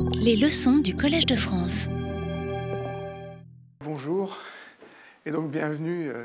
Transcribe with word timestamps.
Les 0.00 0.36
leçons 0.36 0.78
du 0.78 0.96
Collège 0.96 1.26
de 1.26 1.36
France. 1.36 1.88
Bonjour 3.80 4.38
et 5.26 5.30
donc 5.30 5.50
bienvenue 5.50 6.08
euh, 6.08 6.24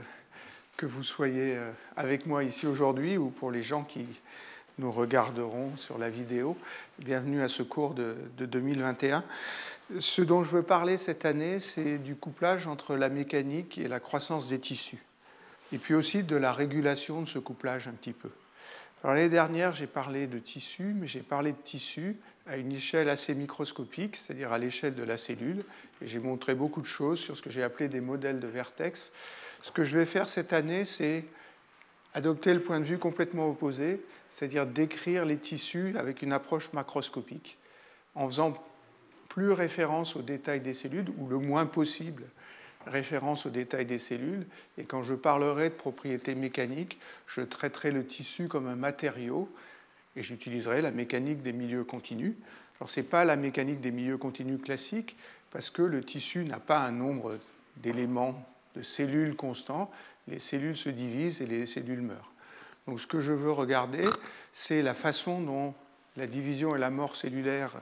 que 0.77 0.85
vous 0.85 1.03
soyez 1.03 1.55
euh, 1.57 1.71
avec 1.95 2.25
moi 2.25 2.43
ici 2.43 2.67
aujourd'hui 2.67 3.17
ou 3.17 3.29
pour 3.29 3.51
les 3.51 3.63
gens 3.63 3.83
qui 3.83 4.05
nous 4.77 4.91
regarderont 4.91 5.75
sur 5.75 5.97
la 5.97 6.09
vidéo. 6.09 6.55
Bienvenue 6.99 7.41
à 7.41 7.47
ce 7.47 7.63
cours 7.63 7.93
de, 7.93 8.15
de 8.37 8.45
2021. 8.45 9.23
Ce 9.99 10.21
dont 10.21 10.43
je 10.43 10.55
veux 10.55 10.63
parler 10.63 10.97
cette 10.97 11.25
année, 11.25 11.59
c'est 11.59 11.97
du 11.97 12.15
couplage 12.15 12.67
entre 12.67 12.95
la 12.95 13.09
mécanique 13.09 13.77
et 13.77 13.87
la 13.87 13.99
croissance 13.99 14.47
des 14.49 14.59
tissus. 14.59 15.03
Et 15.73 15.77
puis 15.77 15.93
aussi 15.93 16.23
de 16.23 16.35
la 16.35 16.53
régulation 16.53 17.21
de 17.21 17.27
ce 17.27 17.39
couplage 17.39 17.87
un 17.87 17.93
petit 17.93 18.13
peu. 18.13 18.29
L'année 19.03 19.29
dernière, 19.29 19.73
j'ai 19.73 19.87
parlé 19.87 20.27
de 20.27 20.39
tissus, 20.39 20.95
mais 20.95 21.07
j'ai 21.07 21.21
parlé 21.21 21.51
de 21.51 21.57
tissus 21.57 22.17
à 22.49 22.57
une 22.57 22.71
échelle 22.71 23.09
assez 23.09 23.33
microscopique, 23.33 24.15
c'est-à-dire 24.15 24.51
à, 24.51 24.57
l'échelle 24.57 24.95
de 24.95 25.03
la 25.03 25.17
cellule. 25.17 25.63
Et 26.01 26.07
j'ai 26.07 26.19
montré 26.19 26.55
beaucoup 26.55 26.81
de 26.81 26.87
choses 26.87 27.19
sur 27.19 27.37
ce 27.37 27.41
que 27.41 27.49
j'ai 27.49 27.63
appelé 27.63 27.89
des 27.89 28.01
modèles 28.01 28.39
de 28.39 28.47
vertex. 28.47 29.11
Ce 29.61 29.71
que 29.71 29.83
je 29.83 29.97
vais 29.97 30.05
faire 30.05 30.29
cette 30.29 30.53
année, 30.53 30.85
c'est 30.85 31.25
adopter 32.13 32.53
le 32.53 32.61
point 32.61 32.79
de 32.79 32.85
vue 32.85 32.97
complètement 32.97 33.49
opposé, 33.49 34.01
c'est-à-dire 34.29 34.65
décrire 34.65 35.25
les 35.25 35.37
tissus 35.37 35.95
avec 35.97 36.21
une 36.21 36.31
approche 36.31 36.71
macroscopique, 36.73 37.57
en 38.15 38.27
faisant 38.27 38.53
plus 39.29 39.51
référence 39.51 40.15
aux 40.15 40.21
détails 40.21 40.61
des 40.61 40.73
cellules, 40.73 41.09
ou 41.17 41.27
le 41.27 41.37
moins 41.37 41.65
possible 41.65 42.23
référence 42.87 43.45
aux 43.45 43.49
détails 43.49 43.85
des 43.85 43.99
cellules. 43.99 44.45
Et 44.77 44.85
quand 44.85 45.03
je 45.03 45.13
parlerai 45.13 45.69
de 45.69 45.75
propriétés 45.75 46.35
mécaniques, 46.35 46.99
je 47.27 47.41
traiterai 47.41 47.91
le 47.91 48.05
tissu 48.05 48.47
comme 48.47 48.67
un 48.67 48.75
matériau 48.75 49.49
et 50.17 50.23
j'utiliserai 50.23 50.81
la 50.81 50.91
mécanique 50.91 51.41
des 51.43 51.53
milieux 51.53 51.83
continus. 51.83 52.33
Ce 52.85 52.99
n'est 52.99 53.05
pas 53.05 53.23
la 53.23 53.35
mécanique 53.35 53.79
des 53.79 53.91
milieux 53.91 54.17
continus 54.17 54.59
classiques, 54.61 55.15
parce 55.51 55.69
que 55.69 55.83
le 55.83 56.03
tissu 56.03 56.43
n'a 56.43 56.59
pas 56.59 56.79
un 56.79 56.91
nombre 56.91 57.39
d'éléments, 57.77 58.43
de 58.75 58.81
cellules 58.81 59.35
constants. 59.35 59.89
Les 60.27 60.39
cellules 60.39 60.75
se 60.75 60.89
divisent 60.89 61.41
et 61.41 61.45
les 61.45 61.65
cellules 61.65 62.01
meurent. 62.01 62.31
Donc 62.87 62.99
ce 62.99 63.07
que 63.07 63.21
je 63.21 63.31
veux 63.31 63.51
regarder, 63.51 64.05
c'est 64.53 64.81
la 64.81 64.93
façon 64.93 65.41
dont 65.41 65.73
la 66.15 66.27
division 66.27 66.75
et 66.75 66.79
la 66.79 66.89
mort 66.89 67.15
cellulaire 67.15 67.81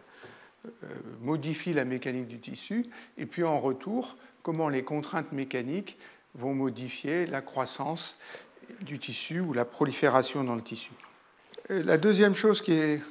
euh, 0.65 0.87
modifient 1.21 1.73
la 1.73 1.85
mécanique 1.85 2.27
du 2.27 2.39
tissu, 2.39 2.87
et 3.17 3.25
puis 3.25 3.43
en 3.43 3.59
retour, 3.59 4.17
comment 4.43 4.67
les 4.67 4.83
contraintes 4.83 5.31
mécaniques 5.31 5.97
vont 6.33 6.53
modifier 6.53 7.27
la 7.27 7.41
croissance 7.41 8.17
du 8.81 8.99
tissu 8.99 9.39
ou 9.39 9.53
la 9.53 9.63
prolifération 9.63 10.43
dans 10.43 10.55
le 10.55 10.61
tissu. 10.61 10.91
La 11.69 11.97
deuxième 11.97 12.35
chose 12.35 12.61
qui 12.61 12.73
est 12.73 13.01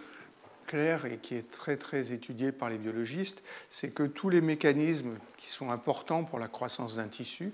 claire 0.68 1.06
et 1.06 1.16
qui 1.16 1.34
est 1.34 1.50
très 1.50 2.12
étudiée 2.12 2.52
par 2.52 2.70
les 2.70 2.78
biologistes, 2.78 3.42
c'est 3.68 3.90
que 3.90 4.04
tous 4.04 4.28
les 4.28 4.40
mécanismes 4.40 5.16
qui 5.38 5.50
sont 5.50 5.72
importants 5.72 6.22
pour 6.22 6.38
la 6.38 6.46
croissance 6.46 6.96
d'un 6.96 7.08
tissu, 7.08 7.52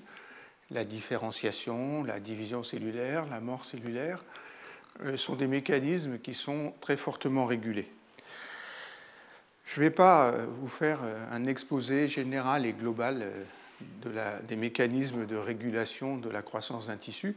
la 0.70 0.84
différenciation, 0.84 2.04
la 2.04 2.20
division 2.20 2.62
cellulaire, 2.62 3.24
la 3.30 3.40
mort 3.40 3.64
cellulaire, 3.64 4.22
euh, 5.04 5.16
sont 5.16 5.36
des 5.36 5.46
mécanismes 5.46 6.18
qui 6.18 6.34
sont 6.34 6.74
très 6.82 6.98
fortement 6.98 7.46
régulés. 7.46 7.88
Je 9.64 9.80
ne 9.80 9.86
vais 9.86 9.90
pas 9.90 10.32
euh, 10.32 10.46
vous 10.60 10.68
faire 10.68 11.00
euh, 11.02 11.24
un 11.32 11.46
exposé 11.46 12.08
général 12.08 12.66
et 12.66 12.74
global 12.74 13.26
des 14.46 14.56
mécanismes 14.56 15.24
de 15.24 15.36
régulation 15.36 16.18
de 16.18 16.28
la 16.28 16.42
croissance 16.42 16.88
d'un 16.88 16.98
tissu. 16.98 17.36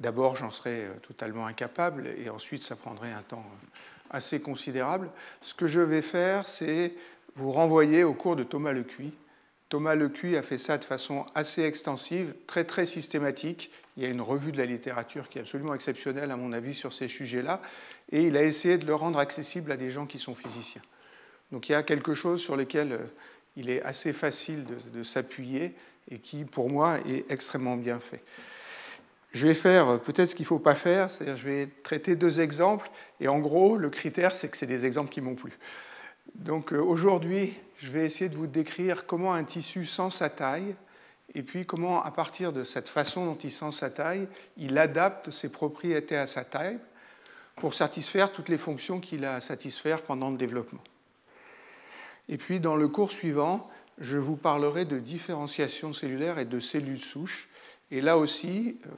D'abord, 0.00 0.36
j'en 0.36 0.50
serais 0.50 0.84
euh, 0.84 0.94
totalement 1.02 1.46
incapable 1.46 2.08
et 2.18 2.30
ensuite, 2.30 2.62
ça 2.62 2.76
prendrait 2.76 3.12
un 3.12 3.22
temps 3.22 3.44
euh, 3.44 3.76
assez 4.10 4.40
considérable. 4.40 5.10
Ce 5.42 5.54
que 5.54 5.66
je 5.66 5.80
vais 5.80 6.02
faire, 6.02 6.48
c'est 6.48 6.94
vous 7.36 7.52
renvoyer 7.52 8.04
au 8.04 8.14
cours 8.14 8.36
de 8.36 8.44
Thomas 8.44 8.72
Lecuy. 8.72 9.12
Thomas 9.68 9.94
Lecuy 9.94 10.36
a 10.36 10.42
fait 10.42 10.56
ça 10.56 10.78
de 10.78 10.84
façon 10.84 11.26
assez 11.34 11.62
extensive, 11.62 12.34
très 12.46 12.64
très 12.64 12.86
systématique. 12.86 13.70
Il 13.96 14.02
y 14.02 14.06
a 14.06 14.08
une 14.08 14.22
revue 14.22 14.50
de 14.50 14.56
la 14.56 14.64
littérature 14.64 15.28
qui 15.28 15.38
est 15.38 15.42
absolument 15.42 15.74
exceptionnelle, 15.74 16.30
à 16.30 16.36
mon 16.36 16.52
avis, 16.52 16.74
sur 16.74 16.92
ces 16.92 17.08
sujets-là. 17.08 17.60
Et 18.10 18.22
il 18.22 18.36
a 18.36 18.44
essayé 18.44 18.78
de 18.78 18.86
le 18.86 18.94
rendre 18.94 19.18
accessible 19.18 19.70
à 19.70 19.76
des 19.76 19.90
gens 19.90 20.06
qui 20.06 20.18
sont 20.18 20.34
physiciens. 20.34 20.82
Donc 21.52 21.68
il 21.68 21.72
y 21.72 21.74
a 21.74 21.82
quelque 21.82 22.14
chose 22.14 22.40
sur 22.40 22.56
lequel 22.56 22.92
euh, 22.92 22.98
il 23.56 23.70
est 23.70 23.82
assez 23.82 24.12
facile 24.12 24.64
de, 24.92 25.02
s'appuyer 25.02 25.74
et 26.10 26.18
qui, 26.18 26.44
pour 26.44 26.70
moi, 26.70 26.98
est 27.08 27.24
extrêmement 27.30 27.76
bien 27.76 27.98
fait. 27.98 28.22
Je 29.32 29.46
vais 29.46 29.54
faire 29.54 30.00
peut-être 30.00 30.30
ce 30.30 30.34
qu'il 30.34 30.44
ne 30.44 30.48
faut 30.48 30.58
pas 30.58 30.74
faire, 30.74 31.10
c'est-à-dire 31.10 31.36
je 31.36 31.48
vais 31.48 31.68
traiter 31.82 32.16
deux 32.16 32.40
exemples, 32.40 32.90
et 33.20 33.28
en 33.28 33.38
gros, 33.38 33.76
le 33.76 33.90
critère, 33.90 34.34
c'est 34.34 34.48
que 34.48 34.56
c'est 34.56 34.66
des 34.66 34.86
exemples 34.86 35.10
qui 35.10 35.20
m'ont 35.20 35.34
plu. 35.34 35.58
Donc 36.34 36.72
euh, 36.72 36.78
aujourd'hui, 36.78 37.54
je 37.78 37.90
vais 37.90 38.04
essayer 38.04 38.28
de 38.28 38.36
vous 38.36 38.46
décrire 38.46 39.06
comment 39.06 39.34
un 39.34 39.44
tissu 39.44 39.84
sent 39.84 40.10
sa 40.10 40.30
taille, 40.30 40.74
et 41.34 41.42
puis 41.42 41.66
comment, 41.66 42.02
à 42.02 42.10
partir 42.10 42.52
de 42.52 42.64
cette 42.64 42.88
façon 42.88 43.26
dont 43.26 43.36
il 43.36 43.50
sent 43.50 43.70
sa 43.72 43.90
taille, 43.90 44.28
il 44.56 44.78
adapte 44.78 45.30
ses 45.30 45.50
propriétés 45.50 46.16
à 46.16 46.26
sa 46.26 46.44
taille 46.44 46.78
pour 47.56 47.74
satisfaire 47.74 48.32
toutes 48.32 48.48
les 48.48 48.58
fonctions 48.58 49.00
qu'il 49.00 49.24
a 49.24 49.34
à 49.34 49.40
satisfaire 49.40 50.02
pendant 50.02 50.30
le 50.30 50.38
développement. 50.38 50.82
Et 52.28 52.38
puis 52.38 52.60
dans 52.60 52.76
le 52.76 52.88
cours 52.88 53.12
suivant, 53.12 53.68
je 53.98 54.16
vous 54.16 54.36
parlerai 54.36 54.84
de 54.84 54.98
différenciation 54.98 55.92
cellulaire 55.92 56.38
et 56.38 56.44
de 56.44 56.60
cellules 56.60 57.00
souches. 57.00 57.48
Et 57.90 58.00
là 58.00 58.18
aussi, 58.18 58.78
euh, 58.86 58.90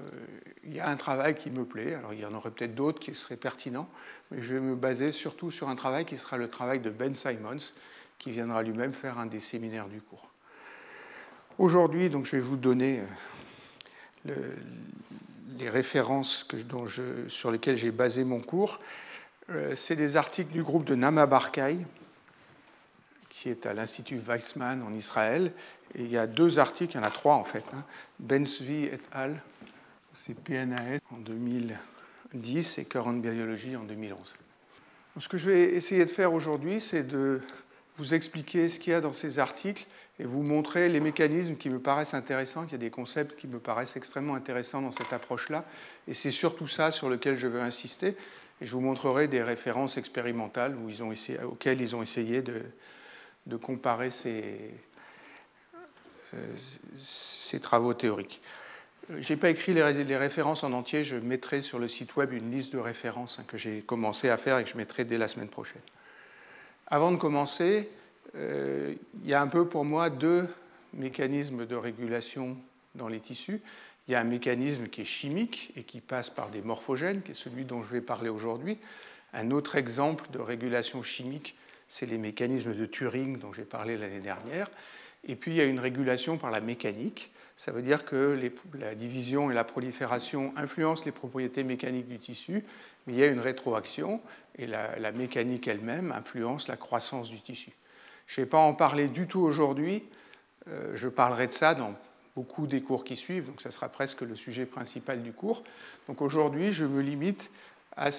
il 0.65 0.75
y 0.75 0.81
a 0.81 0.89
un 0.89 0.97
travail 0.97 1.35
qui 1.35 1.51
me 1.51 1.65
plaît. 1.65 1.95
Alors 1.95 2.13
il 2.13 2.21
y 2.21 2.25
en 2.25 2.35
aurait 2.35 2.51
peut-être 2.51 2.75
d'autres 2.75 3.01
qui 3.01 3.15
seraient 3.15 3.37
pertinents, 3.37 3.89
mais 4.31 4.43
je 4.43 4.55
vais 4.55 4.61
me 4.61 4.75
baser 4.75 5.13
surtout 5.13 5.51
sur 5.51 5.69
un 5.69 5.77
travail 5.77 6.05
qui 6.05 6.17
sera 6.17 6.37
le 6.37 6.49
travail 6.49 6.81
de 6.81 6.91
Ben 6.91 7.15
Simons, 7.15 7.73
qui 8.19 8.31
viendra 8.31 8.63
lui-même 8.63 8.93
faire 8.93 9.19
un 9.19 9.27
des 9.27 9.41
séminaires 9.41 9.89
du 9.89 10.01
cours. 10.01 10.29
Aujourd'hui, 11.59 12.09
donc, 12.09 12.25
je 12.25 12.37
vais 12.37 12.43
vous 12.43 12.57
donner 12.57 13.03
euh, 14.29 14.55
les 15.59 15.69
références 15.69 16.47
sur 17.29 17.51
lesquelles 17.51 17.77
j'ai 17.77 17.91
basé 17.91 18.25
mon 18.25 18.41
cours. 18.41 18.81
Euh, 19.51 19.75
c'est 19.75 19.97
des 19.97 20.17
articles 20.17 20.53
du 20.53 20.63
groupe 20.63 20.85
de 20.85 20.95
Nama 20.95 21.27
Barkay, 21.27 21.77
qui 23.41 23.49
est 23.49 23.65
à 23.65 23.73
l'Institut 23.73 24.19
Weizmann 24.19 24.83
en 24.83 24.93
Israël. 24.93 25.53
Et 25.95 26.03
il 26.03 26.11
y 26.11 26.19
a 26.19 26.27
deux 26.27 26.59
articles, 26.59 26.93
il 26.93 26.97
y 26.97 27.01
en 27.01 27.07
a 27.07 27.11
trois 27.11 27.37
en 27.37 27.45
fait. 27.45 27.65
Hein. 27.75 27.85
Bensvi 28.19 28.85
et 28.85 28.99
al., 29.13 29.41
c'est 30.13 30.35
PNAS 30.35 30.99
en 31.11 31.17
2010 31.17 32.79
et 32.79 32.85
Current 32.85 33.15
Biology 33.15 33.77
en 33.77 33.85
2011. 33.85 34.37
ce 35.19 35.29
que 35.29 35.39
je 35.39 35.51
vais 35.51 35.75
essayer 35.75 36.05
de 36.05 36.11
faire 36.11 36.35
aujourd'hui, 36.35 36.83
c'est 36.83 37.03
de 37.03 37.41
vous 37.97 38.13
expliquer 38.13 38.69
ce 38.69 38.79
qu'il 38.79 38.93
y 38.93 38.97
a 38.97 39.01
dans 39.01 39.15
ces 39.15 39.39
articles 39.39 39.87
et 40.19 40.25
vous 40.25 40.43
montrer 40.43 40.91
les 40.91 41.01
mécanismes 41.01 41.57
qui 41.57 41.71
me 41.71 41.79
paraissent 41.79 42.13
intéressants. 42.13 42.65
Il 42.67 42.73
y 42.73 42.75
a 42.75 42.79
des 42.79 42.91
concepts 42.91 43.39
qui 43.39 43.47
me 43.47 43.59
paraissent 43.59 43.97
extrêmement 43.97 44.35
intéressants 44.35 44.83
dans 44.83 44.91
cette 44.91 45.15
approche-là. 45.15 45.65
Et 46.09 46.13
c'est 46.13 46.31
surtout 46.31 46.67
ça 46.67 46.91
sur 46.91 47.09
lequel 47.09 47.37
je 47.37 47.47
veux 47.47 47.63
insister. 47.63 48.17
Et 48.61 48.67
je 48.67 48.73
vous 48.73 48.83
montrerai 48.83 49.29
des 49.29 49.43
références 49.43 49.97
expérimentales 49.97 50.77
où 50.77 50.91
ils 50.91 51.03
ont 51.03 51.11
essayé, 51.11 51.43
auxquelles 51.43 51.81
ils 51.81 51.97
ont 51.97 52.03
essayé 52.03 52.43
de, 52.43 52.63
de 53.47 53.57
comparer 53.57 54.11
ces, 54.11 54.75
euh, 56.35 57.59
travaux 57.61 57.95
théoriques. 57.95 58.41
Je 59.19 59.33
n'ai 59.33 59.39
pas 59.39 59.51
écrit 59.51 59.75
les, 59.75 60.17
références 60.17 60.63
en 60.63 60.73
entier, 60.73 61.03
je 61.03 61.17
mettrai 61.17 61.63
sur 61.63 61.79
le 61.81 61.89
site 61.89 62.15
web 62.15 62.33
une 62.33 62.51
liste 62.53 62.73
de 62.73 62.79
références 62.79 63.39
hein, 63.41 63.45
que 63.49 63.57
j'ai 63.57 63.81
commencé 63.81 64.29
à 64.29 64.37
faire 64.37 64.59
et 64.59 64.65
que 64.65 64.71
je 64.71 64.77
mettrai 64.77 65.05
dès 65.05 65.19
la 65.19 65.27
semaine 65.27 65.49
prochaine. 65.49 65.83
Avant 66.87 67.11
de 67.11 67.17
commencer, 67.17 67.89
euh, 68.37 68.95
il 69.23 69.29
y 69.29 69.35
a 69.35 69.43
un 69.43 69.49
peu 69.49 69.67
pour 69.67 69.85
moi 69.85 70.11
deux 70.11 70.47
mécanismes 70.95 71.67
de 71.67 71.75
régulation 71.75 72.57
dans 72.95 73.09
les 73.09 73.21
tissus. 73.21 73.61
Il 74.07 74.13
y 74.13 74.15
a 74.15 74.21
un 74.21 74.25
mécanisme 74.25 74.89
qui 74.89 75.03
est 75.03 75.05
chimique 75.05 75.73
et 75.77 75.83
qui 75.83 76.01
passe 76.01 76.31
par 76.31 76.51
des 76.51 76.63
morphogènes, 76.63 77.23
qui 77.23 77.33
est 77.33 77.35
celui 77.35 77.65
dont 77.65 77.83
je 77.83 77.93
vais 77.93 78.01
parler 78.01 78.29
aujourd'hui. 78.29 78.79
Un 79.33 79.51
autre 79.51 79.77
exemple 79.77 80.27
de 80.33 80.39
régulation 80.39 81.03
chimique 81.03 81.57
c'est 81.91 82.07
les 82.07 82.17
mécanismes 82.17 82.75
de 82.75 82.87
Turing 82.87 83.39
dont 83.39 83.53
j'ai 83.53 83.65
parlé 83.65 83.99
l'année 83.99 84.21
dernière. 84.21 84.71
Et 85.27 85.37
puis 85.37 85.51
il 85.51 85.57
y 85.59 85.61
a 85.61 85.65
une 85.65 85.81
régulation 85.81 86.39
par 86.39 86.51
la 86.51 86.61
mécanique. 86.61 87.31
Ça 87.57 87.73
veut 87.73 87.83
dire 87.83 88.07
que 88.07 88.39
la 88.79 88.95
division 88.95 89.51
et 89.51 89.55
la 89.55 89.65
prolifération 89.65 90.55
influencent 90.57 91.05
les 91.05 91.13
propriétés 91.13 91.63
mécaniques 91.63 92.09
du 92.09 92.19
tissu, 92.19 92.65
mais 93.07 93.13
il 93.13 93.19
y 93.19 93.23
a 93.23 93.27
une 93.27 93.41
rétroaction 93.41 94.23
et 94.57 94.67
la, 94.67 95.13
mécanique 95.13 95.69
elle-même 95.69 96.13
influence 96.13 96.69
la 96.69 96.77
croissance 96.77 97.29
du 97.29 97.41
tissu. 97.41 97.73
Je 98.27 98.41
ne 98.41 98.45
vais 98.45 98.49
pas 98.49 98.59
en 98.59 98.73
parler 98.73 99.09
du 99.09 99.27
tout 99.27 99.41
aujourd'hui. 99.41 100.05
Euh, 100.69 100.93
je 100.95 101.09
parlerai 101.09 101.49
de 101.49 101.53
ça 101.53 101.75
dans 101.75 101.95
beaucoup 102.35 102.67
des 102.67 102.81
cours 102.81 103.05
qui 103.05 103.17
suivent, 103.17 103.47
donc 103.47 103.61
ça 103.61 103.71
sera 103.71 103.89
presque 103.89 104.23
le 104.23 104.37
sujet 104.37 104.65
principal 104.65 105.23
du 105.23 105.33
cours. 105.33 105.65
Donc 106.07 106.23
aujourd'hui, 106.23 106.73
je 106.73 106.85
me 106.85 107.03
limite 107.03 107.51
à, 107.97 108.11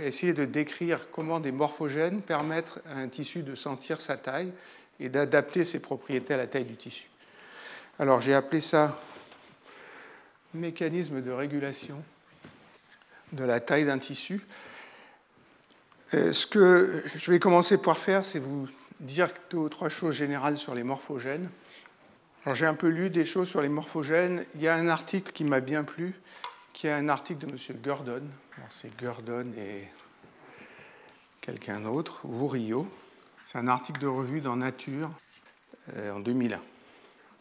essayer 0.00 0.32
de 0.32 0.44
décrire 0.44 1.10
comment 1.10 1.40
des 1.40 1.52
morphogènes 1.52 2.20
permettent 2.22 2.80
à 2.86 2.98
un 2.98 3.08
tissu 3.08 3.42
de 3.42 3.54
sentir 3.54 4.00
sa 4.00 4.16
taille 4.16 4.52
et 5.00 5.08
d'adapter 5.08 5.64
ses 5.64 5.80
propriétés 5.80 6.34
à 6.34 6.36
la 6.36 6.46
taille 6.46 6.64
du 6.64 6.76
tissu. 6.76 7.04
Alors 7.98 8.20
j'ai 8.20 8.34
appelé 8.34 8.60
ça 8.60 9.00
mécanisme 10.54 11.20
de 11.20 11.30
régulation 11.30 12.02
de 13.32 13.44
la 13.44 13.60
taille 13.60 13.84
d'un 13.84 13.98
tissu. 13.98 14.40
Euh, 16.14 16.32
ce 16.32 16.46
que 16.46 17.02
je 17.04 17.30
vais 17.30 17.38
commencer 17.38 17.76
par 17.76 17.98
faire, 17.98 18.24
c'est 18.24 18.38
vous 18.38 18.66
dire 19.00 19.28
deux 19.50 19.58
ou 19.58 19.68
trois 19.68 19.90
choses 19.90 20.14
générales 20.14 20.58
sur 20.58 20.74
les 20.74 20.82
morphogènes. 20.82 21.50
Alors 22.44 22.56
j'ai 22.56 22.66
un 22.66 22.74
peu 22.74 22.88
lu 22.88 23.10
des 23.10 23.26
choses 23.26 23.48
sur 23.48 23.60
les 23.60 23.68
morphogènes. 23.68 24.44
Il 24.54 24.62
y 24.62 24.68
a 24.68 24.74
un 24.74 24.88
article 24.88 25.32
qui 25.32 25.44
m'a 25.44 25.60
bien 25.60 25.84
plu, 25.84 26.14
qui 26.78 26.86
est 26.86 26.92
un 26.92 27.08
article 27.08 27.44
de 27.44 27.50
M. 27.50 27.80
Gurdon. 27.82 28.22
C'est 28.70 28.96
Gurdon 28.96 29.52
et 29.58 29.88
quelqu'un 31.40 31.80
d'autre, 31.80 32.20
Rio. 32.24 32.86
C'est 33.42 33.58
un 33.58 33.66
article 33.66 34.00
de 34.00 34.06
revue 34.06 34.40
dans 34.40 34.54
Nature 34.54 35.10
euh, 35.96 36.12
en 36.12 36.20
2001. 36.20 36.60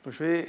je 0.07 0.23
vais 0.23 0.47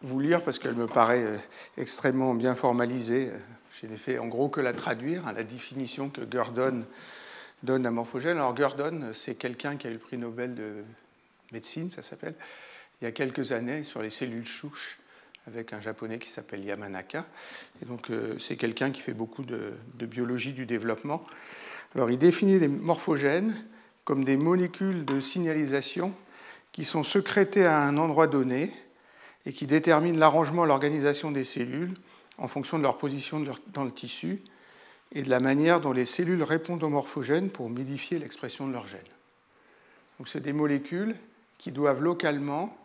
vous 0.00 0.18
lire 0.18 0.42
parce 0.42 0.58
qu'elle 0.58 0.76
me 0.76 0.86
paraît 0.86 1.24
euh, 1.24 1.36
extrêmement 1.76 2.32
bien 2.32 2.54
formalisée. 2.54 3.30
Je 3.74 3.86
n'ai 3.86 3.98
fait 3.98 4.18
en 4.18 4.28
gros 4.28 4.48
que 4.48 4.62
la 4.62 4.72
traduire 4.72 5.26
à 5.26 5.34
la 5.34 5.44
définition 5.44 6.08
que 6.08 6.22
Gurdon 6.22 6.86
donne 7.64 7.84
à 7.84 7.90
morphogène. 7.90 8.38
Alors 8.38 8.54
Gurdon, 8.54 9.10
c'est 9.12 9.34
quelqu'un 9.34 9.76
qui 9.76 9.88
a 9.88 9.90
eu 9.90 9.94
le 9.94 9.98
prix 9.98 10.16
Nobel 10.16 10.54
de 10.54 10.84
médecine, 11.52 11.90
ça 11.90 12.00
s'appelle, 12.00 12.34
il 13.02 13.04
y 13.04 13.08
a 13.08 13.12
quelques 13.12 13.52
années 13.52 13.84
sur 13.84 14.00
les 14.00 14.08
cellules 14.08 14.46
souches 14.46 15.00
avec 15.46 15.72
un 15.72 15.80
japonais 15.80 16.18
qui 16.18 16.30
s'appelle 16.30 16.64
Yamanaka. 16.64 17.24
Et 17.82 17.84
donc 17.84 18.10
euh, 18.10 18.38
c'est 18.38 18.56
quelqu'un 18.56 18.90
qui 18.90 19.00
fait 19.00 19.14
beaucoup 19.14 19.44
de, 19.44 19.74
de, 19.94 20.06
biologie 20.06 20.52
du 20.52 20.66
développement. 20.66 21.24
Alors 21.94 22.10
il 22.10 22.18
définit 22.18 22.58
les 22.58 22.68
morphogènes 22.68 23.56
comme 24.04 24.24
des 24.24 24.36
molécules 24.36 25.04
de 25.04 25.20
signalisation 25.20 26.12
qui 26.72 26.84
sont 26.84 27.04
sécrétées 27.04 27.66
à 27.66 27.80
un 27.80 27.96
endroit 27.96 28.26
donné 28.26 28.72
et 29.46 29.52
qui 29.52 29.66
déterminent 29.66 30.18
l'arrangement 30.18 30.64
l'organisation 30.64 31.30
des 31.30 31.44
cellules 31.44 31.94
en 32.38 32.48
fonction 32.48 32.78
de 32.78 32.82
leur 32.82 32.98
position 32.98 33.42
dans 33.72 33.84
le 33.84 33.90
tissu 33.90 34.42
et 35.12 35.22
de 35.22 35.30
la 35.30 35.40
manière 35.40 35.80
dont 35.80 35.92
les 35.92 36.04
cellules 36.04 36.42
répondent 36.42 36.82
aux 36.82 36.88
morphogènes 36.88 37.50
pour 37.50 37.70
modifier 37.70 38.18
l'expression 38.18 38.66
de 38.66 38.72
leurs 38.72 38.86
gènes. 38.86 39.00
Donc, 40.18 40.28
c'est 40.28 40.40
des 40.40 40.52
molécules 40.52 41.14
qui 41.58 41.70
doivent 41.70 42.02
localement 42.02 42.76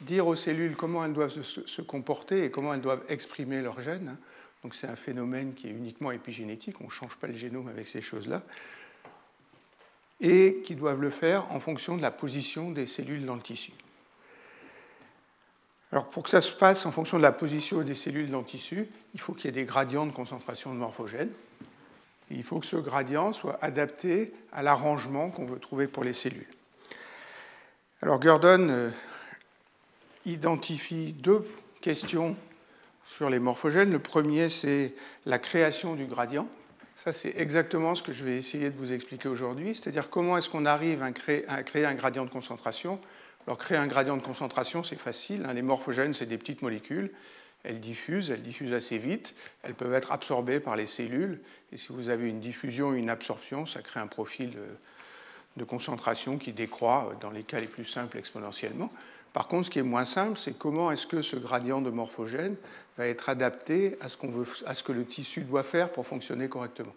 dire 0.00 0.26
aux 0.26 0.36
cellules 0.36 0.76
comment 0.76 1.04
elles 1.04 1.12
doivent 1.12 1.40
se 1.42 1.82
comporter 1.82 2.44
et 2.44 2.50
comment 2.50 2.74
elles 2.74 2.80
doivent 2.80 3.04
exprimer 3.08 3.62
leurs 3.62 3.80
gènes. 3.80 4.16
Donc, 4.62 4.74
c'est 4.74 4.86
un 4.86 4.96
phénomène 4.96 5.54
qui 5.54 5.68
est 5.68 5.70
uniquement 5.70 6.10
épigénétique, 6.10 6.80
on 6.80 6.86
ne 6.86 6.90
change 6.90 7.16
pas 7.16 7.26
le 7.26 7.34
génome 7.34 7.68
avec 7.68 7.86
ces 7.86 8.00
choses-là, 8.00 8.42
et 10.20 10.62
qui 10.64 10.74
doivent 10.74 11.00
le 11.00 11.10
faire 11.10 11.50
en 11.52 11.60
fonction 11.60 11.96
de 11.96 12.02
la 12.02 12.10
position 12.10 12.70
des 12.70 12.86
cellules 12.86 13.24
dans 13.26 13.36
le 13.36 13.42
tissu. 13.42 13.72
Alors 15.92 16.10
pour 16.10 16.24
que 16.24 16.30
ça 16.30 16.40
se 16.40 16.52
passe 16.52 16.84
en 16.84 16.90
fonction 16.90 17.16
de 17.16 17.22
la 17.22 17.32
position 17.32 17.82
des 17.82 17.94
cellules 17.94 18.30
dans 18.30 18.40
le 18.40 18.44
tissu, 18.44 18.88
il 19.14 19.20
faut 19.20 19.32
qu'il 19.32 19.46
y 19.46 19.48
ait 19.48 19.52
des 19.52 19.64
gradients 19.64 20.06
de 20.06 20.12
concentration 20.12 20.74
de 20.74 20.78
morphogènes. 20.78 21.30
il 22.30 22.42
faut 22.42 22.58
que 22.58 22.66
ce 22.66 22.76
gradient 22.76 23.32
soit 23.32 23.58
adapté 23.62 24.34
à 24.52 24.62
l'arrangement 24.62 25.30
qu'on 25.30 25.46
veut 25.46 25.60
trouver 25.60 25.86
pour 25.86 26.02
les 26.02 26.12
cellules. 26.12 26.48
Alors 28.02 28.18
Gurdon 28.18 28.68
euh, 28.68 28.90
identifie 30.26 31.12
deux 31.12 31.46
questions 31.80 32.36
sur 33.06 33.30
les 33.30 33.38
morphogènes. 33.38 33.90
Le 33.90 33.98
premier, 33.98 34.48
c'est 34.48 34.94
la 35.24 35.38
création 35.38 35.94
du 35.94 36.04
gradient. 36.04 36.48
Ça, 36.94 37.12
c'est 37.12 37.34
exactement 37.36 37.94
ce 37.94 38.02
que 38.02 38.12
je 38.12 38.24
vais 38.24 38.36
essayer 38.36 38.70
de 38.70 38.76
vous 38.76 38.92
expliquer 38.92 39.28
aujourd'hui, 39.28 39.74
c'est-à-dire 39.74 40.10
comment 40.10 40.36
est-ce 40.38 40.48
qu'on 40.48 40.66
arrive 40.66 41.02
à 41.02 41.12
créer, 41.12 41.44
un 41.46 41.94
gradient 41.94 42.24
de 42.24 42.30
concentration 42.30 42.98
alors, 43.46 43.58
créer 43.58 43.78
un 43.78 43.86
gradient 43.86 44.16
de 44.16 44.22
concentration, 44.22 44.82
c'est 44.82 44.98
facile. 44.98 45.44
Hein. 45.46 45.54
Les 45.54 45.62
morphogènes, 45.62 46.14
c'est 46.14 46.26
des 46.26 46.38
petites 46.38 46.62
molécules. 46.62 47.12
Elles 47.62 47.80
diffusent, 47.80 48.30
elles 48.30 48.42
diffusent 48.42 48.72
assez 48.72 48.98
vite. 48.98 49.34
Elles 49.62 49.74
peuvent 49.74 49.94
être 49.94 50.10
absorbées 50.12 50.58
par 50.58 50.74
les 50.74 50.86
cellules. 50.86 51.40
Et 51.72 51.76
si 51.76 51.92
vous 51.92 52.08
avez 52.08 52.28
une 52.28 52.40
diffusion 52.40 52.88
ou 52.88 52.94
une 52.94 53.10
absorption, 53.10 53.64
ça 53.64 53.82
crée 53.82 54.00
un 54.00 54.08
profil 54.08 54.56
de, 55.56 55.64
concentration 55.64 56.38
qui 56.38 56.52
décroît, 56.52 57.12
dans 57.20 57.30
les 57.30 57.42
cas 57.42 57.58
les 57.58 57.66
plus 57.66 57.84
simples, 57.84 58.18
exponentiellement. 58.18 58.92
Par 59.36 59.48
contre, 59.48 59.66
ce 59.66 59.70
qui 59.70 59.78
est 59.78 59.82
moins 59.82 60.06
simple, 60.06 60.38
c'est 60.38 60.56
comment 60.56 60.90
est-ce 60.90 61.06
que 61.06 61.20
ce 61.20 61.36
gradient 61.36 61.82
de 61.82 61.90
morphogène 61.90 62.56
va 62.96 63.06
être 63.06 63.28
adapté 63.28 63.98
à 64.00 64.08
ce, 64.08 64.16
que 64.16 64.92
le 64.92 65.04
tissu 65.04 65.42
doit 65.42 65.62
faire 65.62 65.92
pour 65.92 66.06
fonctionner 66.06 66.48
correctement. 66.48 66.94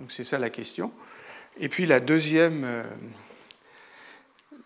Donc 0.00 0.10
c'est 0.10 0.24
ça 0.24 0.38
la 0.38 0.48
question. 0.48 0.90
Et 1.58 1.68
puis 1.68 1.84
la 1.84 2.00
deuxième, 2.00 2.64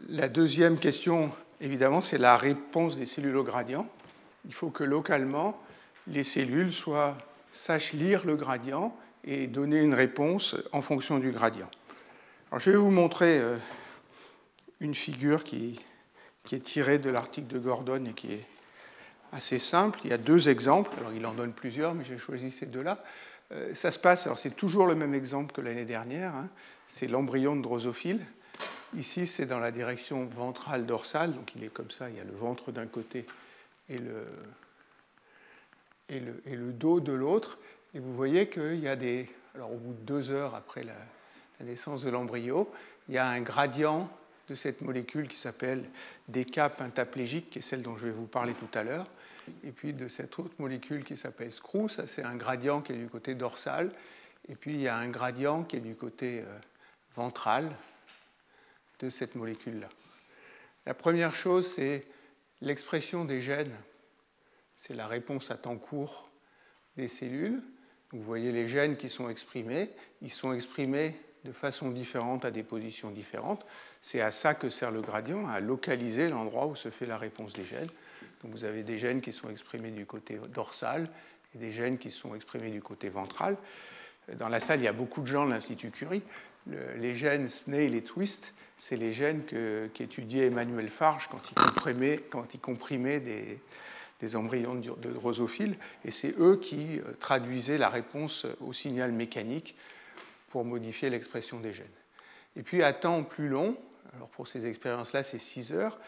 euh, 0.09 0.76
question, 0.81 1.32
évidemment, 1.61 2.03
c'est 2.03 2.19
la 2.19 2.37
réponse 2.37 2.97
des 2.97 3.06
cellules 3.06 3.37
au 3.37 3.43
gradient. 3.43 3.88
Il 4.47 4.55
faut 4.55 4.71
que 4.71 4.85
localement, 4.85 5.61
les 6.06 6.23
cellules 6.23 6.73
soient, 6.73 7.19
sachent 7.50 7.94
lire 7.94 8.25
le 8.26 8.37
gradient 8.37 8.97
et 9.25 9.49
donner 9.49 9.81
une 9.81 9.94
réponse 9.94 10.55
en 10.71 10.82
fonction 10.82 11.19
du 11.19 11.32
gradient. 11.32 11.69
Alors, 12.53 12.61
je 12.61 12.71
vais 12.71 12.76
vous 12.76 12.93
montrer 12.93 13.41
euh, 13.41 13.56
une 14.79 14.94
figure 14.94 15.43
qui, 15.43 15.81
qui 16.49 16.55
est 16.55 16.61
tirée 16.61 16.99
de 16.99 17.11
l'article 17.11 17.47
de 17.47 17.59
Gordon 17.59 18.06
et 18.06 18.15
qui 18.15 18.33
est 18.33 18.47
assez 19.35 19.59
simple. 19.59 20.00
Il 20.05 20.11
y 20.11 20.15
a 20.15 20.17
deux 20.17 20.49
exemples. 20.49 20.91
Alors, 20.99 21.12
il 21.12 21.27
en 21.27 21.35
donne 21.35 21.53
plusieurs, 21.53 21.93
mais 21.93 22.05
j'ai 22.05 22.17
choisi 22.17 22.50
ces 22.50 22.65
deux-là. 22.65 23.05
Euh, 23.53 23.75
ça 23.75 23.91
se 23.91 23.99
passe, 23.99 24.25
alors 24.25 24.39
c'est 24.39 24.56
toujours 24.56 24.87
le 24.87 24.95
même 24.95 25.12
exemple 25.12 25.55
que 25.55 25.61
l'année 25.61 25.85
dernière. 25.85 26.35
Hein. 26.35 26.49
C'est 26.87 27.06
l'embryon 27.06 27.55
de 27.55 27.61
drosophile 27.61 28.25
Ici, 28.97 29.27
c'est 29.27 29.45
dans 29.45 29.59
la 29.59 29.71
direction 29.71 30.25
ventrale 30.25 30.87
dorsale, 30.87 31.35
donc 31.35 31.55
il 31.55 31.65
est 31.65 31.69
comme 31.69 31.91
ça, 31.91 32.09
il 32.09 32.17
y 32.17 32.21
a 32.21 32.25
le 32.25 32.33
ventre 32.33 32.73
d'un 32.73 32.87
côté 32.87 33.27
et 33.91 33.99
le, 33.99 34.27
et 36.09 36.21
le, 36.21 36.43
et 36.47 36.56
le 36.56 36.73
dos 36.73 37.00
de 37.00 37.12
l'autre. 37.12 37.59
Et 37.93 37.99
vous 37.99 38.15
voyez 38.15 38.49
qu'il 38.49 38.81
y 38.81 38.89
a 38.89 38.97
des. 38.97 39.29
Alors, 39.55 39.75
au 39.75 39.77
bout 39.77 39.93
de 39.93 40.00
deux 40.00 40.31
heures 40.31 40.55
après 40.55 40.83
la, 40.83 40.97
naissance 41.61 42.05
de 42.05 42.09
l'embryo, 42.09 42.73
il 43.11 43.17
y 43.17 43.19
a 43.19 43.29
un 43.29 43.43
gradient 43.43 44.09
de 44.49 44.55
cette 44.55 44.81
molécule 44.81 45.29
qui 45.29 45.37
s'appelle 45.37 45.85
déca 46.29 46.69
pentaplégique, 46.69 47.50
qui 47.50 47.59
est 47.59 47.62
celle 47.62 47.83
dont 47.83 47.97
je 47.97 48.06
vais 48.06 48.12
vous 48.12 48.27
parler 48.27 48.55
tout 48.55 48.79
à 48.79 48.83
l'heure. 48.83 49.06
Et 49.65 49.73
puis 49.73 49.93
de 49.93 50.09
cette 50.09 50.39
autre 50.39 50.55
molécule 50.59 51.05
qui 51.05 51.17
s'appelle 51.17 51.53
screw, 51.53 51.89
ça 51.89 52.06
c'est 52.06 52.23
un 52.23 52.37
gradient 52.37 52.81
qui 52.83 52.93
est 52.93 52.97
du 52.97 53.09
côté 53.09 53.35
dorsal. 53.35 53.93
Et 54.49 54.55
puis 54.55 54.75
il 54.75 54.81
y 54.81 54.89
a 54.89 54.97
un 54.97 55.09
gradient 55.09 55.65
qui 55.65 55.77
est 55.77 55.81
du 55.81 55.95
côté 55.95 56.41
euh, 56.41 56.59
ventral, 57.15 57.71
de 58.99 59.11
cette 59.11 59.35
molécule-là. 59.35 59.89
La 60.87 60.95
première 60.95 61.35
chose, 61.35 61.73
c'est 61.75 62.06
l'expression 62.61 63.25
des 63.25 63.41
gènes. 63.41 63.77
C'est 64.77 64.95
la 64.95 65.06
réponse 65.06 65.50
à 65.50 65.56
temps 65.56 65.77
court 65.77 66.31
des 66.97 67.09
cellules. 67.09 67.62
Vous 68.11 68.23
voyez 68.23 68.53
les 68.53 68.67
gènes 68.67 68.97
qui 68.97 69.09
sont 69.09 69.29
exprimés. 69.29 69.91
Ils 70.23 70.33
sont 70.33 70.53
exprimés 70.53 71.15
de 71.45 71.53
façon 71.53 71.91
différente 71.91 72.45
à 72.45 72.50
des 72.50 72.62
positions 72.62 73.11
différentes. 73.11 73.65
C'est 74.00 74.21
à 74.21 74.31
ça 74.31 74.55
que 74.55 74.71
sert 74.71 74.91
le 74.91 75.00
gradient, 75.00 75.47
à 75.49 75.61
localiser 75.61 76.29
l'endroit 76.29 76.67
où 76.67 76.76
se 76.76 76.90
fait 76.90 77.07
la 77.07 77.19
réponse 77.19 77.52
des 77.52 77.64
gènes. 77.64 77.88
Donc 78.43 78.52
vous 78.52 78.64
avez 78.64 78.83
des 78.83 78.99
gènes 78.99 79.21
qui 79.21 79.33
sont 79.33 79.50
exprimés 79.50 79.90
du 79.90 80.07
côté 80.07 80.38
dorsal 80.55 81.09
et 81.55 81.59
des 81.59 81.73
gènes 81.73 81.99
qui 81.99 82.11
sont 82.11 82.35
exprimés 82.35 82.71
du 82.71 82.83
côté 82.83 83.09
ventral. 83.09 83.57
Dans 84.38 84.49
la 84.49 84.61
salle, 84.61 84.81
il 84.81 84.85
y 84.85 84.88
a 84.88 84.93
beaucoup 84.93 85.23
de 85.23 85.26
gens 85.26 85.47
de 85.47 85.50
l'Institut 85.50 85.90
Curie. 85.90 86.23
les 86.67 87.17
gènes 87.17 87.49
snail 87.49 87.97
et 87.97 88.02
twist 88.02 88.52
c'est 88.78 88.97
les 88.97 89.12
gènes 89.12 89.43
qu'étudiait 89.93 90.47
Emmanuel 90.47 90.88
Farge 90.88 91.28
quand 91.28 91.50
il 92.55 92.61
comprimait, 92.61 93.21
des, 93.21 94.37
embryons 94.37 94.76
de 94.76 95.11
drosophiles, 95.11 95.76
et 96.05 96.11
c'est 96.11 96.35
eux 96.38 96.59
qui 96.62 97.00
euh, 97.00 97.12
traduisaient 97.21 97.78
la 97.78 97.88
réponse 97.88 98.47
au 98.61 98.73
signal 98.73 99.12
mécanique 99.12 99.76
pour 100.50 100.64
modifier 100.64 101.11
l'expression 101.11 101.61
des 101.61 101.73
gènes. 101.73 101.87
Et 102.57 102.62
puis 102.62 102.83
à 102.83 102.93
temps 102.93 103.23
plus 103.23 103.49
long, 103.49 103.76
alors 104.15 104.31
pour 104.31 104.49
ces 104.49 104.67
expériences-là 104.67 105.23
c'est 105.23 105.38
6 105.38 105.73
heures, 105.73 105.99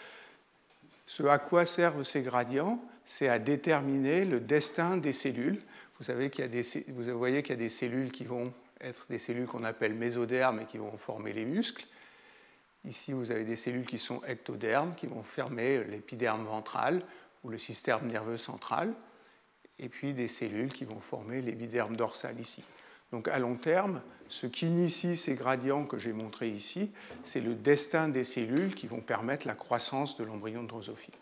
ce 1.07 1.25
à 1.25 1.38
quoi 1.38 1.66
servent 1.66 2.04
ces 2.04 2.23
gradients, 2.23 2.80
c'est 3.04 3.28
à 3.28 3.40
déterminer 3.40 4.25
le 4.25 4.38
destin 4.38 4.97
des 4.97 5.12
cellules. 5.12 5.61
Vous, 5.99 6.04
savez 6.04 6.30
qu'il 6.30 6.45
y 6.45 6.45
a 6.45 6.49
des, 6.49 6.62
vous 6.87 7.19
voyez 7.19 7.42
qu'il 7.42 7.50
y 7.50 7.59
a 7.59 7.61
des 7.61 7.69
cellules 7.69 8.12
qui 8.12 8.25
vont 8.25 8.52
être 8.80 9.07
des 9.11 9.19
cellules 9.19 9.49
qu'on 9.49 9.64
appelle 9.64 9.92
mésodermes 9.95 10.61
et 10.61 10.66
qui 10.66 10.78
vont 10.78 10.97
former 10.97 11.33
les 11.33 11.45
muscles. 11.45 11.85
Ici, 12.85 13.12
vous 13.12 13.33
avez 13.33 13.45
des 13.45 13.57
cellules 13.57 13.87
qui 13.87 13.99
sont 13.99 14.23
ectodermes, 14.25 14.95
qui 14.95 15.09
vont 15.09 15.25
fermer 15.25 15.83
l'épiderme 15.83 16.45
ventral 16.45 17.02
ou 17.42 17.49
le 17.49 17.59
système 17.59 18.07
nerveux 18.07 18.37
central, 18.37 18.95
et 19.80 19.88
puis 19.88 20.12
des 20.12 20.28
cellules 20.28 20.73
qui 20.73 20.85
vont 20.85 21.00
former 21.00 21.42
l'épiderme 21.42 21.97
dorsal 21.97 22.38
ici. 22.38 22.62
Donc 23.12 23.29
à 23.29 23.38
long 23.38 23.57
terme, 23.57 24.00
ce 24.29 24.47
qui 24.47 24.69
initie 24.69 25.17
ces 25.17 25.35
gradients 25.35 25.85
que 25.85 25.99
j'ai 25.99 26.12
montrés 26.12 26.49
ici, 26.49 26.90
c'est 27.23 27.40
le 27.40 27.55
destin 27.55 28.09
des 28.09 28.25
cellules 28.25 28.75
qui 28.75 28.87
vont 28.87 29.00
permettre 29.00 29.47
la 29.47 29.55
croissance 29.55 30.17
de 30.17 30.25
l'embryon 30.25 30.62
de 30.62 30.69
drosophile. 30.69 31.14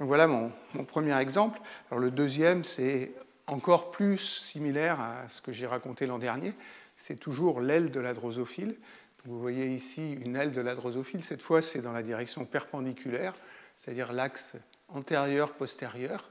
Voilà 0.00 0.26
mon, 0.26 0.52
mon, 0.74 0.84
premier 0.84 1.18
exemple. 1.18 1.60
Alors 1.90 2.02
le 2.02 2.10
deuxième, 2.10 2.64
c'est 2.64 3.12
encore 3.46 3.90
plus 3.90 4.18
similaire 4.18 5.00
à 5.00 5.28
ce 5.28 5.40
que 5.40 5.52
j'ai 5.52 5.66
raconté 5.66 6.06
l'an 6.06 6.18
dernier. 6.18 6.52
C'est 6.96 7.18
toujours 7.18 7.60
l'aile 7.60 7.90
de 7.90 8.00
la 8.00 8.12
drosophile. 8.12 8.76
Vous 9.24 9.40
voyez 9.40 9.68
ici 9.68 10.12
une 10.12 10.36
aile 10.36 10.52
de 10.52 10.60
la 10.60 10.74
drosophile. 10.74 11.24
Cette 11.24 11.40
fois, 11.40 11.62
c'est 11.62 11.80
dans 11.80 11.92
la 11.92 12.02
direction 12.02 12.44
perpendiculaire, 12.44 13.34
c'est-à-dire 13.76 14.12
l'axe 14.12 14.56
antérieur-postérieur. 14.88 16.28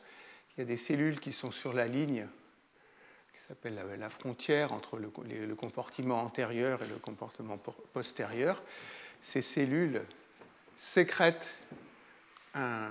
Il 0.56 0.62
y 0.62 0.64
a 0.64 0.66
des 0.66 0.78
cellules 0.78 1.20
qui 1.20 1.32
sont 1.32 1.50
sur 1.50 1.74
la 1.74 1.88
ligne 1.88 2.28
s'appelle 3.48 3.76
la, 4.00 4.10
frontière 4.10 4.72
entre 4.72 4.98
le, 4.98 5.10
compartiment 5.56 6.22
antérieur 6.22 6.82
et 6.82 6.88
le 6.88 6.96
comportement 6.96 7.58
postérieur. 7.92 8.64
Ces 9.22 9.42
cellules 9.42 10.02
sécrètent 10.78 11.54
un, 12.54 12.90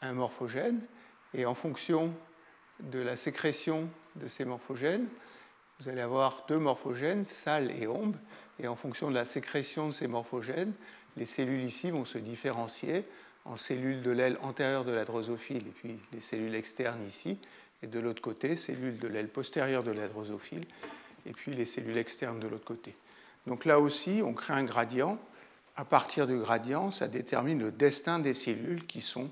un 0.00 0.12
morphogène 0.14 0.80
et 1.34 1.44
en 1.44 1.54
fonction 1.54 2.14
de 2.80 3.00
la 3.00 3.16
sécrétion 3.16 3.86
de 4.16 4.26
ces 4.26 4.46
morphogènes, 4.46 5.06
vous 5.78 5.90
allez 5.90 6.00
avoir 6.00 6.46
deux 6.48 6.58
morphogènes, 6.58 7.26
sale 7.26 7.70
et 7.70 7.86
ombre, 7.86 8.18
et 8.58 8.66
en 8.66 8.76
fonction 8.76 9.10
de 9.10 9.14
la 9.14 9.26
sécrétion 9.26 9.88
de 9.88 9.92
ces 9.92 10.06
morphogènes, 10.06 10.72
les 11.18 11.26
cellules 11.26 11.64
ici 11.64 11.90
vont 11.90 12.06
se 12.06 12.16
différencier 12.16 13.04
en 13.44 13.58
cellules 13.58 14.00
de 14.00 14.10
l'aile 14.10 14.38
antérieure 14.40 14.84
de 14.84 14.92
la 14.92 15.04
drosophile 15.04 15.66
et 15.66 15.72
puis 15.72 15.98
les 16.12 16.20
cellules 16.20 16.54
externes 16.54 17.02
ici, 17.02 17.38
et 17.82 17.86
de 17.86 17.98
l'autre 17.98 18.22
côté, 18.22 18.56
cellules 18.56 18.98
de 18.98 19.08
l'aile 19.08 19.28
postérieure 19.28 19.82
de 19.82 19.90
la 19.90 20.08
drosophile 20.08 20.66
et 21.26 21.32
puis 21.32 21.54
les 21.54 21.64
cellules 21.64 21.98
externes 21.98 22.40
de 22.40 22.48
l'autre 22.48 22.64
côté. 22.64 22.94
Donc 23.46 23.64
là 23.64 23.80
aussi, 23.80 24.22
on 24.24 24.32
crée 24.32 24.54
un 24.54 24.64
gradient. 24.64 25.18
À 25.76 25.84
partir 25.84 26.26
du 26.26 26.38
gradient, 26.38 26.90
ça 26.90 27.08
détermine 27.08 27.60
le 27.60 27.70
destin 27.70 28.18
des 28.18 28.34
cellules 28.34 28.86
qui, 28.86 29.00
sont, 29.00 29.30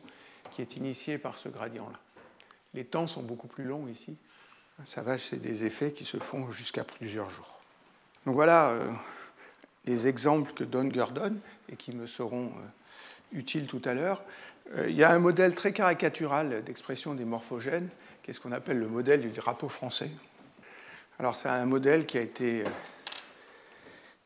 qui 0.50 0.62
est 0.62 0.76
initié 0.76 1.18
par 1.18 1.36
ce 1.36 1.48
gradient-là. 1.48 1.98
Les 2.74 2.84
temps 2.84 3.06
sont 3.06 3.22
beaucoup 3.22 3.48
plus 3.48 3.64
longs 3.64 3.86
ici. 3.88 4.16
Ça 4.84 5.02
va, 5.02 5.18
c'est 5.18 5.40
des 5.40 5.64
effets 5.64 5.92
qui 5.92 6.04
se 6.04 6.18
font 6.18 6.50
jusqu'à 6.50 6.84
plusieurs 6.84 7.28
jours. 7.30 7.58
Donc 8.24 8.34
voilà 8.34 8.70
euh, 8.70 8.92
les 9.86 10.06
exemples 10.06 10.52
que 10.52 10.64
donne 10.64 10.90
Gurdon 10.90 11.36
et 11.68 11.76
qui 11.76 11.92
me 11.92 12.06
seront 12.06 12.46
euh, 12.46 13.38
utiles 13.38 13.66
tout 13.66 13.82
à 13.84 13.94
l'heure. 13.94 14.22
Euh, 14.76 14.88
il 14.88 14.94
y 14.94 15.02
a 15.02 15.10
un 15.10 15.18
modèle 15.18 15.54
très 15.54 15.72
caricatural 15.72 16.62
d'expression 16.62 17.14
des 17.14 17.24
morphogènes, 17.24 17.88
qui 18.28 18.34
ce 18.34 18.40
qu'on 18.40 18.52
appelle 18.52 18.78
le 18.78 18.88
modèle 18.88 19.22
du 19.22 19.30
drapeau 19.30 19.70
français. 19.70 20.10
Alors 21.18 21.34
c'est 21.34 21.48
un 21.48 21.64
modèle 21.64 22.04
qui 22.04 22.18
a 22.18 22.20
été 22.20 22.62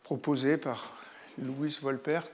proposé 0.03 0.57
par 0.57 0.93
Louis 1.39 1.79
Volpert. 1.81 2.25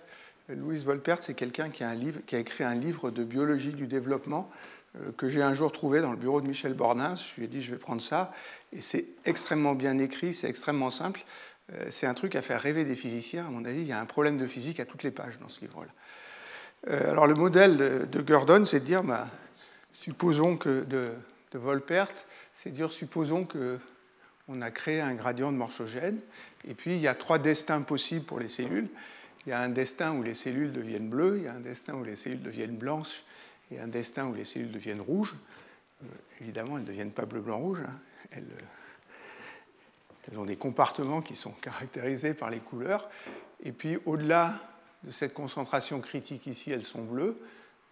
Louis 0.49 0.79
Volpert, 0.79 1.23
c'est 1.23 1.35
quelqu'un 1.35 1.69
qui, 1.69 1.85
a 1.85 1.95
écrit 2.39 2.65
un 2.65 2.75
livre 2.75 3.11
de 3.11 3.23
biologie 3.23 3.75
du 3.75 3.87
développement 3.87 4.51
euh, 4.97 5.13
que 5.19 5.29
j'ai 5.29 5.43
un 5.43 5.53
jour 5.53 5.71
trouvé 5.71 6.01
dans 6.01 6.11
le 6.11 6.17
bureau 6.17 6.41
de 6.41 6.49
Michel 6.49 6.73
Bornin. 6.73 7.17
Je 7.17 7.37
lui 7.37 7.45
ai 7.45 7.49
dit, 7.49 7.61
je 7.61 7.71
vais 7.73 7.77
prendre 7.77 8.01
ça. 8.01 8.33
Et 8.73 8.81
c'est 8.81 9.05
extrêmement 9.27 9.75
bien 9.75 9.99
écrit, 9.99 10.33
c'est 10.33 10.49
extrêmement 10.49 10.89
simple. 10.89 11.21
Euh, 11.75 11.89
c'est 11.91 12.07
un 12.07 12.15
truc 12.15 12.35
à 12.35 12.41
faire 12.41 12.63
rêver 12.63 12.87
des 12.87 12.97
physiciens. 12.97 13.47
À 13.47 13.51
mon 13.51 13.67
avis, 13.67 13.83
il 13.83 13.87
y 13.87 13.93
a 13.93 14.01
un 14.01 14.07
problème 14.07 14.39
de 14.39 14.47
physique 14.47 14.81
à 14.81 14.87
toutes 14.87 15.03
les 15.03 15.11
pages 15.11 15.39
dans 15.39 15.51
ce 15.51 15.61
livre-là. 15.61 15.91
Euh, 16.89 17.11
alors 17.11 17.27
le 17.27 17.35
modèle 17.35 18.09
de, 18.11 18.23
Gurdon, 18.23 18.65
c'est 18.65 18.81
de 18.81 18.87
dire, 18.87 19.05
bah, 19.05 19.29
supposons 19.93 20.57
que 20.57 20.85
de, 20.85 21.13
de 21.53 21.59
Volpert, 21.59 22.09
c'est 22.55 22.71
dire, 22.71 22.93
supposons 22.93 23.45
que 23.45 23.79
on 24.49 24.63
a 24.63 24.71
créé 24.71 25.01
un 25.01 25.15
gradient 25.15 25.53
de 25.53 25.59
morphogène, 25.59 26.19
et 26.67 26.75
puis 26.75 26.95
il 26.95 27.01
y 27.01 27.09
a 27.09 27.15
trois 27.15 27.39
destins 27.39 27.83
possibles 27.83 28.25
pour 28.25 28.41
les 28.41 28.49
cellules. 28.49 28.89
Il 29.47 29.51
y 29.51 29.53
a 29.53 29.61
un 29.61 29.69
destin 29.69 30.15
où 30.15 30.23
les 30.23 30.35
cellules 30.35 30.73
deviennent 30.73 31.09
bleues, 31.09 31.37
il 31.39 31.45
y 31.45 31.49
a 31.49 31.53
un 31.53 31.61
destin 31.61 31.95
où 31.95 32.05
les 32.05 32.17
cellules 32.17 32.43
deviennent 32.43 32.77
blanches, 32.77 33.25
et 33.71 33.79
un 33.79 33.89
destin 33.89 34.27
où 34.27 34.35
les 34.35 34.45
cellules 34.45 34.73
deviennent 34.73 35.01
rouges. 35.01 35.35
Euh, 36.03 36.07
évidemment, 36.41 36.77
elles 36.77 36.85
ne 36.85 36.89
deviennent 36.89 37.13
pas 37.13 37.27
bleu, 37.27 37.41
blanc, 37.41 37.59
rouge. 37.59 37.83
Hein. 37.87 38.01
Elles, 38.31 38.45
euh, 38.45 40.31
elles, 40.31 40.39
ont 40.39 40.45
des 40.45 40.57
compartiments 40.57 41.21
qui 41.21 41.35
sont 41.35 41.53
caractérisés 41.53 42.35
par 42.35 42.51
les 42.51 42.61
couleurs. 42.61 43.11
Et 43.63 43.73
puis, 43.73 43.99
au-delà 44.07 44.61
de 45.05 45.11
cette 45.11 45.35
concentration 45.35 46.01
critique 46.01 46.47
ici, 46.47 46.71
elles 46.71 46.85
sont 46.85 47.03
bleues. 47.03 47.39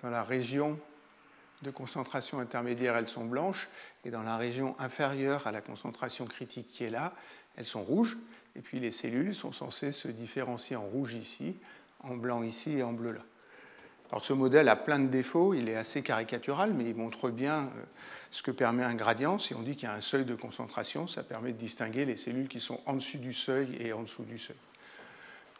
Dans 0.02 0.10
la 0.10 0.22
région 0.22 0.78
de 1.62 1.70
concentration 1.70 2.38
intermédiaire, 2.38 2.96
elles 2.96 3.08
sont 3.08 3.24
blanches. 3.24 3.68
Et 4.04 4.10
dans 4.10 4.22
la 4.22 4.36
région 4.36 4.76
inférieure 4.78 5.46
à 5.46 5.52
la 5.52 5.60
concentration 5.60 6.24
critique 6.24 6.68
qui 6.68 6.84
est 6.84 6.90
là, 6.90 7.12
elles 7.56 7.64
sont 7.64 7.82
rouges. 7.82 8.16
Et 8.54 8.60
puis 8.60 8.80
les 8.80 8.90
cellules 8.90 9.34
sont 9.34 9.52
censées 9.52 9.92
se 9.92 10.08
différencier 10.08 10.76
en 10.76 10.84
rouge 10.84 11.14
ici, 11.14 11.58
en 12.02 12.16
blanc 12.16 12.42
ici 12.42 12.78
et 12.78 12.82
en 12.82 12.92
bleu 12.92 13.12
là. 13.12 13.22
Alors 14.10 14.24
ce 14.24 14.32
modèle 14.32 14.68
a 14.68 14.76
plein 14.76 15.00
de 15.00 15.08
défauts, 15.08 15.52
il 15.52 15.68
est 15.68 15.74
assez 15.74 16.02
caricatural, 16.02 16.72
mais 16.72 16.84
il 16.88 16.94
montre 16.94 17.28
bien 17.28 17.64
euh, 17.64 17.82
ce 18.30 18.40
que 18.40 18.52
permet 18.52 18.84
un 18.84 18.94
gradient. 18.94 19.38
Si 19.38 19.52
on 19.52 19.62
dit 19.62 19.74
qu'il 19.74 19.88
y 19.88 19.90
a 19.90 19.94
un 19.94 20.00
seuil 20.00 20.24
de 20.24 20.36
concentration, 20.36 21.08
ça 21.08 21.24
permet 21.24 21.52
de 21.52 21.58
distinguer 21.58 22.04
les 22.04 22.16
cellules 22.16 22.46
qui 22.46 22.60
sont 22.60 22.80
en 22.86 22.94
dessus 22.94 23.18
du 23.18 23.32
seuil 23.32 23.76
et 23.80 23.92
en 23.92 24.02
dessous 24.02 24.22
du 24.22 24.38
seuil. 24.38 24.56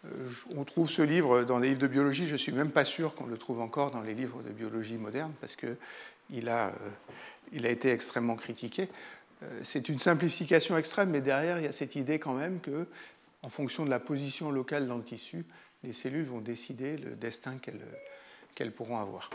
Euh, 0.04 0.28
on 0.54 0.64
trouve 0.64 0.90
ce 0.90 1.02
livre 1.02 1.44
dans 1.44 1.58
les 1.58 1.68
livres 1.70 1.80
de 1.80 1.86
biologie, 1.86 2.26
je 2.26 2.32
ne 2.32 2.38
suis 2.38 2.52
même 2.52 2.70
pas 2.70 2.84
sûr 2.84 3.14
qu'on 3.14 3.26
le 3.26 3.38
trouve 3.38 3.60
encore 3.60 3.90
dans 3.90 4.02
les 4.02 4.14
livres 4.14 4.42
de 4.42 4.50
biologie 4.50 4.96
moderne, 4.96 5.32
parce 5.40 5.56
qu'il 5.56 6.48
a, 6.48 6.68
euh, 6.68 6.72
il 7.52 7.66
a 7.66 7.70
été 7.70 7.90
extrêmement 7.90 8.36
critiqué. 8.36 8.88
C'est 9.64 9.90
une 9.90 9.98
simplification 9.98 10.78
extrême, 10.78 11.10
mais 11.10 11.20
derrière, 11.20 11.58
il 11.58 11.64
y 11.64 11.68
a 11.68 11.72
cette 11.72 11.94
idée 11.94 12.18
quand 12.18 12.32
même 12.32 12.58
que, 12.58 12.86
en 13.42 13.50
fonction 13.50 13.84
de 13.84 13.90
la 13.90 13.98
position 13.98 14.50
locale 14.50 14.86
dans 14.86 14.96
le 14.96 15.02
tissu, 15.02 15.44
les 15.84 15.92
cellules 15.92 16.24
vont 16.24 16.40
décider 16.40 16.96
le 16.96 17.10
destin 17.10 17.56
qu'elles 18.54 18.72
pourront 18.72 18.98
avoir. 18.98 19.30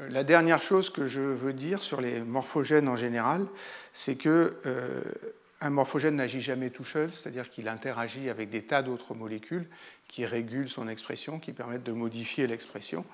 Euh, 0.00 0.08
la 0.08 0.24
dernière 0.24 0.62
chose 0.62 0.90
que 0.90 1.06
je 1.06 1.20
veux 1.20 1.52
dire 1.52 1.82
sur 1.82 2.00
les 2.00 2.20
morphogènes 2.20 2.88
en 2.88 2.96
général, 2.96 3.46
c'est 3.92 4.16
que 4.16 4.56
euh, 4.66 5.02
un 5.60 5.70
morphogène 5.70 6.16
n'agit 6.16 6.40
jamais 6.40 6.70
tout 6.70 6.84
seul, 6.84 7.12
c'est-à-dire 7.12 7.50
qu'il 7.50 7.68
interagit 7.68 8.28
avec 8.30 8.48
des 8.50 8.62
tas 8.62 8.82
d'autres 8.82 9.14
molécules 9.14 9.66
qui 10.06 10.24
régulent 10.24 10.68
son 10.68 10.88
expression, 10.88 11.40
qui 11.40 11.52
permettent 11.52 11.84
de 11.84 11.92
modifier 11.92 12.46
l'expression. 12.46 13.04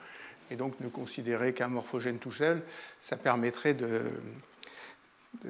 Et 0.51 0.57
donc 0.57 0.79
ne 0.81 0.89
considérer 0.89 1.55
qu'un 1.55 1.69
morphogène 1.69 2.19
tout 2.19 2.31
seul, 2.31 2.63
ça 3.01 3.17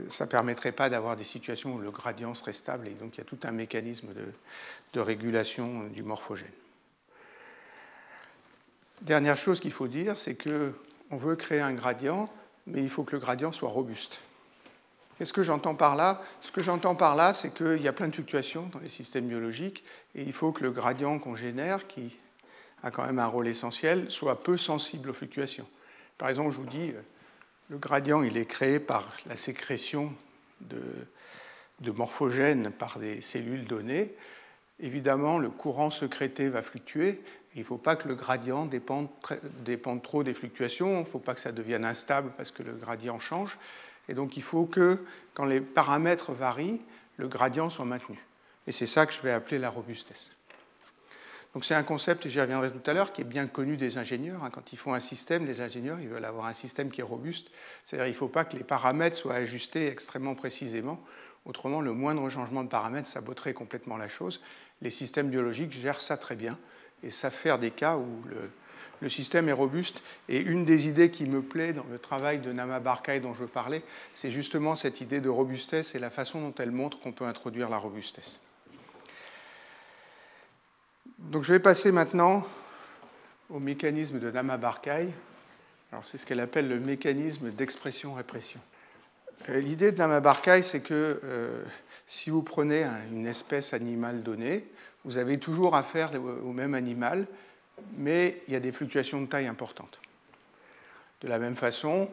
ça 0.08 0.26
permettrait 0.26 0.72
pas 0.72 0.88
d'avoir 0.88 1.16
des 1.16 1.24
situations 1.24 1.74
où 1.74 1.78
le 1.78 1.90
gradient 1.90 2.32
serait 2.34 2.52
stable. 2.52 2.86
Et 2.86 2.92
donc 2.92 3.16
il 3.16 3.18
y 3.18 3.20
a 3.20 3.24
tout 3.24 3.38
un 3.42 3.50
mécanisme 3.50 4.14
de, 4.14 4.24
de 4.92 5.00
régulation 5.00 5.84
du 5.88 6.04
morphogène. 6.04 6.46
Dernière 9.02 9.36
chose 9.36 9.58
qu'il 9.58 9.72
faut 9.72 9.88
dire, 9.88 10.16
c'est 10.16 10.36
qu'on 10.36 11.16
veut 11.16 11.36
créer 11.36 11.60
un 11.60 11.74
gradient, 11.74 12.32
mais 12.66 12.82
il 12.82 12.88
faut 12.88 13.02
que 13.02 13.12
le 13.12 13.18
gradient 13.18 13.52
soit 13.52 13.68
robuste. 13.68 14.20
Qu'est-ce 15.16 15.32
que 15.32 15.42
j'entends 15.42 15.74
par 15.74 15.96
là 15.96 16.20
Ce 16.40 16.50
que 16.50 16.62
j'entends 16.62 16.94
par 16.94 17.14
là, 17.14 17.34
c'est 17.34 17.54
qu'il 17.54 17.80
y 17.80 17.88
a 17.88 17.92
plein 17.92 18.08
de 18.08 18.14
fluctuations 18.14 18.68
dans 18.72 18.80
les 18.80 18.88
systèmes 18.88 19.28
biologiques, 19.28 19.84
et 20.14 20.22
il 20.22 20.32
faut 20.32 20.52
que 20.52 20.62
le 20.62 20.70
gradient 20.70 21.18
qu'on 21.18 21.34
génère, 21.34 21.86
qui 21.86 22.16
a 22.82 22.90
quand 22.90 23.04
même 23.04 23.18
un 23.18 23.26
rôle 23.26 23.48
essentiel, 23.48 24.10
soit 24.10 24.42
peu 24.42 24.56
sensible 24.56 25.10
aux 25.10 25.14
fluctuations. 25.14 25.66
Par 26.18 26.28
exemple, 26.28 26.50
je 26.50 26.56
vous 26.56 26.66
dis, 26.66 26.92
le 27.70 27.78
gradient, 27.78 28.22
il 28.22 28.36
est 28.36 28.46
créé 28.46 28.78
par 28.78 29.16
la 29.26 29.36
sécrétion 29.36 30.12
de, 30.60 30.82
de 31.80 31.90
morphogènes 31.90 32.70
par 32.70 32.98
des 32.98 33.20
cellules 33.20 33.64
données. 33.64 34.14
Évidemment, 34.80 35.38
le 35.38 35.50
courant 35.50 35.90
sécrété 35.90 36.48
va 36.48 36.62
fluctuer, 36.62 37.20
il 37.54 37.60
ne 37.60 37.64
faut 37.64 37.78
pas 37.78 37.94
que 37.94 38.08
le 38.08 38.16
gradient 38.16 38.66
dépende, 38.66 39.08
trop 40.02 40.24
des 40.24 40.34
fluctuations, 40.34 40.96
il 40.96 41.00
ne 41.00 41.04
faut 41.04 41.20
pas 41.20 41.34
que 41.34 41.40
ça 41.40 41.52
devienne 41.52 41.84
instable 41.84 42.32
parce 42.36 42.50
que 42.50 42.64
le 42.64 42.72
gradient 42.72 43.20
change. 43.20 43.56
Et 44.08 44.14
donc 44.14 44.36
il 44.36 44.42
faut 44.42 44.66
que, 44.66 44.98
quand 45.34 45.44
les 45.44 45.60
paramètres 45.60 46.32
varient, 46.32 46.80
le 47.16 47.28
gradient 47.28 47.70
soit 47.70 47.84
maintenu. 47.84 48.18
Et 48.66 48.72
c'est 48.72 48.86
ça 48.86 49.06
que 49.06 49.12
je 49.12 49.20
vais 49.22 49.30
appeler 49.30 49.58
la 49.58 49.70
robustesse. 49.70 50.32
Donc 51.54 51.64
c'est 51.64 51.74
un 51.74 51.84
concept, 51.84 52.26
j'y 52.26 52.40
reviendrai 52.40 52.72
tout 52.72 52.90
à 52.90 52.94
l'heure, 52.94 53.12
qui 53.12 53.20
est 53.20 53.24
bien 53.24 53.46
connu 53.46 53.76
des 53.76 53.96
ingénieurs. 53.96 54.42
Hein. 54.42 54.50
Quand 54.50 54.72
ils 54.72 54.76
font 54.76 54.92
un 54.92 55.00
système, 55.00 55.46
les 55.46 55.60
ingénieurs, 55.60 56.00
ils 56.00 56.08
veulent 56.08 56.24
avoir 56.24 56.46
un 56.46 56.52
système 56.52 56.90
qui 56.90 57.00
est 57.00 57.04
robuste. 57.04 57.50
C'est-à-dire 57.84 58.06
qu'il 58.06 58.14
ne 58.14 58.18
faut 58.18 58.28
pas 58.28 58.44
que 58.44 58.56
les 58.56 58.64
paramètres 58.64 59.16
soient 59.16 59.34
ajustés 59.34 59.86
extrêmement 59.86 60.34
précisément. 60.34 61.00
Autrement, 61.44 61.80
le 61.80 61.92
moindre 61.92 62.28
changement 62.28 62.64
de 62.64 62.68
paramètres 62.68 63.06
saboterait 63.06 63.54
complètement 63.54 63.96
la 63.96 64.08
chose. 64.08 64.40
Les 64.82 64.90
systèmes 64.90 65.30
biologiques 65.30 65.70
gèrent 65.70 66.00
ça 66.00 66.16
très 66.16 66.34
bien 66.34 66.58
et 67.04 67.10
ça 67.10 67.30
faire 67.30 67.60
des 67.60 67.70
cas 67.70 67.96
où 67.96 68.22
le, 68.28 68.50
système 69.08 69.48
est 69.48 69.52
robuste. 69.52 70.02
Et 70.28 70.40
une 70.40 70.64
des 70.64 70.88
idées 70.88 71.10
qui 71.10 71.24
me 71.24 71.42
plaît 71.42 71.72
dans 71.72 71.86
le 71.90 71.98
travail 71.98 72.38
de 72.38 72.52
Nama 72.52 72.80
Barkay 72.80 73.20
dont 73.20 73.34
je 73.34 73.44
parlais, 73.44 73.82
c'est 74.12 74.30
justement 74.30 74.76
cette 74.76 75.00
idée 75.00 75.20
de 75.20 75.28
robustesse 75.28 75.94
et 75.94 75.98
la 75.98 76.10
façon 76.10 76.40
dont 76.40 76.54
elle 76.58 76.70
montre 76.70 77.00
qu'on 77.00 77.12
peut 77.12 77.26
introduire 77.26 77.68
la 77.68 77.78
robustesse. 77.78 78.40
Donc 81.18 81.44
je 81.44 81.52
vais 81.52 81.60
passer 81.60 81.92
maintenant 81.92 82.46
au 83.50 83.58
mécanisme 83.58 84.18
de 84.18 84.30
Nama 84.30 84.56
Barkay. 84.56 85.08
C'est 86.02 86.18
ce 86.18 86.26
qu'elle 86.26 86.40
appelle 86.40 86.68
le 86.68 86.80
mécanisme 86.80 87.50
d'expression-répression. 87.50 88.60
Euh, 89.48 89.60
l'idée 89.60 89.92
de 89.92 89.98
Nama 89.98 90.20
Barkay, 90.20 90.62
c'est 90.62 90.80
que 90.80 91.20
euh, 91.22 91.62
si 92.06 92.30
vous 92.30 92.42
prenez 92.42 92.84
une 93.12 93.26
espèce 93.26 93.72
animale 93.72 94.22
donnée, 94.22 94.64
vous 95.04 95.18
avez 95.18 95.38
toujours 95.38 95.76
affaire 95.76 96.10
au 96.44 96.52
même 96.52 96.74
animal, 96.74 97.26
mais 97.96 98.42
il 98.46 98.54
y 98.54 98.56
a 98.56 98.60
des 98.60 98.72
fluctuations 98.72 99.20
de 99.20 99.26
taille 99.26 99.46
importantes. 99.46 100.00
De 101.20 101.28
la 101.28 101.38
même 101.38 101.56
façon, 101.56 102.10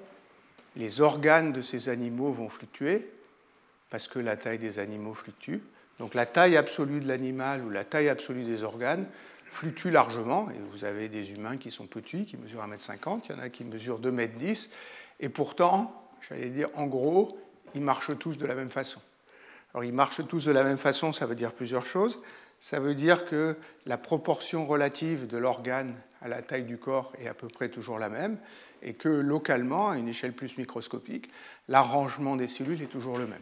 les 0.76 1.02
organes 1.02 1.52
de 1.52 1.62
ces 1.62 1.90
animaux 1.90 2.32
vont 2.32 2.50
fluctuer, 2.50 3.10
parce 3.90 4.08
que 4.08 4.20
la 4.20 4.38
taille 4.38 4.60
des 4.60 4.80
animaux 4.80 5.14
fluctue. 5.14 5.58
Donc 6.00 6.14
la 6.14 6.26
taille 6.26 6.56
absolue 6.56 7.02
de 7.02 7.08
l'animal 7.08 7.64
ou 7.64 7.70
la 7.70 7.84
taille 7.84 8.10
absolue 8.10 8.46
des 8.46 8.64
organes 8.64 9.06
fluctue 9.46 9.90
largement, 9.90 10.50
et 10.50 10.56
vous 10.72 10.86
avez 10.86 11.10
des 11.10 11.34
humains 11.34 11.58
qui 11.58 11.72
sont 11.72 11.86
petits, 11.86 12.26
qui 12.26 12.38
mesurent 12.38 12.66
1m50, 12.66 13.24
il 13.26 13.36
y 13.36 13.38
en 13.38 13.42
a 13.42 13.50
qui 13.50 13.66
mesurent 13.66 14.00
2m10, 14.00 14.70
et 15.20 15.28
pourtant, 15.28 16.10
j'allais 16.28 16.50
dire, 16.50 16.70
en 16.76 16.88
gros, 16.88 17.38
ils 17.76 17.82
marchent 17.82 18.18
tous 18.18 18.38
de 18.38 18.46
la 18.46 18.56
même 18.56 18.70
façon. 18.70 19.02
Alors 19.74 19.84
ils 19.84 19.94
marchent 19.94 20.26
tous 20.28 20.46
de 20.46 20.52
la 20.52 20.64
même 20.64 20.78
façon, 20.78 21.14
ça 21.14 21.26
veut 21.26 21.36
dire 21.36 21.52
plusieurs 21.52 21.86
choses. 21.86 22.20
Ça 22.62 22.80
veut 22.80 22.94
dire 22.94 23.26
que 23.26 23.58
la 23.88 23.98
proportion 23.98 24.68
relative 24.68 25.28
de 25.28 25.38
l'organe 25.38 25.96
à 26.22 26.28
la 26.28 26.44
taille 26.44 26.64
du 26.64 26.78
corps 26.78 27.12
est 27.20 27.28
à 27.28 27.34
peu 27.34 27.48
près 27.48 27.70
toujours 27.70 27.98
la 27.98 28.08
même, 28.08 28.38
et 28.84 28.94
que 28.94 29.10
localement, 29.10 29.90
à 29.90 29.98
une 29.98 30.08
échelle 30.08 30.34
plus 30.34 30.58
microscopique, 30.58 31.30
l'arrangement 31.68 32.36
des 32.36 32.48
cellules 32.48 32.82
est 32.82 32.88
toujours 32.88 33.18
le 33.18 33.26
même. 33.26 33.42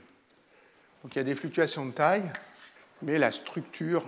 Donc 1.04 1.16
il 1.16 1.20
y 1.20 1.22
a 1.22 1.26
des 1.26 1.36
fluctuations 1.36 1.86
de 1.86 1.92
taille, 1.92 2.32
mais 3.02 3.18
la 3.18 3.32
structure, 3.32 4.06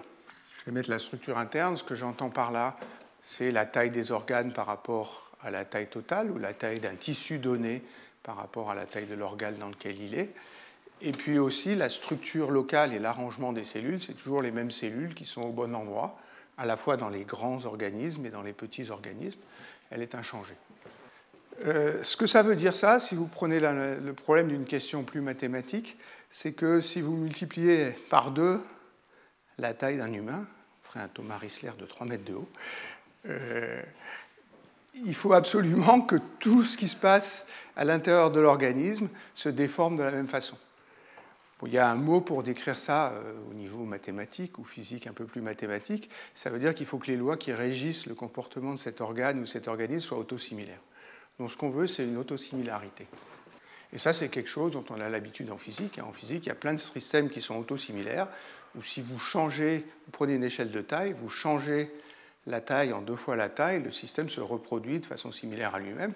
je 0.58 0.66
vais 0.66 0.72
mettre 0.72 0.90
la 0.90 1.00
structure 1.00 1.38
interne, 1.38 1.78
ce 1.78 1.84
que 1.84 1.96
j'entends 1.96 2.30
par 2.30 2.52
là, 2.52 2.78
c'est 3.24 3.52
la 3.52 3.66
taille 3.66 3.92
des 3.92 4.12
organes 4.12 4.54
par 4.54 4.66
rapport 4.66 5.32
à 5.44 5.52
la 5.52 5.66
taille 5.66 5.88
totale 5.88 6.32
ou 6.32 6.38
la 6.38 6.54
taille 6.54 6.80
d'un 6.80 6.96
tissu 6.96 7.38
donné 7.38 7.84
par 8.24 8.38
rapport 8.38 8.70
à 8.72 8.76
la 8.76 8.86
taille 8.86 9.08
de 9.08 9.16
l'organe 9.16 9.58
dans 9.58 9.70
lequel 9.70 10.00
il 10.02 10.16
est. 10.16 10.34
Et 11.02 11.12
puis 11.12 11.40
aussi 11.40 11.76
la 11.76 11.90
structure 11.90 12.52
locale 12.52 12.94
et 12.94 13.00
l'arrangement 13.00 13.54
des 13.54 13.64
cellules, 13.64 14.00
c'est 14.00 14.14
toujours 14.14 14.42
les 14.42 14.52
mêmes 14.52 14.72
cellules 14.72 15.16
qui 15.16 15.26
sont 15.26 15.42
au 15.42 15.52
bon 15.52 15.76
endroit, 15.76 16.18
à 16.58 16.66
la 16.66 16.78
fois 16.78 16.98
dans 16.98 17.10
les 17.10 17.24
grands 17.24 17.66
organismes 17.66 18.26
et 18.26 18.30
dans 18.30 18.44
les 18.44 18.54
petits 18.54 18.92
organismes. 18.92 19.40
Elle 19.90 20.02
est 20.02 20.14
inchangée. 20.14 20.56
Euh, 21.66 22.04
ce 22.04 22.16
que 22.16 22.28
ça 22.28 22.44
veut 22.44 22.56
dire 22.56 22.76
ça, 22.76 23.00
si 23.00 23.16
vous 23.16 23.28
prenez 23.28 23.60
le 23.60 24.14
problème 24.14 24.48
d'une 24.48 24.66
question 24.66 25.04
plus 25.04 25.22
mathématique, 25.22 25.98
c'est 26.30 26.54
que 26.54 26.82
si 26.82 27.02
vous 27.02 27.16
multipliez 27.16 27.92
par 28.10 28.32
deux 28.32 28.62
la 29.58 29.74
taille 29.74 29.98
d'un 29.98 30.12
humain, 30.14 30.46
on 30.84 30.88
ferait 30.88 31.02
un 31.02 31.08
Thomas 31.08 31.38
Rissler 31.38 31.72
de 31.78 31.86
3 31.86 32.08
mètres 32.08 32.26
de 32.26 32.34
haut, 32.34 32.50
euh, 33.28 33.82
il 34.94 35.14
faut 35.14 35.34
absolument 35.34 36.02
que 36.02 36.16
tout 36.40 36.64
ce 36.64 36.78
qui 36.78 36.88
se 36.88 36.96
passe 36.96 37.46
à 37.76 37.86
l'intérieur 37.86 38.32
de 38.32 38.40
l'organisme 38.40 39.10
se 39.34 39.50
déforme 39.50 39.98
de 39.98 40.04
la 40.04 40.12
même 40.12 40.28
façon. 40.28 40.58
Il 41.68 41.74
y 41.74 41.78
a 41.78 41.90
un 41.90 41.96
mot 41.96 42.22
pour 42.22 42.44
décrire 42.44 42.78
ça 42.78 43.12
euh, 43.12 43.34
au 43.50 43.54
niveau 43.54 43.84
mathématique 43.84 44.58
ou 44.58 44.64
physique 44.64 45.08
un 45.08 45.14
peu 45.14 45.26
plus 45.26 45.42
mathématique. 45.42 46.10
Ça 46.34 46.50
veut 46.50 46.60
dire 46.60 46.74
qu'il 46.74 46.86
faut 46.86 46.98
que 46.98 47.08
les 47.08 47.18
lois 47.18 47.38
qui 47.38 47.54
régissent 47.54 48.06
le 48.06 48.16
comportement 48.16 48.74
de 48.74 48.80
cet 48.80 49.02
organe 49.02 49.40
ou 49.40 49.46
cet 49.46 49.68
organisme 49.68 50.08
soient 50.08 50.18
autosimilaires. 50.18 50.82
Donc 51.40 51.52
ce 51.52 51.58
qu'on 51.58 51.70
veut, 51.70 51.88
c'est 51.88 52.04
une 52.04 52.18
autosimilarité. 52.18 53.08
Et 53.94 53.98
ça, 53.98 54.14
c'est 54.14 54.30
quelque 54.30 54.50
chose 54.50 54.72
dont 54.72 54.86
on 54.90 55.00
a 55.02 55.10
l'habitude 55.10 55.52
en 55.52 55.58
physique. 55.58 56.00
En 56.00 56.12
physique, 56.12 56.46
il 56.46 56.50
y 56.50 56.52
a 56.52 56.56
plein 56.56 56.74
de 56.74 56.80
systèmes 56.80 57.30
qui 57.30 57.42
sont 57.42 57.56
autosimilaires, 57.58 58.28
où 58.76 58.82
si 58.82 59.02
vous 59.02 59.20
changez, 59.20 59.86
vous 60.06 60.12
prenez 60.12 60.36
une 60.36 60.44
échelle 60.44 60.72
de 60.72 60.82
taille, 60.82 61.14
vous 61.14 61.30
changez 61.30 61.92
la 62.48 62.62
taille 62.62 62.94
en 62.94 63.02
deux 63.02 63.16
fois 63.16 63.36
la 63.36 63.50
taille, 63.50 63.84
le 63.84 63.92
système 63.92 64.30
se 64.30 64.40
reproduit 64.40 65.00
de 65.00 65.06
façon 65.06 65.32
similaire 65.32 65.76
à 65.76 65.80
lui-même. 65.80 66.14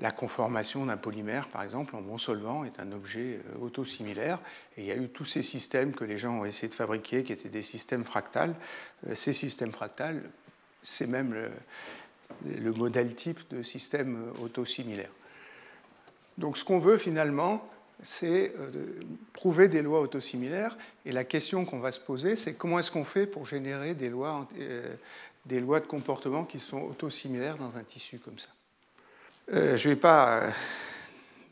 La 0.00 0.12
conformation 0.12 0.86
d'un 0.86 0.96
polymère, 0.96 1.48
par 1.48 1.62
exemple, 1.62 1.94
en 1.94 2.00
bon 2.00 2.16
solvant, 2.16 2.64
est 2.64 2.80
un 2.80 2.90
objet 2.92 3.38
euh, 3.38 3.64
autosimilaire. 3.64 4.40
Et 4.78 4.80
il 4.80 4.86
y 4.86 4.90
a 4.90 4.96
eu 4.96 5.08
tous 5.08 5.26
ces 5.26 5.42
systèmes 5.42 5.92
que 5.92 6.04
les 6.04 6.16
gens 6.16 6.40
ont 6.40 6.44
essayé 6.46 6.68
de 6.68 6.74
fabriquer, 6.74 7.22
qui 7.22 7.34
étaient 7.34 7.50
des 7.50 7.62
systèmes 7.62 8.04
fractals. 8.04 8.54
Euh, 9.06 9.14
ces 9.14 9.34
systèmes 9.34 9.72
fractals, 9.72 10.22
c'est 10.82 11.06
même 11.06 11.34
le, 11.34 11.50
le 12.46 12.72
modèle 12.72 13.14
type 13.14 13.40
de 13.50 13.62
système 13.62 14.16
euh, 14.16 14.44
autosimilaire. 14.44 15.10
Donc 16.38 16.56
ce 16.56 16.64
qu'on 16.64 16.78
veut 16.78 16.96
finalement, 16.96 17.68
c'est 18.02 18.54
prouver 19.34 19.68
des 19.68 19.82
lois 19.82 20.00
autosimilaires. 20.00 20.78
Et 21.04 21.12
la 21.12 21.24
question 21.24 21.66
qu'on 21.66 21.80
va 21.80 21.92
se 21.92 22.00
poser, 22.00 22.36
c'est 22.36 22.54
comment 22.54 22.78
est-ce 22.78 22.90
qu'on 22.90 23.04
fait 23.04 23.26
pour 23.26 23.44
générer 23.44 23.92
des 23.92 24.08
lois, 24.08 24.48
des 25.44 25.60
lois 25.60 25.80
de 25.80 25.86
comportement 25.86 26.46
qui 26.46 26.58
sont 26.58 26.80
autosimilaires 26.80 27.58
dans 27.58 27.76
un 27.76 27.84
tissu 27.84 28.18
comme 28.18 28.38
ça? 28.38 28.48
Je 29.52 29.56
ne 29.58 29.94
vais 29.94 29.96
pas, 29.96 30.42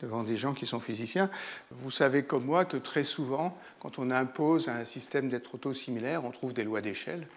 devant 0.01 0.23
des 0.23 0.37
gens 0.37 0.53
qui 0.53 0.65
sont 0.65 0.79
physiciens, 0.79 1.29
vous 1.71 1.91
savez 1.91 2.23
comme 2.23 2.45
moi 2.45 2.65
que 2.65 2.77
très 2.77 3.03
souvent, 3.03 3.57
quand 3.79 3.99
on 3.99 4.11
impose 4.11 4.69
à 4.69 4.75
un 4.75 4.85
système 4.85 5.29
d'être 5.29 5.55
autosimilaire, 5.55 6.23
on 6.25 6.31
trouve 6.31 6.53
des 6.53 6.63
lois 6.63 6.81
d'échelle. 6.81 7.27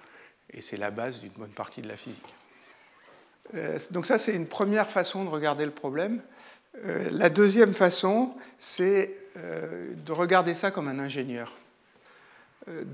Et 0.53 0.61
c'est 0.61 0.77
la 0.77 0.91
base 0.91 1.21
d'une 1.21 1.33
bonne 1.33 1.51
partie 1.51 1.83
de 1.83 1.89
la 1.89 1.97
physique. 1.97 2.35
donc 3.91 4.07
ça, 4.07 4.19
c'est 4.19 4.35
une 4.35 4.47
première 4.47 4.89
façon 4.89 5.25
de 5.25 5.31
regarder 5.31 5.65
le 5.65 5.71
problème. 5.71 6.21
Euh, 6.87 7.09
la 7.11 7.29
deuxième 7.29 7.75
façon, 7.75 8.35
c'est 8.59 9.15
euh, 9.37 9.93
de 9.95 10.13
regarder 10.13 10.55
ça 10.55 10.71
comme 10.71 10.89
un 10.89 10.99
ingénieur. 10.99 11.57
Euh, 12.69 12.85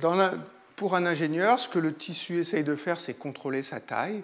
pour 0.77 0.95
un 0.95 1.07
ingénieur, 1.07 1.59
ce 1.59 1.69
que 1.69 1.79
le 1.79 1.95
tissu 1.95 2.41
essaye 2.41 2.65
de 2.65 2.77
faire, 2.77 3.01
c'est 3.01 3.15
contrôler 3.15 3.63
sa 3.63 3.81
taille. 3.81 4.23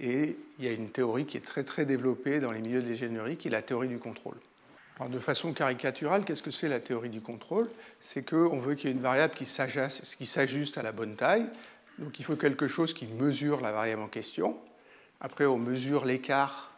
Et 0.00 0.36
il 0.58 0.64
y 0.64 0.68
a 0.68 0.72
une 0.72 0.90
théorie 0.90 1.26
qui 1.26 1.36
est 1.36 1.44
très 1.44 1.64
très 1.64 1.84
développée 1.84 2.38
dans 2.38 2.52
les 2.52 2.60
milieux 2.60 2.82
de 2.82 2.88
l'ingénierie, 2.88 3.36
qui 3.36 3.48
est 3.48 3.50
la 3.50 3.62
théorie 3.62 3.88
du 3.88 3.98
contrôle. 3.98 4.36
de 5.08 5.18
façon 5.18 5.52
caricaturale, 5.52 6.24
qu'est-ce 6.24 6.42
que 6.42 6.52
c'est 6.52 6.68
la 6.68 6.80
théorie 6.80 7.08
du 7.08 7.20
contrôle? 7.20 7.68
C'est 8.00 8.22
qu'on 8.22 8.58
veut 8.58 8.74
qu'il 8.74 8.90
y 8.90 8.92
ait 8.92 8.96
une 8.96 9.02
variable 9.02 9.34
qui 9.34 9.46
s'ajuste 9.46 10.78
à 10.78 10.82
la 10.82 10.92
bonne 10.92 11.16
taille. 11.16 11.46
Donc 11.98 12.20
il 12.20 12.24
faut 12.24 12.36
quelque 12.36 12.68
chose 12.68 12.94
qui 12.94 13.06
mesure 13.06 13.60
la 13.60 13.72
variable 13.72 14.02
en 14.02 14.08
question. 14.08 14.56
Après, 15.20 15.46
on 15.46 15.58
mesure 15.58 16.04
l'écart 16.04 16.70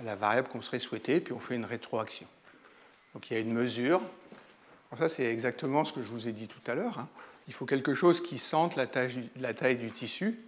à 0.00 0.02
la 0.02 0.16
variable 0.16 0.48
qu'on 0.48 0.62
serait 0.62 0.80
souhaité, 0.80 1.20
puis 1.20 1.32
on 1.32 1.38
fait 1.38 1.54
une 1.54 1.64
rétroaction. 1.64 2.26
Donc 3.14 3.30
il 3.30 3.34
y 3.34 3.36
a 3.36 3.40
une 3.40 3.52
mesure. 3.52 4.02
ça, 4.98 5.08
c'est 5.08 5.26
exactement 5.26 5.84
ce 5.84 5.92
que 5.92 6.02
je 6.02 6.08
vous 6.08 6.26
ai 6.26 6.32
dit 6.32 6.48
tout 6.48 6.68
à 6.68 6.74
l'heure. 6.74 6.98
Hein. 6.98 7.08
Il 7.46 7.54
faut 7.54 7.64
quelque 7.64 7.94
chose 7.94 8.20
qui 8.20 8.38
sente 8.38 8.74
la 8.74 8.86
taille 8.86 9.76
du 9.76 9.90
tissu, 9.92 10.40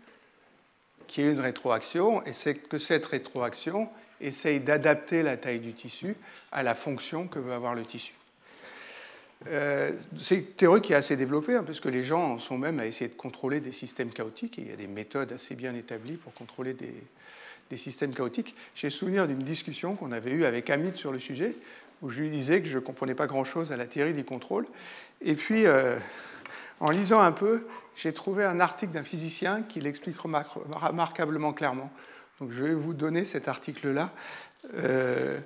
qui 1.06 1.22
ait 1.22 1.32
une 1.32 1.40
rétroaction, 1.40 2.24
et 2.26 2.32
c'est 2.32 2.54
que 2.54 2.78
cette 2.78 3.06
rétroaction 3.06 3.88
essaye 4.20 4.60
d'adapter 4.60 5.22
la 5.22 5.36
taille 5.36 5.60
du 5.60 5.72
tissu 5.72 6.16
à 6.52 6.62
la 6.62 6.74
fonction 6.74 7.28
que 7.28 7.38
veut 7.38 7.52
avoir 7.52 7.74
le 7.74 7.84
tissu. 7.84 8.14
Euh, 9.48 9.92
c'est 10.16 10.36
une 10.36 10.44
théorie 10.44 10.80
qui 10.80 10.92
est 10.94 10.96
assez 10.96 11.16
développée, 11.16 11.54
hein, 11.54 11.62
parce 11.64 11.80
que 11.80 11.90
les 11.90 12.02
gens 12.02 12.32
en 12.32 12.38
sont 12.38 12.56
même 12.56 12.80
à 12.80 12.86
essayer 12.86 13.08
de 13.08 13.14
contrôler 13.14 13.60
des 13.60 13.72
systèmes 13.72 14.10
chaotiques, 14.10 14.58
et 14.58 14.62
il 14.62 14.68
y 14.68 14.72
a 14.72 14.76
des 14.76 14.86
méthodes 14.86 15.32
assez 15.32 15.54
bien 15.54 15.74
établies 15.74 16.16
pour 16.16 16.32
contrôler 16.32 16.72
des, 16.72 16.94
des 17.70 17.76
systèmes 17.76 18.14
chaotiques. 18.14 18.54
J'ai 18.74 18.90
souvenir 18.90 19.26
d'une 19.26 19.40
discussion 19.42 19.94
qu'on 19.94 20.12
avait 20.12 20.30
eue 20.30 20.44
avec 20.44 20.70
Amit 20.70 20.96
sur 20.96 21.12
le 21.12 21.18
sujet, 21.18 21.54
où 22.02 22.08
je 22.08 22.22
lui 22.22 22.30
disais 22.30 22.60
que 22.60 22.68
je 22.68 22.76
ne 22.76 22.82
comprenais 22.82 23.14
pas 23.14 23.26
grand-chose 23.26 23.72
à 23.72 23.76
la 23.76 23.86
théorie 23.86 24.14
du 24.14 24.24
contrôle. 24.24 24.66
Et 25.22 25.34
puis, 25.34 25.66
euh, 25.66 25.98
en 26.80 26.90
lisant 26.90 27.20
un 27.20 27.32
peu, 27.32 27.66
j'ai 27.96 28.12
trouvé 28.12 28.44
un 28.44 28.60
article 28.60 28.92
d'un 28.92 29.04
physicien 29.04 29.62
qui 29.62 29.80
l'explique 29.80 30.18
remarquablement 30.18 31.52
clairement. 31.52 31.90
Donc 32.40 32.52
je 32.52 32.64
vais 32.64 32.74
vous 32.74 32.92
donner 32.92 33.24
cet 33.24 33.48
article-là. 33.48 34.12
Euh, 34.74 35.40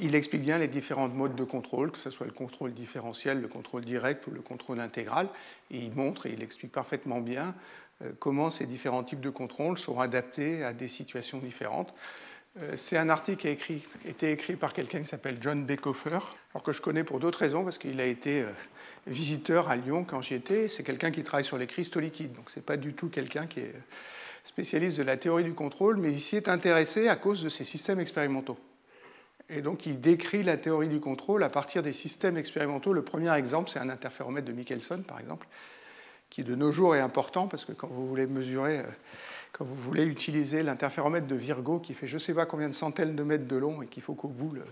il 0.00 0.14
explique 0.14 0.42
bien 0.42 0.58
les 0.58 0.68
différents 0.68 1.08
modes 1.08 1.34
de 1.34 1.44
contrôle, 1.44 1.90
que 1.90 1.98
ce 1.98 2.10
soit 2.10 2.26
le 2.26 2.32
contrôle 2.32 2.72
différentiel, 2.72 3.40
le 3.40 3.48
contrôle 3.48 3.84
direct 3.84 4.26
ou 4.26 4.30
le 4.30 4.40
contrôle 4.40 4.80
intégral. 4.80 5.28
Il 5.70 5.92
montre 5.92 6.26
et 6.26 6.32
il 6.32 6.42
explique 6.42 6.72
parfaitement 6.72 7.20
bien 7.20 7.54
euh, 8.02 8.10
comment 8.18 8.50
ces 8.50 8.66
différents 8.66 9.04
types 9.04 9.20
de 9.20 9.30
contrôles 9.30 9.78
sont 9.78 10.00
adaptés 10.00 10.64
à 10.64 10.72
des 10.72 10.88
situations 10.88 11.38
différentes. 11.38 11.94
Euh, 12.60 12.76
c'est 12.76 12.98
un 12.98 13.08
article 13.08 13.56
qui 13.56 13.82
a 14.04 14.08
été 14.08 14.32
écrit 14.32 14.56
par 14.56 14.72
quelqu'un 14.72 15.00
qui 15.00 15.06
s'appelle 15.06 15.38
John 15.40 15.64
Beckhofer, 15.64 16.18
alors 16.52 16.62
que 16.64 16.72
je 16.72 16.80
connais 16.80 17.04
pour 17.04 17.20
d'autres 17.20 17.38
raisons, 17.38 17.64
parce 17.64 17.78
qu'il 17.78 18.00
a 18.00 18.06
été 18.06 18.44
visiteur 19.06 19.68
à 19.68 19.76
Lyon 19.76 20.04
quand 20.04 20.22
j'y 20.22 20.34
étais. 20.34 20.68
C'est 20.68 20.82
quelqu'un 20.82 21.10
qui 21.10 21.22
travaille 21.22 21.44
sur 21.44 21.58
les 21.58 21.66
cristaux 21.66 22.00
liquides, 22.00 22.32
donc 22.32 22.50
ce 22.50 22.58
n'est 22.58 22.64
pas 22.64 22.76
du 22.76 22.94
tout 22.94 23.08
quelqu'un 23.08 23.46
qui 23.46 23.60
est 23.60 23.74
spécialiste 24.44 24.98
de 24.98 25.02
la 25.02 25.16
théorie 25.16 25.44
du 25.44 25.54
contrôle, 25.54 25.96
mais 25.96 26.12
il 26.12 26.20
s'y 26.20 26.36
est 26.36 26.48
intéressé 26.48 27.08
à 27.08 27.16
cause 27.16 27.42
de 27.42 27.48
ces 27.48 27.64
systèmes 27.64 28.00
expérimentaux. 28.00 28.58
Et 29.48 29.60
donc 29.60 29.86
il 29.86 30.00
décrit 30.00 30.42
la 30.42 30.56
théorie 30.56 30.88
du 30.88 31.00
contrôle 31.00 31.42
à 31.42 31.48
partir 31.48 31.82
des 31.82 31.92
systèmes 31.92 32.36
expérimentaux. 32.36 32.92
Le 32.92 33.02
premier 33.02 33.32
exemple, 33.34 33.70
c'est 33.70 33.78
un 33.78 33.88
interféromètre 33.88 34.46
de 34.46 34.52
Michelson, 34.52 35.02
par 35.06 35.20
exemple, 35.20 35.46
qui 36.30 36.42
de 36.42 36.54
nos 36.54 36.72
jours 36.72 36.96
est 36.96 37.00
important 37.00 37.48
parce 37.48 37.64
que 37.64 37.72
quand 37.72 37.88
vous 37.88 38.06
voulez 38.06 38.26
mesurer, 38.26 38.78
euh, 38.78 38.84
quand 39.52 39.64
vous 39.64 39.74
voulez 39.74 40.04
utiliser 40.04 40.62
l'interféromètre 40.62 41.26
de 41.26 41.34
Virgo 41.34 41.78
qui 41.78 41.92
fait 41.92 42.06
je 42.06 42.14
ne 42.14 42.18
sais 42.18 42.32
pas 42.32 42.46
combien 42.46 42.68
de 42.68 42.74
centaines 42.74 43.14
de 43.14 43.22
mètres 43.22 43.46
de 43.46 43.56
long 43.56 43.82
et 43.82 43.86
qu'il 43.86 44.02
faut 44.02 44.14
qu'au 44.14 44.28
bout 44.28 44.52
le, 44.52 44.64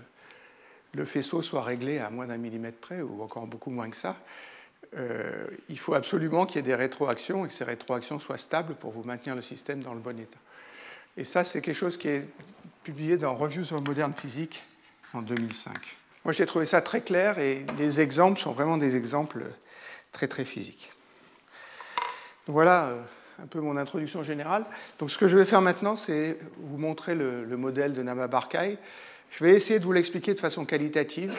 faisceau 1.05 1.43
soit 1.43 1.63
réglé 1.63 1.99
à 1.99 2.11
moins 2.11 2.27
d'un 2.27 2.37
millimètre 2.37 2.79
près 2.79 3.01
ou 3.03 3.23
encore 3.23 3.47
beaucoup 3.47 3.71
moins 3.71 3.91
que 3.91 3.97
ça, 3.97 4.17
euh, 4.97 5.47
il 5.69 5.79
faut 5.79 5.95
absolument 5.95 6.47
qu'il 6.47 6.57
y 6.57 6.59
ait 6.59 6.63
des 6.63 6.75
rétroactions 6.75 7.45
et 7.45 7.49
que 7.49 7.55
ces 7.55 7.65
rétroactions 7.65 8.19
soient 8.19 8.39
stables 8.39 8.75
pour 8.75 8.91
vous 8.91 9.05
maintenir 9.05 9.35
le 9.35 9.43
système 9.43 9.83
dans 9.83 9.95
le 9.95 10.01
bon 10.01 10.19
état. 10.19 10.39
Et 11.17 11.25
ça, 11.25 11.45
c'est 11.45 11.61
quelque 11.61 11.77
chose 11.77 11.97
qui 11.97 12.09
est 12.09 12.29
publié 12.83 13.17
dans 13.17 13.35
Reviews 13.35 13.73
of 13.73 13.87
Modern 13.87 14.13
Physics 14.15 14.65
en 15.13 15.23
2005. 15.23 15.97
Moi, 16.25 16.33
j'ai 16.33 16.47
trouvé 16.47 16.67
ça 16.67 16.83
très 16.83 17.01
clair 17.01 17.39
et 17.39 17.65
les 17.79 18.01
exemples 18.01 18.39
sont 18.39 18.53
vraiment 18.53 18.79
des 18.79 18.97
exemples 18.97 19.45
très 20.13 20.29
très 20.29 20.45
physiques. 20.45 20.93
Voilà 22.47 22.89
euh, 22.89 23.01
un 23.43 23.47
peu 23.47 23.61
mon 23.61 23.77
introduction 23.77 24.23
générale. 24.23 24.65
Donc 24.99 25.11
ce 25.11 25.19
que 25.19 25.29
je 25.29 25.37
vais 25.37 25.45
faire 25.45 25.61
maintenant, 25.61 25.97
c'est 25.97 26.39
vous 26.59 26.79
montrer 26.79 27.15
le, 27.15 27.45
modèle 27.57 27.93
de 27.93 28.03
Nama 28.03 28.27
Barkai. 28.27 28.79
Je 29.31 29.45
vais 29.45 29.55
essayer 29.55 29.79
de 29.79 29.85
vous 29.85 29.93
l'expliquer 29.93 30.35
de 30.35 30.41
façon 30.41 30.65
qualitative. 30.65 31.35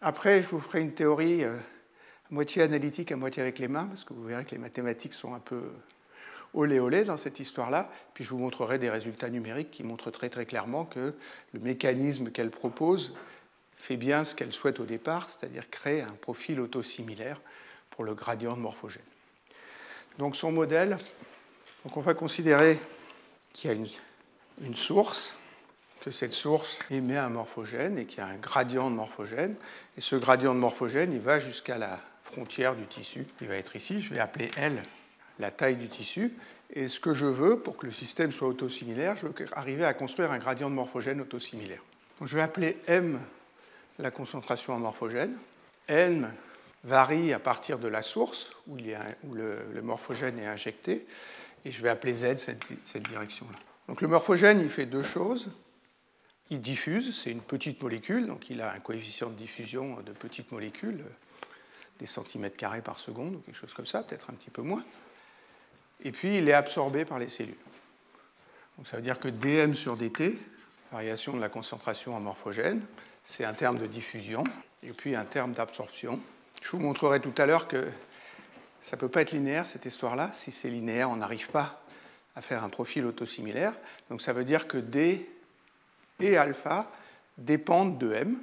Après, 0.00 0.42
je 0.42 0.48
vous 0.48 0.60
ferai 0.60 0.80
une 0.80 0.94
théorie 0.94 1.44
euh, 1.44 1.56
à 1.56 2.34
moitié 2.34 2.62
analytique, 2.62 3.12
à 3.12 3.16
moitié 3.16 3.42
avec 3.42 3.58
les 3.58 3.68
mains, 3.68 3.84
parce 3.84 4.02
que 4.02 4.14
vous 4.14 4.24
verrez 4.24 4.44
que 4.44 4.52
les 4.52 4.58
mathématiques 4.58 5.12
sont 5.12 5.34
un 5.34 5.40
peu 5.40 5.62
olé 6.54 6.80
olé 6.80 7.04
dans 7.04 7.18
cette 7.18 7.38
histoire-là. 7.38 7.90
Puis 8.14 8.24
je 8.24 8.30
vous 8.30 8.38
montrerai 8.38 8.78
des 8.78 8.90
résultats 8.90 9.28
numériques 9.28 9.70
qui 9.70 9.84
montrent 9.84 10.10
très 10.10 10.30
très 10.30 10.46
clairement 10.46 10.84
que 10.84 11.14
le 11.52 11.60
mécanisme 11.60 12.30
qu'elle 12.30 12.50
propose 12.50 13.14
fait 13.76 13.96
bien 13.96 14.24
ce 14.24 14.34
qu'elle 14.34 14.52
souhaite 14.52 14.80
au 14.80 14.84
départ, 14.84 15.28
c'est-à-dire 15.30 15.70
créer 15.70 16.02
un 16.02 16.12
profil 16.20 16.60
autosimilaire 16.60 17.40
pour 17.90 18.04
le 18.04 18.14
gradient 18.14 18.56
de 18.56 18.60
morphogène. 18.60 19.02
Donc 20.18 20.34
son 20.34 20.50
modèle, 20.52 20.98
donc 21.84 21.96
on 21.96 22.00
va 22.00 22.14
considérer 22.14 22.78
qu'il 23.52 23.70
y 23.70 23.72
a 23.72 23.76
une, 23.76 23.86
une 24.62 24.74
source, 24.74 25.34
que 26.00 26.10
cette 26.10 26.32
source 26.32 26.78
émet 26.90 27.16
un 27.16 27.28
morphogène 27.28 27.98
et 27.98 28.06
qu'il 28.06 28.18
y 28.18 28.22
a 28.22 28.26
un 28.26 28.36
gradient 28.36 28.90
de 28.90 28.96
morphogène. 28.96 29.54
Et 29.98 30.00
ce 30.00 30.16
gradient 30.16 30.54
de 30.54 30.60
morphogène, 30.60 31.12
il 31.12 31.20
va 31.20 31.38
jusqu'à 31.38 31.78
la 31.78 32.00
frontière 32.24 32.74
du 32.74 32.86
tissu. 32.86 33.26
Il 33.40 33.48
va 33.48 33.56
être 33.56 33.76
ici, 33.76 34.00
je 34.00 34.14
vais 34.14 34.20
appeler 34.20 34.50
L 34.56 34.82
la 35.38 35.50
taille 35.50 35.76
du 35.76 35.88
tissu. 35.88 36.32
Et 36.72 36.86
ce 36.88 37.00
que 37.00 37.14
je 37.14 37.26
veux, 37.26 37.58
pour 37.58 37.76
que 37.76 37.86
le 37.86 37.92
système 37.92 38.32
soit 38.32 38.48
autosimilaire, 38.48 39.16
je 39.16 39.26
veux 39.26 39.34
arriver 39.52 39.84
à 39.84 39.94
construire 39.94 40.30
un 40.30 40.38
gradient 40.38 40.70
de 40.70 40.74
morphogène 40.74 41.20
autosimilaire. 41.20 41.82
Donc 42.18 42.28
je 42.28 42.36
vais 42.36 42.42
appeler 42.42 42.78
M 42.86 43.18
la 43.98 44.10
concentration 44.10 44.74
en 44.74 44.78
morphogène. 44.78 45.36
N 45.88 46.30
varie 46.84 47.32
à 47.32 47.38
partir 47.38 47.78
de 47.78 47.88
la 47.88 48.02
source 48.02 48.52
où, 48.68 48.76
le, 48.76 49.82
morphogène 49.82 50.38
est 50.38 50.46
injecté. 50.46 51.06
Et 51.64 51.70
je 51.70 51.82
vais 51.82 51.90
appeler 51.90 52.14
Z 52.14 52.36
cette 52.36 53.08
direction-là. 53.08 53.58
Donc 53.88 54.00
le 54.00 54.08
morphogène, 54.08 54.60
il 54.60 54.70
fait 54.70 54.86
deux 54.86 55.02
choses. 55.02 55.50
Il 56.50 56.60
diffuse, 56.60 57.16
c'est 57.16 57.30
une 57.30 57.42
petite 57.42 57.80
molécule, 57.80 58.26
donc 58.26 58.50
il 58.50 58.60
a 58.60 58.72
un 58.72 58.80
coefficient 58.80 59.30
de 59.30 59.34
diffusion 59.34 60.00
de 60.00 60.10
petites 60.10 60.50
molécules, 60.50 61.04
des 62.00 62.06
centimètres 62.06 62.56
carrés 62.56 62.82
par 62.82 62.98
seconde 62.98 63.36
ou 63.36 63.38
quelque 63.38 63.56
chose 63.56 63.72
comme 63.72 63.86
ça, 63.86 64.02
peut-être 64.02 64.30
un 64.30 64.34
petit 64.34 64.50
peu 64.50 64.62
moins. 64.62 64.84
Et 66.02 66.10
puis 66.10 66.38
il 66.38 66.48
est 66.48 66.52
absorbé 66.52 67.04
par 67.04 67.20
les 67.20 67.28
cellules. 67.28 67.54
Donc 68.76 68.86
ça 68.86 68.96
veut 68.96 69.02
dire 69.02 69.20
que 69.20 69.28
dm 69.28 69.74
sur 69.74 69.96
dt, 69.96 70.38
variation 70.90 71.34
de 71.34 71.40
la 71.40 71.48
concentration 71.48 72.16
en 72.16 72.20
morphogène, 72.20 72.82
c'est 73.24 73.44
un 73.44 73.52
terme 73.52 73.78
de 73.78 73.86
diffusion 73.86 74.42
et 74.82 74.92
puis 74.92 75.14
un 75.14 75.24
terme 75.24 75.52
d'absorption. 75.52 76.18
Je 76.62 76.70
vous 76.70 76.78
montrerai 76.78 77.20
tout 77.20 77.34
à 77.38 77.46
l'heure 77.46 77.68
que 77.68 77.86
ça 78.80 78.96
ne 78.96 79.00
peut 79.00 79.08
pas 79.08 79.22
être 79.22 79.32
linéaire 79.32 79.66
cette 79.66 79.84
histoire-là. 79.84 80.30
Si 80.32 80.50
c'est 80.50 80.68
linéaire, 80.68 81.10
on 81.10 81.16
n'arrive 81.16 81.48
pas 81.50 81.84
à 82.34 82.40
faire 82.40 82.64
un 82.64 82.70
profil 82.70 83.04
autosimilaire. 83.04 83.74
Donc 84.08 84.20
ça 84.22 84.32
veut 84.32 84.44
dire 84.44 84.66
que 84.66 84.78
d 84.78 85.28
et 86.20 86.36
alpha 86.36 86.90
dépendent 87.38 87.98
de 87.98 88.12
m. 88.12 88.38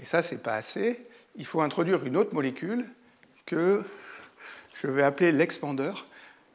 Et 0.00 0.04
ça, 0.04 0.22
ce 0.22 0.34
n'est 0.34 0.40
pas 0.40 0.54
assez. 0.54 1.06
Il 1.36 1.46
faut 1.46 1.60
introduire 1.60 2.04
une 2.04 2.16
autre 2.16 2.34
molécule 2.34 2.86
que 3.46 3.82
je 4.74 4.86
vais 4.86 5.02
appeler 5.02 5.32
l'expandeur. 5.32 6.06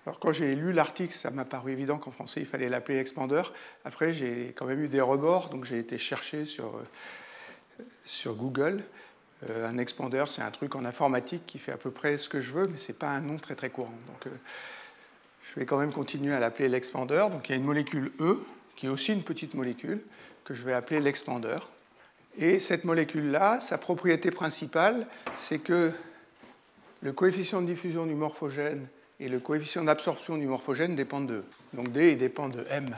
Alors 0.06 0.20
quand 0.20 0.32
j'ai 0.32 0.56
lu 0.56 0.72
l'article, 0.72 1.14
ça 1.14 1.30
m'a 1.30 1.46
paru 1.46 1.72
évident 1.72 1.98
qu'en 1.98 2.12
français, 2.12 2.40
il 2.40 2.46
fallait 2.46 2.70
l'appeler 2.70 3.00
expandeur. 3.00 3.54
Après, 3.86 4.12
j'ai 4.12 4.54
quand 4.56 4.66
même 4.66 4.84
eu 4.84 4.88
des 4.88 5.02
rebords, 5.02 5.50
donc 5.50 5.66
j'ai 5.66 5.80
été 5.80 5.98
chercher 5.98 6.46
sur, 6.46 6.82
sur 8.06 8.36
Google. 8.36 8.84
Euh, 9.50 9.70
un 9.70 9.78
expandeur, 9.78 10.32
c'est 10.32 10.42
un 10.42 10.52
truc 10.52 10.76
en 10.76 10.84
informatique 10.84 11.44
qui 11.46 11.60
fait 11.60 11.72
à 11.72 11.78
peu 11.78 11.92
près 11.92 12.18
ce 12.18 12.28
que 12.28 12.42
je 12.42 12.52
veux, 12.52 12.68
mais 12.68 12.78
ce 12.78 12.92
n'est 12.92 12.98
pas 12.98 13.10
un 13.10 13.22
nom 13.22 13.38
très 13.38 13.56
très 13.56 13.70
courant. 13.70 13.94
Donc 14.08 14.28
euh, 14.28 14.36
je 15.44 15.60
vais 15.60 15.66
quand 15.66 15.78
même 15.78 15.94
continuer 15.94 16.34
à 16.34 16.40
l'appeler 16.40 16.68
l'expandeur. 16.68 17.30
Donc 17.30 17.48
il 17.48 17.54
y 17.54 17.56
a 17.56 17.58
une 17.58 17.64
molécule 17.64 18.12
E, 18.20 18.38
qui 18.80 18.86
est 18.86 18.90
aussi 18.90 19.12
une 19.12 19.24
petite 19.24 19.56
molécule, 19.56 20.00
que 20.46 20.54
je 20.54 20.64
vais 20.64 20.72
appeler 20.72 21.02
l'expandeur. 21.02 21.68
Et 22.38 22.60
cette 22.60 22.86
molécule-là, 22.86 23.60
sa 23.60 23.78
propriété 23.78 24.32
principale, 24.32 25.06
c'est 25.36 25.60
que 25.60 25.92
le 27.02 27.12
coefficient 27.12 27.62
de 27.62 27.66
diffusion 27.66 28.06
du 28.06 28.14
morphogène 28.14 28.88
et 29.20 29.28
le 29.28 29.42
coefficient 29.42 29.84
d'absorption 29.84 30.38
du 30.38 30.46
morphogène 30.46 30.96
dépendent 30.96 31.28
de 31.28 31.36
E. 31.36 31.44
Donc 31.74 31.92
D, 31.92 32.14
il 32.14 32.18
dépend 32.18 32.48
de 32.48 32.66
M. 32.70 32.96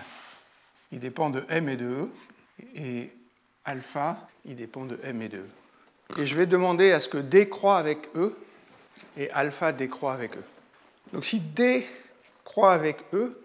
Il 0.92 1.00
dépend 1.00 1.32
de 1.32 1.44
M 1.50 1.68
et 1.68 1.78
de 1.78 1.86
E. 1.86 2.10
Et 2.76 3.10
alpha, 3.66 4.30
il 4.46 4.58
dépend 4.58 4.86
de 4.86 5.00
M 5.04 5.20
et 5.24 5.30
de 5.30 5.40
E. 5.40 6.20
Et 6.20 6.28
je 6.28 6.38
vais 6.38 6.46
demander 6.46 6.92
à 6.92 7.00
ce 7.00 7.10
que 7.10 7.18
D 7.18 7.50
croît 7.50 7.80
avec 7.80 8.08
E 8.16 8.38
et 9.18 9.32
alpha 9.32 9.72
décroît 9.72 10.14
avec 10.14 10.36
E. 10.36 10.44
Donc 11.12 11.26
si 11.26 11.40
D 11.40 11.88
croît 12.44 12.74
avec 12.74 12.98
E, 13.14 13.36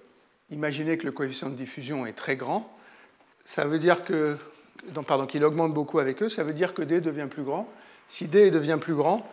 imaginez 0.50 0.98
que 0.98 1.04
le 1.04 1.12
coefficient 1.12 1.50
de 1.50 1.54
diffusion 1.54 2.06
est 2.06 2.12
très 2.12 2.36
grand, 2.36 2.72
ça 3.44 3.64
veut 3.64 3.78
dire 3.78 4.04
que, 4.04 4.36
pardon, 5.06 5.26
qu'il 5.26 5.44
augmente 5.44 5.72
beaucoup 5.72 5.98
avec 5.98 6.22
eux, 6.22 6.28
ça 6.28 6.44
veut 6.44 6.52
dire 6.52 6.74
que 6.74 6.82
D 6.82 7.00
devient 7.00 7.28
plus 7.30 7.42
grand. 7.44 7.68
Si 8.08 8.26
D 8.26 8.50
devient 8.50 8.78
plus 8.80 8.94
grand, 8.94 9.28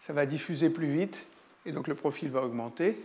ça 0.00 0.12
va 0.12 0.26
diffuser 0.26 0.70
plus 0.70 0.88
vite 0.88 1.24
et 1.64 1.72
donc 1.72 1.88
le 1.88 1.94
profil 1.94 2.30
va 2.30 2.42
augmenter. 2.42 3.00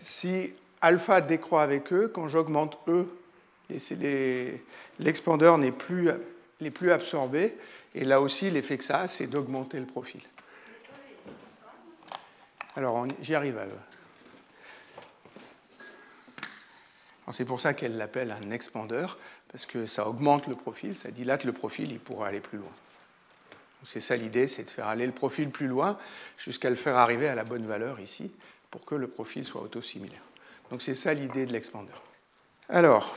Si 0.00 0.52
alpha 0.80 1.20
décroît 1.20 1.62
avec 1.62 1.92
eux, 1.92 2.08
quand 2.12 2.28
j'augmente 2.28 2.78
E, 2.88 3.06
l'expandeur 4.98 5.56
n'est 5.58 5.72
plus, 5.72 6.10
plus 6.74 6.90
absorbé. 6.90 7.54
Et 7.94 8.04
là 8.04 8.20
aussi, 8.20 8.50
l'effet 8.50 8.76
que 8.76 8.84
ça 8.84 9.00
a, 9.00 9.08
c'est 9.08 9.26
d'augmenter 9.26 9.78
le 9.78 9.86
profil. 9.86 10.20
Alors, 12.76 13.06
j'y 13.20 13.34
arrive 13.34 13.56
à 13.58 13.66
E. 13.66 13.93
C'est 17.32 17.44
pour 17.44 17.60
ça 17.60 17.72
qu'elle 17.72 17.96
l'appelle 17.96 18.30
un 18.30 18.50
expandeur, 18.50 19.18
parce 19.50 19.64
que 19.64 19.86
ça 19.86 20.06
augmente 20.06 20.46
le 20.46 20.54
profil, 20.54 20.96
ça 20.96 21.10
dilate 21.10 21.44
le 21.44 21.52
profil, 21.52 21.90
il 21.90 21.98
pourra 21.98 22.28
aller 22.28 22.40
plus 22.40 22.58
loin. 22.58 22.72
C'est 23.82 24.00
ça 24.00 24.16
l'idée, 24.16 24.48
c'est 24.48 24.64
de 24.64 24.70
faire 24.70 24.86
aller 24.86 25.06
le 25.06 25.12
profil 25.12 25.50
plus 25.50 25.66
loin 25.66 25.98
jusqu'à 26.38 26.70
le 26.70 26.76
faire 26.76 26.96
arriver 26.96 27.28
à 27.28 27.34
la 27.34 27.44
bonne 27.44 27.66
valeur 27.66 28.00
ici, 28.00 28.30
pour 28.70 28.84
que 28.84 28.94
le 28.94 29.08
profil 29.08 29.44
soit 29.44 29.62
autosimilaire. 29.62 30.22
Donc 30.70 30.82
c'est 30.82 30.94
ça 30.94 31.14
l'idée 31.14 31.46
de 31.46 31.52
l'expandeur. 31.52 32.02
Alors, 32.68 33.16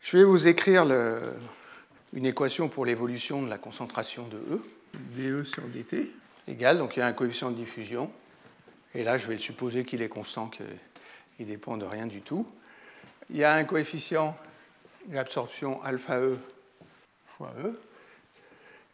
je 0.00 0.18
vais 0.18 0.24
vous 0.24 0.48
écrire 0.48 0.86
une 2.12 2.26
équation 2.26 2.68
pour 2.68 2.86
l'évolution 2.86 3.42
de 3.42 3.48
la 3.48 3.58
concentration 3.58 4.28
de 4.28 4.36
E, 4.36 4.62
dE 5.16 5.42
sur 5.44 5.62
dt, 5.64 6.10
égale, 6.46 6.78
donc 6.78 6.96
il 6.96 7.00
y 7.00 7.02
a 7.02 7.06
un 7.06 7.12
coefficient 7.12 7.50
de 7.50 7.56
diffusion, 7.56 8.10
et 8.94 9.04
là 9.04 9.18
je 9.18 9.26
vais 9.26 9.38
supposer 9.38 9.84
qu'il 9.84 10.00
est 10.00 10.08
constant, 10.08 10.48
qu'il 10.48 10.66
ne 11.40 11.44
dépend 11.44 11.76
de 11.76 11.84
rien 11.84 12.06
du 12.06 12.22
tout 12.22 12.46
il 13.30 13.36
y 13.36 13.44
a 13.44 13.54
un 13.54 13.64
coefficient 13.64 14.36
d'absorption 15.06 15.82
alpha 15.82 16.18
E 16.18 16.38
fois 17.36 17.52
E. 17.64 17.78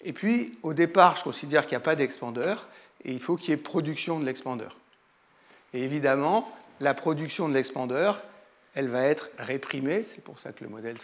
Et 0.03 0.12
puis, 0.12 0.59
au 0.62 0.75
départ, 0.75 1.16
je 1.16 1.25
considère 1.25 1.62
qu'il 1.62 1.73
n'y 1.73 1.83
a 1.83 1.85
pas 1.85 1.97
d'expandeur 1.97 2.68
et 3.05 3.12
il 3.12 3.20
faut 3.20 3.37
qu'il 3.37 3.51
y 3.51 3.53
ait 3.53 3.57
production 3.57 4.20
de 4.20 4.25
l'expandeur. 4.25 4.77
Et 5.73 5.83
évidemment, 5.83 6.51
la 6.81 6.94
production 6.94 7.49
de 7.49 7.55
l'expandeur, 7.55 8.23
elle 8.75 8.88
va 8.88 9.05
être 9.05 9.31
réprimée, 9.38 10.05
c'est 10.05 10.23
pour 10.23 10.38
ça 10.38 10.53
que 10.53 10.62
le 10.64 10.70
modèle 10.70 10.99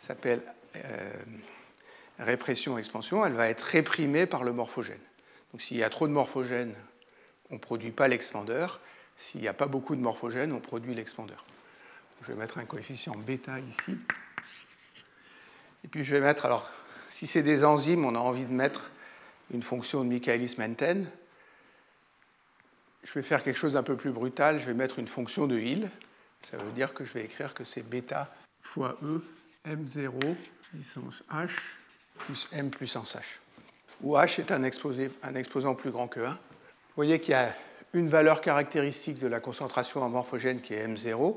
s'appelle 0.00 0.42
euh, 0.76 1.12
répression-expansion, 2.18 3.24
elle 3.24 3.34
va 3.34 3.48
être 3.48 3.62
réprimée 3.62 4.26
par 4.26 4.44
le 4.44 4.52
morphogène. 4.52 5.00
Donc 5.52 5.62
s'il 5.62 5.76
y 5.76 5.84
a 5.84 5.90
trop 5.90 6.08
de 6.08 6.12
morphogène, 6.12 6.74
on 7.50 7.54
ne 7.54 7.60
produit 7.60 7.90
pas 7.90 8.08
l'expandeur. 8.08 8.80
S'il 9.16 9.40
n'y 9.40 9.48
a 9.48 9.54
pas 9.54 9.66
beaucoup 9.66 9.96
de 9.96 10.00
morphogène, 10.00 10.52
on 10.52 10.60
produit 10.60 10.94
l'expandeur. 10.94 11.44
Je 12.22 12.32
vais 12.32 12.34
mettre 12.34 12.58
un 12.58 12.64
coefficient 12.64 13.14
bêta 13.14 13.58
ici. 13.60 13.96
Et 15.84 15.88
puis 15.88 16.04
je 16.04 16.14
vais 16.14 16.20
mettre, 16.20 16.46
alors 16.46 16.68
si 17.08 17.26
c'est 17.26 17.42
des 17.42 17.64
enzymes, 17.64 18.04
on 18.04 18.14
a 18.14 18.18
envie 18.18 18.44
de 18.44 18.52
mettre 18.52 18.90
une 19.52 19.62
fonction 19.62 20.02
de 20.02 20.08
Michaelis-Menten. 20.08 21.08
Je 23.04 23.12
vais 23.12 23.22
faire 23.22 23.42
quelque 23.44 23.56
chose 23.56 23.74
d'un 23.74 23.84
peu 23.84 23.96
plus 23.96 24.10
brutal, 24.10 24.58
je 24.58 24.66
vais 24.66 24.74
mettre 24.74 24.98
une 24.98 25.06
fonction 25.06 25.46
de 25.46 25.58
Hill. 25.58 25.88
Ça 26.42 26.56
veut 26.56 26.72
dire 26.72 26.92
que 26.92 27.04
je 27.04 27.12
vais 27.12 27.24
écrire 27.24 27.54
que 27.54 27.64
c'est 27.64 27.82
bêta 27.82 28.34
fois 28.62 28.98
E 29.02 29.22
M0 29.66 30.36
puissance 30.70 31.24
H 31.32 31.50
plus 32.18 32.48
M 32.52 32.70
puissance 32.70 33.16
H. 33.16 33.22
Où 34.02 34.16
H 34.16 34.40
est 34.40 34.50
un, 34.50 34.62
exposant 35.34 35.74
plus 35.74 35.90
grand 35.90 36.08
que 36.08 36.20
1. 36.20 36.30
Vous 36.30 36.38
voyez 36.96 37.20
qu'il 37.20 37.30
y 37.30 37.34
a 37.34 37.54
une 37.94 38.08
valeur 38.08 38.40
caractéristique 38.40 39.18
de 39.18 39.26
la 39.26 39.40
concentration 39.40 40.02
en 40.02 40.08
morphogène 40.08 40.60
qui 40.60 40.74
est 40.74 40.86
M0 40.86 41.36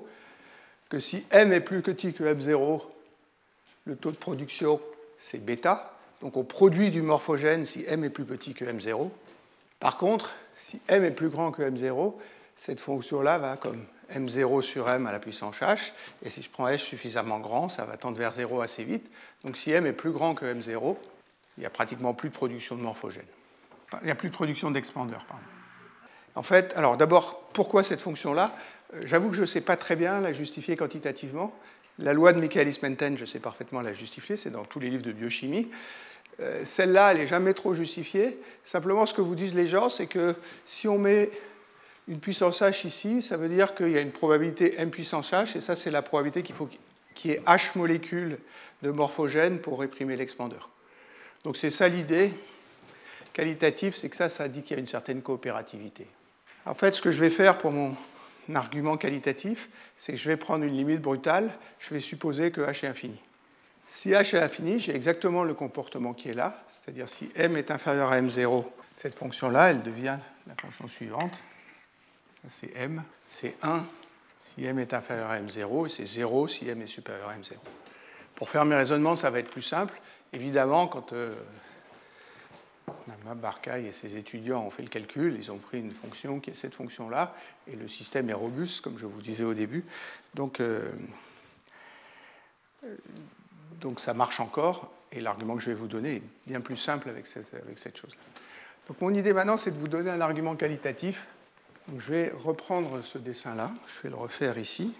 que 0.90 1.00
si 1.00 1.24
m 1.32 1.54
est 1.54 1.62
plus 1.62 1.82
petit 1.82 2.14
que 2.14 2.24
m0, 2.24 2.82
le 3.86 3.96
taux 3.96 4.12
de 4.12 4.18
production, 4.18 4.82
c'est 5.20 5.44
bêta. 5.44 5.94
Donc 6.22 6.36
on 6.36 6.44
produit 6.44 6.92
du 6.92 7.02
morphogène 7.02 7.66
si 7.66 7.86
m 7.88 8.04
est 8.04 8.10
plus 8.10 8.26
petit 8.26 8.54
que 8.54 8.66
m0. 8.66 9.10
Par 9.80 9.98
contre, 9.98 10.32
si 10.56 10.82
m 10.88 11.06
est 11.06 11.12
plus 11.12 11.30
grand 11.30 11.52
que 11.52 11.62
m0, 11.62 12.14
cette 12.56 12.80
fonction-là 12.80 13.38
va 13.38 13.56
comme 13.56 13.86
m0 14.14 14.62
sur 14.62 14.90
m 14.90 15.08
à 15.08 15.12
la 15.12 15.20
puissance 15.20 15.60
h. 15.60 15.92
Et 16.24 16.30
si 16.30 16.42
je 16.42 16.50
prends 16.50 16.68
h 16.68 16.78
suffisamment 16.78 17.40
grand, 17.40 17.70
ça 17.70 17.86
va 17.86 17.96
tendre 17.96 18.18
vers 18.18 18.34
0 18.34 18.62
assez 18.62 18.84
vite. 18.84 19.10
Donc 19.46 19.56
si 19.56 19.72
m 19.72 19.86
est 19.86 19.94
plus 19.94 20.12
grand 20.12 20.34
que 20.34 20.46
m0, 20.46 20.98
il 21.58 21.62
n'y 21.62 21.66
a 21.66 21.70
pratiquement 21.70 22.14
plus 22.14 22.30
de 22.30 22.34
production 22.34 22.76
de 22.76 22.82
morphogène. 22.82 23.26
Il 24.02 24.06
n'y 24.06 24.12
a 24.12 24.16
plus 24.16 24.30
de 24.30 24.34
production 24.34 24.72
d'expandeur. 24.72 25.26
En 26.36 26.44
fait, 26.44 26.74
alors 26.76 26.98
d'abord, 26.98 27.40
pourquoi 27.54 27.84
cette 27.84 28.02
fonction-là? 28.02 28.54
J'avoue 29.04 29.30
que 29.30 29.36
je 29.36 29.42
ne 29.42 29.46
sais 29.46 29.62
pas 29.62 29.78
très 29.78 29.96
bien 29.96 30.22
la 30.22 30.34
justifier 30.34 30.76
quantitativement. 30.76 31.54
La 32.00 32.14
loi 32.14 32.34
de 32.34 32.40
Michaelis-Menten, 32.40 33.18
je 33.18 33.26
sais 33.26 33.40
parfaitement 33.40 33.82
la 33.82 33.94
justifier, 33.94 34.38
c'est 34.38 34.50
dans 34.50 34.64
tous 34.64 34.80
les 34.80 34.90
livres 34.90 35.04
de 35.04 35.12
biochimie. 35.12 35.70
Euh, 36.40 36.64
celle-là, 36.64 37.12
elle 37.12 37.18
n'est 37.18 37.28
jamais 37.28 37.54
trop 37.54 37.74
justifiée. 37.74 38.40
Simplement, 38.64 39.06
ce 39.06 39.14
que 39.14 39.22
vous 39.22 39.36
disent 39.36 39.54
les 39.54 39.68
gens, 39.68 39.90
c'est 39.90 40.08
que 40.08 40.36
si 40.66 40.88
on 40.88 40.98
met 40.98 41.30
une 42.08 42.20
puissance 42.20 42.62
h 42.62 42.88
ici, 42.88 43.22
ça 43.22 43.38
veut 43.38 43.50
dire 43.50 43.76
qu'il 43.76 43.92
y 43.92 43.98
a 43.98 44.02
une 44.02 44.12
probabilité 44.12 44.76
m 44.78 44.90
puissance 44.90 45.32
h, 45.34 45.58
et 45.58 45.62
ça, 45.62 45.76
c'est 45.76 45.92
la 45.92 46.02
probabilité 46.02 46.42
qu'il 46.42 46.56
faut 46.56 46.70
qui 47.14 47.32
est 47.32 47.44
H 47.46 47.78
molécules 47.78 48.38
de 48.82 48.92
morphogène 48.92 49.60
pour 49.60 49.82
réprimer 49.82 50.16
l'expandeur. 50.16 50.70
Donc 51.44 51.58
c'est 51.58 51.70
ça 51.70 51.90
l'idée 51.90 52.32
qualitative, 53.34 53.94
c'est 53.96 54.10
que 54.10 54.16
ça, 54.16 54.30
ça 54.30 54.48
dit 54.48 54.62
qu'il 54.62 54.78
y 54.78 54.78
a 54.78 54.80
une 54.80 54.88
certaine 54.88 55.22
coopérativité. 55.22 56.08
En 56.66 56.74
fait, 56.74 56.94
ce 56.94 57.02
que 57.02 57.12
je 57.12 57.20
vais 57.20 57.30
faire 57.30 57.58
pour 57.58 57.72
mon 57.72 57.96
argument 58.56 58.98
qualitatif, 58.98 59.70
c'est 59.98 60.14
que 60.14 60.18
je 60.18 60.30
vais 60.30 60.38
prendre 60.38 60.64
une 60.64 60.76
limite 60.76 61.02
brutale, 61.02 61.52
je 61.80 61.94
vais 61.94 62.00
supposer 62.00 62.52
que 62.52 62.62
h 62.62 62.86
est 62.86 62.88
infini. 62.88 63.20
Si 63.88 64.10
h 64.10 64.36
est 64.36 64.40
infini, 64.40 64.80
j'ai 64.80 64.96
exactement 64.96 65.44
le 65.44 65.54
comportement 65.54 66.14
qui 66.14 66.30
est 66.30 66.34
là, 66.34 66.64
c'est-à-dire 66.70 67.10
si 67.10 67.32
m 67.36 67.58
est 67.58 67.72
inférieur 67.72 68.12
à 68.12 68.22
m0, 68.22 68.66
cette 68.94 69.16
fonction-là, 69.16 69.70
elle 69.70 69.82
devient 69.82 70.18
la 70.48 70.56
fonction 70.62 70.88
suivante. 70.88 71.40
Ça, 72.42 72.48
c'est 72.50 72.72
m, 72.76 73.04
c'est 73.28 73.56
1 73.62 73.86
si 74.38 74.66
m 74.66 74.80
est 74.80 74.94
inférieur 74.94 75.30
à 75.30 75.40
m0, 75.40 75.86
et 75.86 75.90
c'est 75.90 76.06
0 76.06 76.48
si 76.48 76.70
m 76.70 76.82
est 76.82 76.88
supérieur 76.88 77.30
à 77.30 77.36
m0. 77.36 77.56
Pour 78.36 78.50
faire 78.50 78.66
mes 78.66 78.76
raisonnements, 78.76 79.16
ça 79.16 79.30
va 79.30 79.40
être 79.40 79.50
plus 79.50 79.62
simple. 79.62 80.00
Évidemment, 80.32 80.88
quand 80.88 81.14
euh, 81.14 81.36
Barcaille 83.36 83.88
et 83.88 83.92
ses 83.92 84.18
étudiants 84.18 84.64
ont 84.66 84.70
fait 84.70 84.84
le 84.84 84.90
calcul, 84.90 85.36
ils 85.38 85.52
ont 85.52 85.58
pris 85.58 85.80
une 85.80 85.92
fonction 85.92 86.40
qui 86.40 86.50
est 86.50 86.54
cette 86.54 86.76
fonction-là, 86.76 87.36
et 87.68 87.76
le 87.76 87.88
système 87.88 88.30
est 88.30 88.34
robuste, 88.34 88.82
comme 88.82 88.98
je 88.98 89.06
vous 89.06 89.22
disais 89.22 89.44
au 89.44 89.54
début. 89.54 89.86
Donc, 90.34 90.60
euh, 90.60 90.92
donc 93.80 94.00
ça 94.00 94.14
marche 94.14 94.40
encore, 94.40 94.92
et 95.12 95.22
l'argument 95.22 95.56
que 95.56 95.62
je 95.62 95.72
vais 95.72 95.76
vous 95.76 95.88
donner 95.88 96.16
est 96.16 96.24
bien 96.48 96.62
plus 96.62 96.78
simple 96.78 97.10
avec 97.10 97.28
cette, 97.28 97.54
avec 97.54 97.78
cette 97.78 97.98
chose-là. 97.98 98.22
Donc 98.88 99.02
mon 99.02 99.14
idée 99.14 99.34
maintenant, 99.34 99.58
c'est 99.58 99.72
de 99.72 99.78
vous 99.78 99.88
donner 99.88 100.10
un 100.10 100.22
argument 100.22 100.56
qualitatif. 100.56 101.28
je 101.98 102.12
vais 102.12 102.34
reprendre 102.44 103.04
ce 103.04 103.18
dessin-là, 103.18 103.72
je 103.88 104.04
vais 104.04 104.10
le 104.10 104.16
refaire 104.16 104.58
ici, 104.58 104.94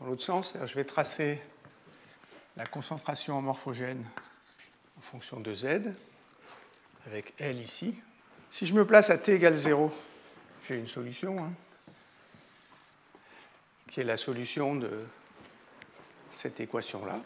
dans 0.00 0.06
l'autre 0.06 0.22
sens. 0.22 0.54
Je 0.64 0.74
vais 0.74 0.84
tracer 0.84 1.40
la 2.56 2.66
concentration 2.66 3.36
en 3.36 3.42
morphogène 3.42 4.04
en 4.98 5.00
fonction 5.00 5.40
de 5.40 5.54
Z, 5.54 5.66
avec 7.06 7.34
L 7.38 7.58
ici. 7.60 7.94
Si 8.50 8.66
je 8.66 8.74
me 8.74 8.86
place 8.86 9.10
à 9.10 9.18
t 9.18 9.34
égale 9.34 9.56
0, 9.56 9.92
j'ai 10.68 10.76
une 10.76 10.88
solution, 10.88 11.42
hein, 11.42 11.52
qui 13.90 14.00
est 14.00 14.04
la 14.04 14.16
solution 14.16 14.74
de 14.74 14.90
cette 16.30 16.60
équation-là. 16.60 17.20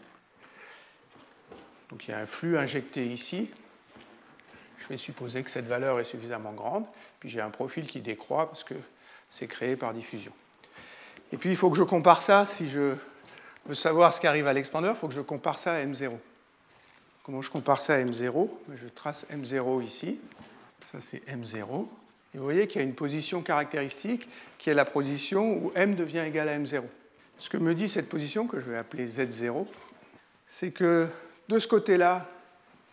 Donc 1.91 2.07
il 2.07 2.11
y 2.11 2.15
a 2.15 2.19
un 2.19 2.27
flux 2.27 2.59
injecté 2.59 3.07
ici. 3.07 3.51
Je 4.79 4.89
vais 4.89 4.97
supposer 4.97 5.43
que 5.43 5.51
cette 5.51 5.67
valeur 5.67 6.01
est 6.01 6.05
suffisamment 6.05 6.53
grande. 6.53 6.87
Puis 7.21 7.29
j'ai 7.29 7.41
un 7.41 7.51
profil 7.51 7.87
qui 7.87 8.01
décroît 8.01 8.49
parce 8.49 8.65
que 8.65 8.75
c'est 9.29 9.47
créé 9.47 9.77
par 9.77 9.93
diffusion. 9.95 10.33
Et 11.33 11.37
puis 11.37 11.51
il 11.51 11.57
faut 11.57 11.71
que 11.71 11.77
je 11.77 11.83
compare 11.83 12.23
ça. 12.23 12.47
Si 12.47 12.69
je 12.69 12.97
veux 13.67 13.75
savoir 13.75 14.13
ce 14.13 14.21
qui 14.21 14.27
arrive 14.27 14.47
à 14.47 14.53
l'expandeur, 14.53 14.95
il 14.95 14.99
faut 14.99 15.09
que 15.09 15.15
je 15.15 15.21
compare 15.21 15.59
ça 15.59 15.75
à 15.75 15.85
M0. 15.85 16.13
Comment 17.27 17.43
je 17.43 17.51
compare 17.51 17.81
ça 17.81 17.95
à 17.95 17.99
M0 17.99 18.49
ben, 18.69 18.77
Je 18.77 18.87
trace 18.87 19.27
M0 19.33 19.83
ici. 19.83 20.21
Ça, 20.93 20.99
c'est 21.01 21.27
M0. 21.27 21.89
Et 22.33 22.39
vous 22.39 22.45
voyez 22.45 22.69
qu'il 22.69 22.81
y 22.81 22.85
a 22.85 22.87
une 22.87 22.95
position 22.95 23.43
caractéristique 23.43 24.29
qui 24.59 24.71
est 24.71 24.75
la 24.75 24.85
position 24.85 25.55
où 25.55 25.73
M 25.75 25.97
devient 25.97 26.21
égal 26.21 26.49
à 26.49 26.57
M0. 26.57 26.85
Ce 27.37 27.51
que 27.51 27.57
me 27.57 27.75
dit 27.75 27.89
cette 27.89 28.09
position, 28.09 28.47
que 28.47 28.61
je 28.61 28.71
vais 28.71 28.77
appeler 28.77 29.09
Z0, 29.09 29.67
c'est 30.47 30.71
que 30.71 31.09
de 31.49 31.59
ce 31.59 31.67
côté-là, 31.67 32.29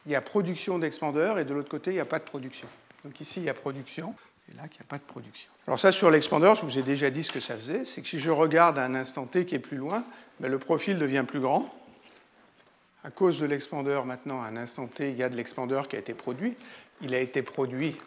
il 0.07 0.13
y 0.13 0.15
a 0.15 0.21
production 0.21 0.79
d'expandeur 0.79 1.37
et 1.37 1.45
de 1.45 1.53
l'autre 1.53 1.69
côté, 1.69 1.91
il 1.91 1.95
n'y 1.95 1.99
a 1.99 2.05
pas 2.05 2.17
de 2.17 2.23
production. 2.23 2.67
Donc 3.05 3.21
ici, 3.21 3.39
il 3.39 3.43
y 3.43 3.49
a 3.49 3.53
production 3.53 4.15
et 4.51 4.57
là, 4.57 4.63
il 4.65 4.73
n'y 4.73 4.81
a 4.81 4.87
pas 4.89 4.97
de 4.97 5.03
production. 5.03 5.51
Alors 5.67 5.79
ça, 5.79 5.91
sur 5.91 6.09
l'expandeur, 6.09 6.55
je 6.55 6.65
vous 6.65 6.79
ai 6.79 6.83
déjà 6.83 7.11
dit 7.11 7.23
ce 7.23 7.31
que 7.31 7.39
ça 7.39 7.55
faisait, 7.55 7.85
c'est 7.85 8.01
que 8.01 8.07
si 8.07 8.19
je 8.19 8.31
regarde 8.31 8.79
à 8.79 8.85
un 8.85 8.95
instant 8.95 9.27
t 9.27 9.45
qui 9.45 9.53
est 9.53 9.59
plus 9.59 9.77
loin, 9.77 10.03
ben, 10.39 10.49
le 10.49 10.57
profil 10.57 10.97
devient 10.97 11.23
plus 11.27 11.39
grand 11.39 11.71
à 13.03 13.11
cause 13.11 13.39
de 13.39 13.45
l'expandeur, 13.45 14.05
maintenant, 14.05 14.41
à 14.41 14.47
un 14.47 14.57
instant 14.57 14.87
t, 14.87 15.09
il 15.09 15.17
y 15.17 15.23
a 15.23 15.29
de 15.29 15.35
l'expandeur 15.35 15.87
qui 15.87 15.95
a 15.95 15.99
été 15.99 16.13
produit. 16.13 16.55
Il 17.01 17.13
a 17.13 17.19
été 17.19 17.41
produit 17.41 17.97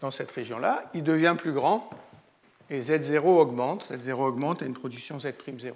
dans 0.00 0.10
cette 0.10 0.30
région-là. 0.30 0.90
Il 0.94 1.04
devient 1.04 1.34
plus 1.38 1.52
grand 1.52 1.88
et 2.70 2.80
Z0 2.80 3.20
augmente. 3.20 3.90
Z0 3.90 4.12
augmente 4.12 4.62
à 4.62 4.66
une 4.66 4.74
production 4.74 5.18
Z'0. 5.18 5.72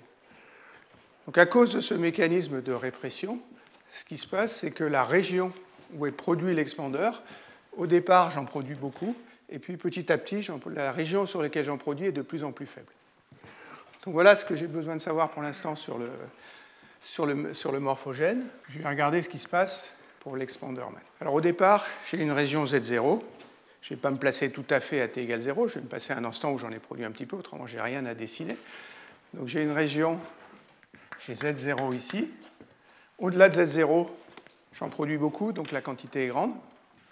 Donc, 1.27 1.39
à 1.39 1.47
cause 1.47 1.73
de 1.73 1.81
ce 1.81 1.95
mécanisme 1.95 2.63
de 2.63 2.73
répression, 2.73 3.41
ce 3.93 4.05
qui 4.05 4.19
se 4.19 4.27
passe, 4.27 4.57
c'est 4.57 4.71
que 4.71 4.85
la 4.85 5.05
région 5.05 5.53
où 5.95 6.07
est 6.07 6.13
produit 6.13 6.55
l'expandeur, 6.55 7.23
au 7.77 7.87
départ, 7.87 8.31
j'en 8.31 8.45
produis 8.45 8.75
beaucoup, 8.75 9.15
et 9.49 9.59
puis 9.59 9.79
petit 9.79 10.13
à 10.13 10.19
petit, 10.19 10.47
la 10.75 10.93
région 10.93 11.27
sur 11.27 11.41
laquelle 11.41 11.65
j'en 11.65 11.79
produis 11.79 12.07
est 12.07 12.13
de 12.13 12.23
plus 12.23 12.45
en 12.45 12.53
plus 12.53 12.67
faible. 12.67 12.93
Donc 14.05 14.13
voilà 14.13 14.37
ce 14.37 14.45
que 14.45 14.55
j'ai 14.55 14.67
besoin 14.67 14.97
de 14.97 15.01
savoir 15.01 15.31
pour 15.31 15.43
l'instant 15.43 15.75
sur 15.75 15.97
le, 15.99 16.11
sur 17.03 17.27
le, 17.27 17.55
sur 17.55 17.73
le 17.73 17.81
morphogène. 17.81 18.45
Je 18.71 18.79
vais 18.79 18.89
regarder 18.89 19.23
ce 19.23 19.29
qui 19.29 19.39
se 19.39 19.49
passe 19.49 19.95
pour 20.21 20.37
l'expandeur. 20.37 20.91
Alors 21.21 21.35
au 21.35 21.41
départ, 21.41 21.87
j'ai 22.11 22.19
une 22.19 22.33
région 22.33 22.65
Z0. 22.65 23.23
Je 23.81 23.95
ne 23.95 23.97
vais 23.97 24.01
pas 24.01 24.11
me 24.11 24.17
placer 24.17 24.51
tout 24.51 24.65
à 24.71 24.81
fait 24.81 25.01
à 25.01 25.09
t 25.09 25.23
égale 25.23 25.41
0. 25.41 25.69
Je 25.69 25.75
vais 25.75 25.81
me 25.83 25.89
passer 25.89 26.13
un 26.13 26.25
instant 26.25 26.53
où 26.53 26.59
j'en 26.59 26.71
ai 26.71 26.79
produit 26.79 27.05
un 27.05 27.11
petit 27.11 27.27
peu, 27.27 27.37
autrement 27.37 27.67
je 27.67 27.77
n'ai 27.77 27.83
rien 27.83 28.05
à 28.07 28.15
dessiner. 28.15 28.57
Donc 29.35 29.49
j'ai 29.49 29.63
une 29.63 29.73
région, 29.73 30.19
j'ai 31.27 31.35
Z0 31.35 31.95
ici. 31.95 32.29
Au-delà 33.19 33.49
de 33.49 33.63
Z0, 33.63 34.09
j'en 34.75 34.89
produis 34.89 35.19
beaucoup, 35.19 35.53
donc 35.53 35.71
la 35.71 35.81
quantité 35.81 36.25
est 36.25 36.29
grande. 36.29 36.53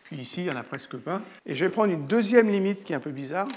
Puis 0.04 0.16
ici, 0.16 0.42
il 0.42 0.44
n'y 0.44 0.50
en 0.50 0.56
a 0.56 0.62
presque 0.62 0.96
pas. 0.96 1.20
Et 1.46 1.54
je 1.54 1.64
vais 1.64 1.70
prendre 1.70 1.92
une 1.92 2.06
deuxième 2.06 2.48
limite 2.48 2.84
qui 2.84 2.92
est 2.92 2.96
un 2.96 3.00
peu 3.00 3.10
bizarre, 3.10 3.48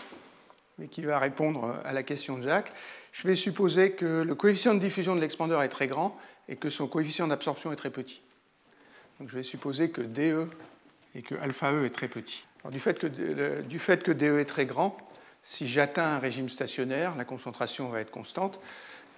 mais 0.80 0.88
qui 0.88 1.02
va 1.02 1.20
répondre 1.20 1.76
à 1.86 1.94
la 1.94 2.02
question 2.02 2.38
de 2.38 2.44
Jacques 2.44 2.72
je 3.12 3.28
vais 3.28 3.36
supposer 3.36 3.92
que 3.92 4.22
le 4.22 4.36
coefficient 4.36 4.74
de 4.74 4.80
diffusion 4.80 5.16
de 5.16 5.22
l'expandeur 5.22 5.62
est 5.64 5.70
très 5.70 5.88
grand 5.88 6.18
et 6.48 6.56
que 6.56 6.70
son 6.70 6.88
coefficient 6.88 7.28
d'absorption 7.28 7.72
est 7.72 7.76
très 7.76 7.90
petit. 7.90 8.22
Donc 9.20 9.30
je 9.30 9.36
vais 9.36 9.44
supposer 9.44 9.90
que 9.90 10.02
DE 10.02 10.48
et 11.16 11.22
que 11.22 11.36
alpha 11.36 11.72
E 11.74 11.86
est 11.86 11.90
très 11.90 12.08
petit. 12.08 12.46
du, 12.70 12.80
fait 12.80 12.98
que, 12.98 14.12
DE 14.12 14.40
est 14.40 14.46
très 14.46 14.66
grand, 14.66 14.98
si 15.44 15.68
j'atteins 15.68 16.16
un 16.16 16.20
régime 16.20 16.50
stationnaire, 16.50 17.16
la 17.16 17.26
concentration 17.26 17.90
va 17.90 18.02
être 18.02 18.12
constante. 18.12 18.60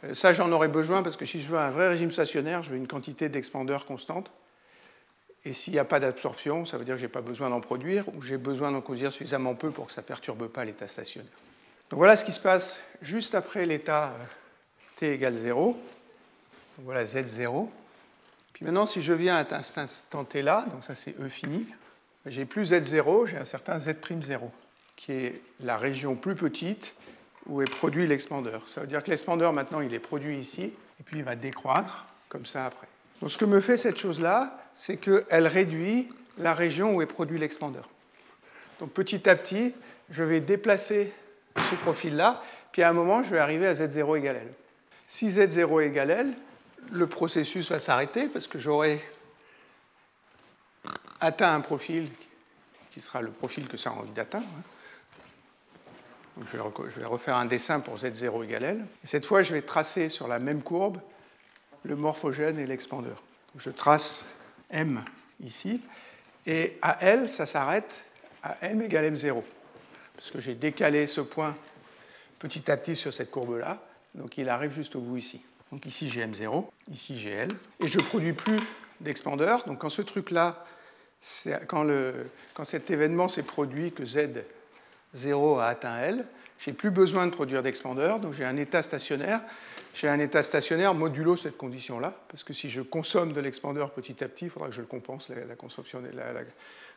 Euh, 0.03 0.13
ça, 0.13 0.33
j'en 0.33 0.51
aurai 0.51 0.67
besoin 0.67 1.03
parce 1.03 1.17
que 1.17 1.25
si 1.25 1.41
je 1.41 1.49
veux 1.49 1.57
un 1.57 1.71
vrai 1.71 1.89
régime 1.89 2.11
stationnaire, 2.11 2.63
je 2.63 2.71
veux 2.71 2.77
une 2.77 2.87
quantité 2.87 3.29
d'expandeur 3.29 3.85
constante. 3.85 4.31
Et 5.43 5.53
s'il 5.53 5.73
n'y 5.73 5.79
a 5.79 5.85
pas 5.85 5.99
d'absorption, 5.99 6.65
ça 6.65 6.77
veut 6.77 6.85
dire 6.85 6.95
que 6.95 7.01
je 7.01 7.05
n'ai 7.05 7.11
pas 7.11 7.21
besoin 7.21 7.49
d'en 7.49 7.61
produire 7.61 8.07
ou 8.15 8.21
j'ai 8.21 8.37
besoin 8.37 8.71
d'en 8.71 8.81
produire 8.81 9.11
suffisamment 9.11 9.55
peu 9.55 9.71
pour 9.71 9.87
que 9.87 9.91
ça 9.91 10.01
ne 10.01 10.05
perturbe 10.05 10.47
pas 10.47 10.65
l'état 10.65 10.87
stationnaire. 10.87 11.31
Voilà 11.91 12.15
ce 12.15 12.23
qui 12.23 12.31
se 12.31 12.39
passe 12.39 12.79
juste 13.01 13.35
après 13.35 13.65
l'état 13.65 14.05
euh, 14.05 14.25
t 14.97 15.11
égale 15.11 15.35
0. 15.35 15.73
Donc 16.77 16.85
voilà 16.85 17.03
Z0. 17.03 17.67
Puis 18.53 18.63
maintenant, 18.63 18.87
si 18.87 19.01
je 19.01 19.11
viens 19.11 19.35
à 19.35 19.63
cet 19.63 19.77
instant 19.77 20.23
t 20.23 20.41
là, 20.41 20.65
donc 20.71 20.85
ça 20.85 20.95
c'est 20.95 21.19
E 21.19 21.27
fini, 21.27 21.67
j'ai 22.25 22.45
plus 22.45 22.71
Z0, 22.71 23.27
j'ai 23.27 23.37
un 23.37 23.45
certain 23.45 23.77
Z'0, 23.77 24.39
qui 24.95 25.11
est 25.11 25.41
la 25.59 25.75
région 25.75 26.15
plus 26.15 26.35
petite 26.35 26.95
où 27.47 27.61
est 27.61 27.69
produit 27.69 28.07
l'expandeur. 28.07 28.69
Ça 28.69 28.81
veut 28.81 28.87
dire 28.87 29.03
que 29.03 29.09
l'expandeur 29.09 29.51
maintenant 29.51 29.81
il 29.81 29.93
est 29.93 29.99
produit 29.99 30.39
ici, 30.39 30.63
et 30.63 31.03
puis 31.03 31.17
il 31.17 31.23
va 31.23 31.35
décroître 31.35 32.05
comme 32.29 32.45
ça 32.45 32.67
après. 32.67 32.87
Donc 33.19 33.31
ce 33.31 33.37
que 33.37 33.45
me 33.45 33.59
fait 33.59 33.75
cette 33.75 33.97
chose-là, 33.97 34.57
c'est 34.75 34.95
qu'elle 34.95 35.47
réduit 35.47 36.07
la 36.37 36.53
région 36.53 36.95
où 36.95 37.01
est 37.01 37.07
produit 37.07 37.37
l'expandeur. 37.37 37.89
Donc 38.79 38.91
petit 38.91 39.27
à 39.27 39.35
petit, 39.35 39.73
je 40.09 40.23
vais 40.23 40.39
déplacer 40.39 41.11
ce 41.57 41.75
profil-là, 41.75 42.41
puis 42.71 42.83
à 42.83 42.89
un 42.89 42.93
moment, 42.93 43.23
je 43.23 43.29
vais 43.29 43.39
arriver 43.39 43.67
à 43.67 43.73
Z0 43.73 44.17
égale 44.17 44.37
L. 44.37 44.53
Si 45.07 45.27
Z0 45.27 45.83
égale 45.83 46.11
L, 46.11 46.33
le 46.91 47.07
processus 47.07 47.69
va 47.71 47.79
s'arrêter 47.79 48.27
parce 48.27 48.47
que 48.47 48.59
j'aurai 48.59 49.01
atteint 51.19 51.53
un 51.53 51.61
profil 51.61 52.09
qui 52.91 53.01
sera 53.01 53.21
le 53.21 53.31
profil 53.31 53.67
que 53.67 53.77
ça 53.77 53.89
a 53.89 53.93
envie 53.93 54.11
d'atteindre. 54.11 54.47
je, 56.45 56.57
vais 56.57 57.05
refaire 57.05 57.35
un 57.35 57.45
dessin 57.45 57.79
pour 57.79 57.97
Z0 57.97 58.43
égale 58.45 58.63
L. 58.63 58.85
Et 59.03 59.07
cette 59.07 59.25
fois, 59.25 59.43
je 59.43 59.53
vais 59.53 59.61
tracer 59.61 60.09
sur 60.09 60.27
la 60.27 60.39
même 60.39 60.61
courbe 60.61 60.99
le 61.83 61.95
morphogène 61.95 62.59
et 62.59 62.67
l'expandeur. 62.67 63.23
Je 63.57 63.69
trace 63.69 64.25
M 64.69 65.03
ici, 65.43 65.83
et 66.45 66.77
à 66.81 67.03
L, 67.03 67.27
ça 67.27 67.45
s'arrête 67.45 68.05
à 68.43 68.57
M 68.61 68.81
égale 68.81 69.13
M0 69.13 69.43
parce 70.21 70.29
que 70.29 70.39
j'ai 70.39 70.53
décalé 70.53 71.07
ce 71.07 71.19
point 71.19 71.57
petit 72.37 72.69
à 72.69 72.77
petit 72.77 72.95
sur 72.95 73.11
cette 73.11 73.31
courbe-là. 73.31 73.81
Donc 74.13 74.37
il 74.37 74.49
arrive 74.49 74.69
juste 74.69 74.95
au 74.95 74.99
bout 74.99 75.17
ici. 75.17 75.41
Donc 75.71 75.83
ici 75.87 76.09
j'ai 76.09 76.23
M0, 76.23 76.67
ici 76.91 77.17
j'ai 77.17 77.31
L. 77.31 77.49
Et 77.79 77.87
je 77.87 77.97
ne 77.97 78.03
produis 78.03 78.33
plus 78.33 78.59
d'expandeur. 78.99 79.65
Donc 79.65 79.79
quand 79.79 79.89
ce 79.89 80.03
truc-là, 80.03 80.63
quand, 81.67 81.87
cet 82.65 82.91
événement 82.91 83.29
s'est 83.29 83.41
produit, 83.41 83.93
que 83.93 84.03
Z0 84.03 85.59
a 85.59 85.65
atteint 85.65 85.97
L, 85.97 86.25
j'ai 86.59 86.73
plus 86.73 86.91
besoin 86.91 87.25
de 87.25 87.31
produire 87.31 87.63
d'expandeur. 87.63 88.19
Donc 88.19 88.33
j'ai 88.33 88.45
un 88.45 88.57
état 88.57 88.83
stationnaire. 88.83 89.41
J'ai 89.95 90.07
un 90.07 90.19
état 90.19 90.43
stationnaire 90.43 90.93
modulo 90.93 91.35
cette 91.35 91.57
condition-là, 91.57 92.13
parce 92.29 92.43
que 92.43 92.53
si 92.53 92.69
je 92.69 92.81
consomme 92.81 93.33
de 93.33 93.41
l'expandeur 93.41 93.89
petit 93.89 94.23
à 94.23 94.27
petit, 94.27 94.45
il 94.45 94.51
faudra 94.51 94.69
que 94.69 94.75
je 94.75 94.81
le 94.81 94.87
compense, 94.87 95.29
la, 95.29 95.43
la 96.31 96.41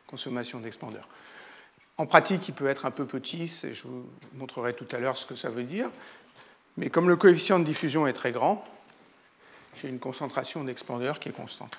consommation 0.05 0.59
d'expandeur. 0.59 1.09
En 1.97 2.05
pratique, 2.05 2.47
il 2.49 2.53
peut 2.53 2.67
être 2.67 2.85
un 2.85 2.91
peu 2.91 3.05
petit, 3.05 3.47
je 3.47 3.87
vous 3.87 4.05
montrerai 4.33 4.73
tout 4.73 4.87
à 4.91 4.99
l'heure 4.99 5.17
ce 5.17 5.25
que 5.25 5.35
ça 5.35 5.49
veut 5.49 5.63
dire. 5.63 5.89
Mais 6.77 6.89
comme 6.89 7.07
le 7.07 7.15
coefficient 7.15 7.59
de 7.59 7.63
diffusion 7.63 8.05
est 8.05 8.13
très 8.13 8.31
grand, 8.31 8.65
j'ai 9.75 9.87
une 9.87 9.99
concentration 9.99 10.63
d'expandeur 10.63 11.19
qui 11.19 11.29
est 11.29 11.33
constante. 11.33 11.77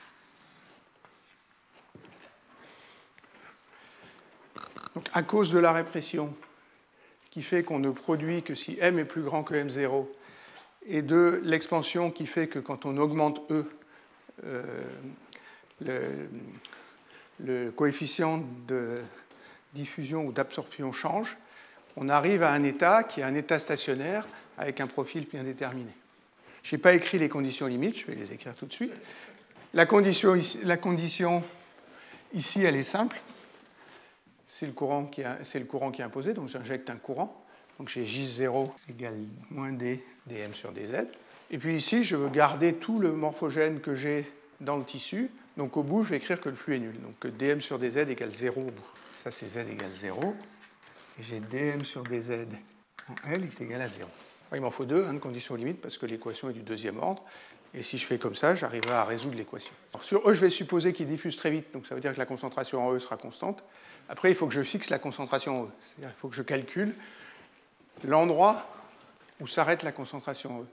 Donc, 4.95 5.07
à 5.13 5.23
cause 5.23 5.53
de 5.53 5.59
la 5.59 5.73
répression, 5.73 6.35
qui 7.31 7.43
fait 7.43 7.63
qu'on 7.63 7.79
ne 7.79 7.91
produit 7.91 8.43
que 8.43 8.55
si 8.55 8.79
m 8.81 8.99
est 8.99 9.05
plus 9.05 9.21
grand 9.21 9.45
que 9.45 9.53
m0, 9.53 10.07
et 10.87 11.03
de 11.03 11.41
l'expansion 11.45 12.11
qui 12.11 12.27
fait 12.27 12.47
que 12.47 12.59
quand 12.59 12.87
on 12.87 12.97
augmente 12.97 13.43
E, 13.51 13.67
euh, 14.45 14.63
le, 17.41 17.71
coefficient 17.73 18.43
de 18.67 19.03
diffusion 19.77 20.25
ou 20.25 20.33
d'absorption 20.33 20.93
change, 20.93 21.37
on 21.97 22.09
arrive 22.09 22.43
à 22.43 22.53
un 22.53 22.65
état 22.65 23.05
qui 23.05 23.21
est 23.21 23.25
un 23.25 23.35
état 23.35 23.59
stationnaire 23.59 24.27
avec 24.59 24.81
un 24.81 24.87
profil 24.87 25.27
bien 25.31 25.45
déterminé. 25.45 25.93
Je 26.63 26.75
n'ai 26.75 26.83
pas 26.83 26.95
écrit 26.95 27.19
les 27.19 27.29
conditions 27.29 27.67
limites, 27.67 27.99
je 27.99 28.07
vais 28.07 28.15
les 28.15 28.33
écrire 28.33 28.55
tout 28.55 28.67
de 28.67 28.73
suite. 28.73 28.93
La 29.75 29.87
condition, 29.87 30.35
la 30.65 30.77
condition 30.77 31.45
ici, 32.33 32.63
elle 32.63 32.77
est 32.77 32.85
simple 32.85 33.21
c'est 34.47 34.67
le, 34.67 34.73
courant 34.73 35.05
qui 35.05 35.23
le 35.23 35.65
courant 35.65 35.91
qui 35.91 36.01
est 36.01 36.05
imposé, 36.05 36.33
donc 36.33 36.49
j'injecte 36.49 36.89
un 36.89 36.97
courant. 36.97 37.45
Donc 37.79 37.89
j'ai 37.89 38.05
J0 38.05 38.71
égale 38.89 39.19
moins 39.51 39.73
D 39.73 40.03
dm 40.27 40.55
sur 40.55 40.73
dz. 40.73 41.07
Et 41.51 41.59
puis 41.59 41.77
ici, 41.77 42.05
je 42.05 42.17
veux 42.17 42.31
garder 42.31 42.75
tout 42.75 42.99
le 42.99 43.13
morphogène 43.13 43.81
que 43.81 43.95
j'ai 43.95 44.31
dans 44.61 44.77
le 44.77 44.85
tissu. 44.85 45.31
Donc 45.57 45.77
au 45.77 45.83
bout, 45.83 46.05
je 46.05 46.11
vais 46.11 46.17
écrire 46.17 46.41
que 46.41 46.49
le 46.49 46.55
flux 46.55 46.77
est 46.77 46.79
nul. 46.79 46.95
Donc 47.03 47.27
dm 47.37 47.61
sur 47.61 47.79
dz 47.79 47.99
égale 47.99 48.31
0 48.31 48.61
au 48.61 48.65
bout. 48.65 48.73
Ça, 49.27 49.33
c'est 49.33 49.49
z 49.49 49.69
égale 49.73 49.91
0. 49.91 50.37
Et 51.19 51.23
j'ai 51.25 51.41
dm 51.41 51.85
sur 51.85 52.05
dz 52.05 52.47
en 53.09 53.29
L 53.29 53.43
est 53.43 53.61
égal 53.61 53.83
à 53.83 53.89
0. 53.89 54.09
Il 54.55 54.61
m'en 54.61 54.71
faut 54.71 54.85
deux, 54.85 55.05
hein, 55.05 55.15
de 55.15 55.19
condition 55.19 55.57
limite, 55.57 55.81
parce 55.81 55.99
que 55.99 56.07
l'équation 56.07 56.49
est 56.49 56.53
du 56.53 56.63
deuxième 56.63 57.01
ordre. 57.01 57.25
Et 57.75 57.83
si 57.83 57.99
je 57.99 58.07
fais 58.07 58.19
comme 58.19 58.37
ça, 58.37 58.55
j'arriverai 58.55 58.95
à 58.95 59.05
résoudre 59.05 59.35
l'équation. 59.37 59.75
Sur 60.01 60.31
E, 60.31 60.33
je 60.33 60.41
vais 60.41 60.49
supposer 60.49 60.93
qu'il 60.93 61.09
diffuse 61.09 61.37
très 61.37 61.51
vite, 61.51 61.73
donc 61.73 61.87
ça 61.87 61.97
veut 61.97 62.01
dire 62.01 62.13
que 62.13 62.19
la 62.19 62.25
concentration 62.25 62.87
en 62.87 62.93
E 62.93 63.01
sera 63.01 63.17
constante. 63.17 63.65
Après, 64.09 64.31
il 64.31 64.37
faut 64.37 64.47
que 64.47 64.55
je 64.55 64.63
fixe 64.63 64.91
la 64.91 65.01
concentration 65.01 65.63
en 65.63 65.65
E. 65.65 65.69
C'est-à-dire 65.83 66.11
qu'il 66.11 66.21
faut 66.21 66.29
que 66.29 66.37
je 66.37 66.43
calcule 66.45 66.95
l'endroit 68.05 68.65
où 69.41 69.49
s'arrête 69.49 69.83
la 69.83 69.91
concentration 69.91 70.59
en 70.59 70.63
E. 70.63 70.67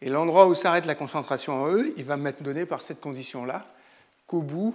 Et 0.00 0.08
l'endroit 0.08 0.48
où 0.48 0.56
s'arrête 0.56 0.86
la 0.86 0.96
concentration 0.96 1.62
en 1.62 1.72
E, 1.72 1.94
il 1.96 2.04
va 2.04 2.16
me 2.16 2.32
donner 2.40 2.66
par 2.66 2.82
cette 2.82 3.00
condition-là 3.00 3.64
qu'au 4.26 4.42
bout, 4.42 4.74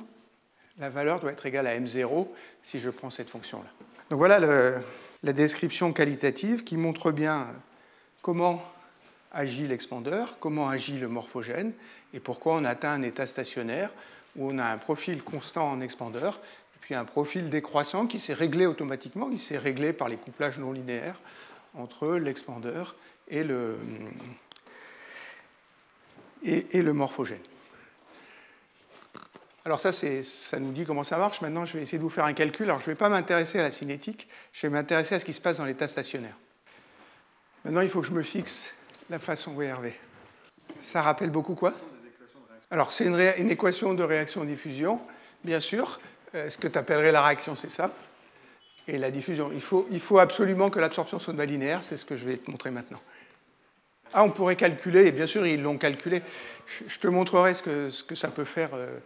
la 0.79 0.89
valeur 0.89 1.19
doit 1.19 1.31
être 1.31 1.45
égale 1.45 1.67
à 1.67 1.77
m0 1.79 2.27
si 2.63 2.79
je 2.79 2.89
prends 2.89 3.09
cette 3.09 3.29
fonction-là. 3.29 3.69
Donc 4.09 4.19
voilà 4.19 4.39
la 5.23 5.33
description 5.33 5.93
qualitative 5.93 6.63
qui 6.63 6.77
montre 6.77 7.11
bien 7.11 7.47
comment 8.21 8.63
agit 9.31 9.67
l'expandeur, 9.67 10.37
comment 10.39 10.69
agit 10.69 10.99
le 10.99 11.07
morphogène 11.07 11.73
et 12.13 12.19
pourquoi 12.19 12.55
on 12.55 12.65
atteint 12.65 12.91
un 12.91 13.01
état 13.01 13.27
stationnaire 13.27 13.91
où 14.35 14.49
on 14.49 14.57
a 14.57 14.65
un 14.65 14.77
profil 14.77 15.23
constant 15.23 15.71
en 15.71 15.81
expandeur 15.81 16.39
et 16.75 16.79
puis 16.79 16.95
un 16.95 17.05
profil 17.05 17.49
décroissant 17.49 18.07
qui 18.07 18.19
s'est 18.19 18.33
réglé 18.33 18.65
automatiquement, 18.65 19.29
qui 19.29 19.39
s'est 19.39 19.57
réglé 19.57 19.93
par 19.93 20.09
les 20.09 20.17
couplages 20.17 20.59
non 20.59 20.71
linéaires 20.71 21.19
entre 21.73 22.15
l'expandeur 22.15 22.95
et 23.27 23.43
le, 23.43 23.77
et, 26.43 26.81
le 26.81 26.93
morphogène. 26.93 27.37
Alors 29.67 29.81
ça, 29.81 29.91
ça 29.91 30.59
nous 30.61 30.71
dit 30.71 30.85
comment 30.85 31.03
ça 31.03 31.17
marche. 31.17 31.41
Maintenant, 31.41 31.65
je 31.65 31.73
vais 31.73 31.81
essayer 31.81 31.97
de 31.97 32.03
vous 32.03 32.09
faire 32.09 32.23
un 32.23 32.31
calcul. 32.31 32.69
Alors 32.69 32.79
je 32.79 32.85
ne 32.85 32.91
vais 32.91 32.97
pas 32.97 33.09
m'intéresser 33.09 33.59
à 33.59 33.63
la 33.63 33.71
cinétique, 33.71 34.29
je 34.53 34.61
vais 34.65 34.71
m'intéresser 34.71 35.15
à 35.15 35.19
ce 35.19 35.25
qui 35.25 35.33
se 35.33 35.41
passe 35.41 35.57
dans 35.57 35.65
l'état 35.65 35.89
stationnaire. 35.89 36.37
Maintenant, 37.65 37.81
il 37.81 37.89
faut 37.89 37.99
que 37.99 38.07
je 38.07 38.13
me 38.13 38.23
fixe 38.23 38.73
la 39.09 39.19
façon, 39.19 39.51
oui 39.57 39.65
Hervé. 39.65 39.93
Ça 40.79 41.01
rappelle 41.01 41.31
beaucoup 41.31 41.53
quoi? 41.53 41.73
Alors, 42.71 42.93
c'est 42.93 43.03
une, 43.07 43.49
équation 43.49 43.93
de 43.93 44.03
réaction-diffusion, 44.03 45.01
bien 45.43 45.59
sûr. 45.59 45.99
Euh, 46.33 46.47
ce 46.47 46.57
que 46.57 46.69
tu 46.69 46.77
appellerais 46.77 47.11
la 47.11 47.21
réaction, 47.21 47.57
c'est 47.57 47.69
ça. 47.69 47.91
Et 48.87 48.97
la 48.97 49.11
diffusion. 49.11 49.51
Il 49.51 49.59
faut, 49.99 50.19
absolument 50.19 50.69
que 50.69 50.79
l'absorption 50.79 51.19
soit 51.19 51.45
linéaire, 51.45 51.81
c'est 51.83 51.97
ce 51.97 52.05
que 52.05 52.15
je 52.15 52.25
vais 52.25 52.37
te 52.37 52.49
montrer 52.49 52.71
maintenant. 52.71 53.01
Ah, 54.13 54.23
on 54.23 54.29
pourrait 54.29 54.55
calculer, 54.55 55.07
et 55.07 55.11
bien 55.11 55.27
sûr, 55.27 55.45
ils 55.45 55.61
l'ont 55.61 55.77
calculé. 55.77 56.21
Je 56.87 56.99
te 56.99 57.07
montrerai 57.09 57.53
ce 57.53 57.63
que, 57.63 57.89
ce 57.89 58.01
que 58.05 58.15
ça 58.15 58.29
peut 58.29 58.45
faire. 58.45 58.69
Euh, 58.73 58.97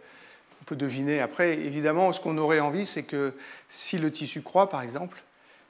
on 0.62 0.64
peut 0.64 0.76
deviner. 0.76 1.20
Après, 1.20 1.54
évidemment, 1.54 2.12
ce 2.12 2.20
qu'on 2.20 2.38
aurait 2.38 2.60
envie, 2.60 2.86
c'est 2.86 3.02
que 3.02 3.34
si 3.68 3.98
le 3.98 4.12
tissu 4.12 4.42
croît, 4.42 4.70
par 4.70 4.80
exemple, 4.80 5.20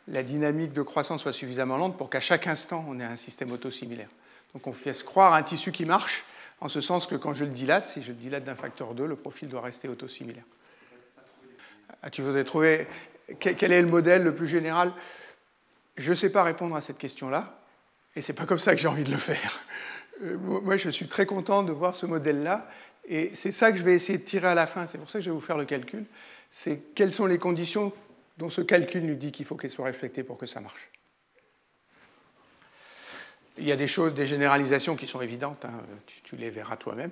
la 0.06 0.22
dynamique 0.22 0.74
de 0.74 0.82
croissance 0.82 1.22
soit 1.22 1.32
suffisamment 1.32 1.78
lente 1.78 1.96
pour 1.96 2.10
qu'à 2.10 2.20
chaque 2.20 2.46
instant, 2.46 2.84
on 2.86 3.00
ait 3.00 3.04
un 3.04 3.16
système 3.16 3.52
autosimilaire. 3.52 4.10
Donc 4.52 4.66
on 4.66 4.72
fait 4.74 5.02
croire 5.02 5.32
un 5.32 5.42
tissu 5.42 5.72
qui 5.72 5.86
marche, 5.86 6.24
en 6.60 6.68
ce 6.68 6.82
sens 6.82 7.06
que 7.06 7.14
quand 7.14 7.32
je 7.32 7.46
le 7.46 7.52
dilate, 7.52 7.88
si 7.88 8.02
je 8.02 8.08
le 8.08 8.18
dilate 8.18 8.44
d'un 8.44 8.54
facteur 8.54 8.92
2, 8.92 9.06
le 9.06 9.16
profil 9.16 9.48
doit 9.48 9.62
rester 9.62 9.88
autosimilaire. 9.88 10.44
Ah, 12.02 12.10
tu 12.10 12.20
voudrais 12.20 12.44
trouver 12.44 12.86
quel 13.40 13.72
est 13.72 13.80
le 13.80 13.88
modèle 13.88 14.22
le 14.22 14.34
plus 14.34 14.48
général? 14.48 14.92
Je 15.96 16.10
ne 16.10 16.14
sais 16.14 16.30
pas 16.30 16.42
répondre 16.42 16.76
à 16.76 16.82
cette 16.82 16.98
question-là, 16.98 17.62
et 18.14 18.20
ce 18.20 18.30
n'est 18.30 18.36
pas 18.36 18.44
comme 18.44 18.58
ça 18.58 18.74
que 18.74 18.80
j'ai 18.80 18.88
envie 18.88 19.04
de 19.04 19.10
le 19.10 19.16
faire. 19.16 19.60
Euh, 20.22 20.36
moi, 20.36 20.76
je 20.76 20.90
suis 20.90 21.08
très 21.08 21.24
content 21.24 21.62
de 21.62 21.72
voir 21.72 21.94
ce 21.94 22.04
modèle-là, 22.04 22.68
et 23.08 23.30
c'est 23.34 23.52
ça 23.52 23.72
que 23.72 23.78
je 23.78 23.82
vais 23.82 23.94
essayer 23.94 24.18
de 24.18 24.24
tirer 24.24 24.48
à 24.48 24.54
la 24.54 24.66
fin, 24.66 24.86
c'est 24.86 24.98
pour 24.98 25.10
ça 25.10 25.18
que 25.18 25.24
je 25.24 25.30
vais 25.30 25.34
vous 25.34 25.40
faire 25.40 25.58
le 25.58 25.64
calcul, 25.64 26.04
c'est 26.50 26.94
quelles 26.94 27.12
sont 27.12 27.26
les 27.26 27.38
conditions 27.38 27.92
dont 28.38 28.50
ce 28.50 28.60
calcul 28.60 29.04
nous 29.04 29.14
dit 29.14 29.32
qu'il 29.32 29.46
faut 29.46 29.56
qu'elles 29.56 29.70
soient 29.70 29.86
respectées 29.86 30.22
pour 30.22 30.38
que 30.38 30.46
ça 30.46 30.60
marche. 30.60 30.90
Il 33.58 33.64
y 33.64 33.72
a 33.72 33.76
des 33.76 33.86
choses, 33.86 34.14
des 34.14 34.26
généralisations 34.26 34.96
qui 34.96 35.06
sont 35.06 35.20
évidentes, 35.20 35.64
hein, 35.64 35.82
tu, 36.24 36.36
les 36.36 36.48
verras 36.48 36.76
toi-même, 36.76 37.10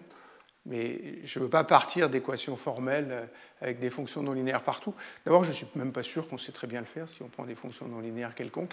mais 0.65 1.19
je 1.25 1.39
ne 1.39 1.45
veux 1.45 1.51
pas 1.51 1.65
partir 1.65 2.09
d'équations 2.09 2.57
formelles 2.57 3.09
euh, 3.11 3.27
avec 3.61 3.79
des 3.79 3.91
fonctions 3.91 4.23
non 4.23 4.33
linéaires 4.33 4.63
partout. 4.63 4.95
D'abord, 5.25 5.45
je 5.45 5.51
ne 5.51 5.55
suis 5.55 5.67
même 5.75 5.93
pas 5.93 6.03
sûr 6.03 6.29
qu'on 6.29 6.39
sait 6.39 6.53
très 6.53 6.67
bien 6.67 6.81
le 6.81 6.87
faire 6.87 7.09
si 7.11 7.23
on 7.23 7.29
prend 7.29 7.45
des 7.45 7.55
fonctions 7.55 7.87
non 7.87 8.01
linéaires 8.01 8.35
quelconques. 8.35 8.73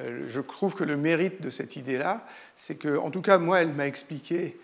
Euh, 0.00 0.24
je 0.26 0.40
trouve 0.40 0.74
que 0.74 0.84
le 0.84 0.96
mérite 0.96 1.42
de 1.42 1.50
cette 1.50 1.76
idée-là, 1.76 2.26
c'est 2.54 2.76
que, 2.76 2.96
en 2.96 3.10
tout 3.10 3.22
cas, 3.22 3.38
moi, 3.38 3.60
elle 3.60 3.72
m'a 3.72 3.86
expliqué 3.86 4.58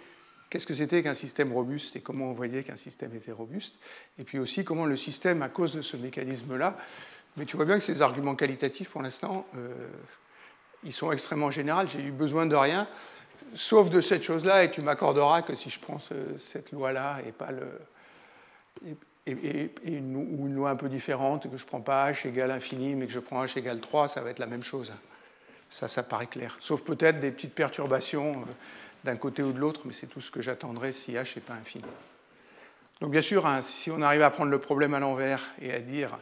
qu'est-ce 0.50 0.66
que 0.66 0.74
c'était 0.74 1.02
qu'un 1.02 1.14
système 1.14 1.52
robuste 1.52 1.96
et 1.96 2.00
comment 2.00 2.26
on 2.26 2.32
voyait 2.32 2.64
qu'un 2.64 2.76
système 2.76 3.14
était 3.14 3.32
robuste, 3.32 3.78
et 4.18 4.24
puis 4.24 4.38
aussi 4.38 4.64
comment 4.64 4.84
le 4.84 4.96
système, 4.96 5.42
à 5.42 5.48
cause 5.48 5.72
de 5.72 5.80
ce 5.80 5.96
mécanisme-là, 5.96 6.76
mais 7.36 7.46
tu 7.46 7.56
vois 7.56 7.64
bien 7.64 7.78
que 7.78 7.84
ces 7.84 8.02
arguments 8.02 8.34
qualitatifs, 8.34 8.90
pour 8.90 9.02
l'instant, 9.02 9.46
euh, 9.56 9.72
ils 10.82 10.92
sont 10.92 11.12
extrêmement 11.12 11.50
généraux. 11.50 11.86
J'ai 11.86 12.00
eu 12.00 12.10
besoin 12.10 12.46
de 12.46 12.56
rien, 12.56 12.88
sauf 13.54 13.90
de 13.90 14.00
cette 14.00 14.22
chose-là, 14.22 14.64
et 14.64 14.70
tu 14.70 14.82
m'accorderas 14.82 15.42
que 15.42 15.54
si 15.54 15.70
je 15.70 15.78
prends 15.78 15.98
cette 15.98 16.72
loi-là 16.72 17.20
et 17.26 17.32
pas 17.32 17.52
le. 17.52 17.66
Et, 19.26 19.70
une, 19.84 20.16
ou 20.16 20.48
une 20.48 20.54
loi 20.54 20.70
un 20.70 20.76
peu 20.76 20.88
différente, 20.88 21.48
que 21.48 21.56
je 21.56 21.62
ne 21.62 21.68
prends 21.68 21.82
pas 21.82 22.10
h 22.10 22.26
égale 22.26 22.50
infini, 22.50 22.96
mais 22.96 23.06
que 23.06 23.12
je 23.12 23.20
prends 23.20 23.44
h 23.44 23.58
égale 23.58 23.80
3, 23.80 24.08
ça 24.08 24.22
va 24.22 24.30
être 24.30 24.40
la 24.40 24.46
même 24.46 24.64
chose. 24.64 24.92
Ça, 25.70 25.88
ça 25.88 26.02
paraît 26.02 26.26
clair. 26.26 26.56
Sauf 26.60 26.82
peut-être 26.82 27.20
des 27.20 27.30
petites 27.30 27.54
perturbations 27.54 28.40
euh, 28.40 28.52
d'un 29.04 29.16
côté 29.16 29.42
ou 29.42 29.52
de 29.52 29.58
l'autre, 29.58 29.82
mais 29.84 29.92
c'est 29.92 30.06
tout 30.06 30.20
ce 30.20 30.30
que 30.30 30.42
j'attendrai 30.42 30.92
si 30.92 31.12
h 31.12 31.36
n'est 31.36 31.42
pas 31.42 31.54
infini. 31.54 31.84
Donc 33.00 33.12
bien 33.12 33.22
sûr, 33.22 33.46
hein, 33.46 33.62
si 33.62 33.90
on 33.90 34.02
arrive 34.02 34.22
à 34.22 34.30
prendre 34.30 34.50
le 34.50 34.58
problème 34.58 34.94
à 34.94 35.00
l'envers 35.00 35.50
et 35.60 35.72
à 35.72 35.78
dire 35.78 36.18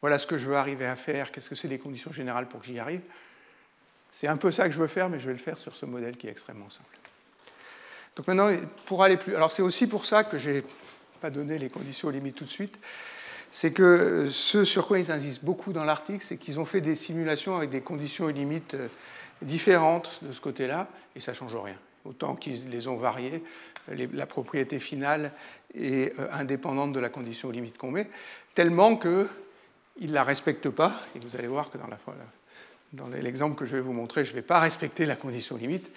voilà 0.00 0.18
ce 0.18 0.26
que 0.26 0.38
je 0.38 0.46
veux 0.46 0.56
arriver 0.56 0.86
à 0.86 0.96
faire, 0.96 1.32
qu'est-ce 1.32 1.48
que 1.48 1.54
c'est 1.54 1.68
les 1.68 1.78
conditions 1.78 2.12
générales 2.12 2.46
pour 2.46 2.60
que 2.60 2.66
j'y 2.66 2.78
arrive, 2.78 3.02
c'est 4.12 4.28
un 4.28 4.36
peu 4.36 4.50
ça 4.50 4.66
que 4.66 4.74
je 4.74 4.80
veux 4.80 4.86
faire, 4.86 5.08
mais 5.08 5.18
je 5.18 5.26
vais 5.26 5.32
le 5.32 5.38
faire 5.38 5.58
sur 5.58 5.74
ce 5.74 5.86
modèle 5.86 6.16
qui 6.16 6.26
est 6.26 6.30
extrêmement 6.30 6.70
simple. 6.70 6.96
Donc 8.16 8.26
maintenant, 8.26 8.50
pour 8.86 9.02
aller 9.02 9.16
plus. 9.16 9.36
Alors 9.36 9.52
c'est 9.52 9.62
aussi 9.62 9.86
pour 9.86 10.06
ça 10.06 10.24
que 10.24 10.38
je 10.38 10.50
n'ai 10.50 10.64
pas 11.20 11.30
donné 11.30 11.58
les 11.58 11.68
conditions 11.68 12.10
limites 12.10 12.36
tout 12.36 12.44
de 12.44 12.50
suite. 12.50 12.78
C'est 13.50 13.72
que 13.72 14.28
ce 14.30 14.64
sur 14.64 14.86
quoi 14.86 14.98
ils 14.98 15.10
insistent 15.10 15.44
beaucoup 15.44 15.72
dans 15.72 15.84
l'article, 15.84 16.24
c'est 16.24 16.36
qu'ils 16.36 16.60
ont 16.60 16.64
fait 16.64 16.80
des 16.80 16.94
simulations 16.94 17.56
avec 17.56 17.70
des 17.70 17.80
conditions 17.80 18.28
et 18.28 18.32
limites 18.32 18.74
euh, 18.74 18.88
différentes 19.42 20.20
de 20.22 20.32
ce 20.32 20.40
côté-là, 20.40 20.88
et 21.16 21.20
ça 21.20 21.32
ne 21.32 21.36
change 21.36 21.56
rien. 21.56 21.76
Autant 22.04 22.36
qu'ils 22.36 22.70
les 22.70 22.88
ont 22.88 22.96
variées, 22.96 23.42
la 23.88 24.26
propriété 24.26 24.78
finale 24.78 25.32
est 25.74 26.18
euh, 26.18 26.28
indépendante 26.32 26.92
de 26.92 27.00
la 27.00 27.08
condition 27.08 27.50
limite 27.50 27.76
qu'on 27.76 27.90
met, 27.90 28.08
tellement 28.54 28.96
qu'ils 28.96 29.28
ne 30.00 30.12
la 30.12 30.24
respectent 30.24 30.70
pas, 30.70 31.00
et 31.16 31.18
vous 31.18 31.36
allez 31.36 31.48
voir 31.48 31.70
que 31.70 31.78
dans 32.92 33.08
l'exemple 33.08 33.56
que 33.56 33.64
je 33.64 33.76
vais 33.76 33.82
vous 33.82 33.92
montrer, 33.92 34.24
je 34.24 34.30
ne 34.30 34.36
vais 34.36 34.42
pas 34.42 34.60
respecter 34.60 35.06
la 35.06 35.16
condition 35.16 35.56
limite, 35.56 35.90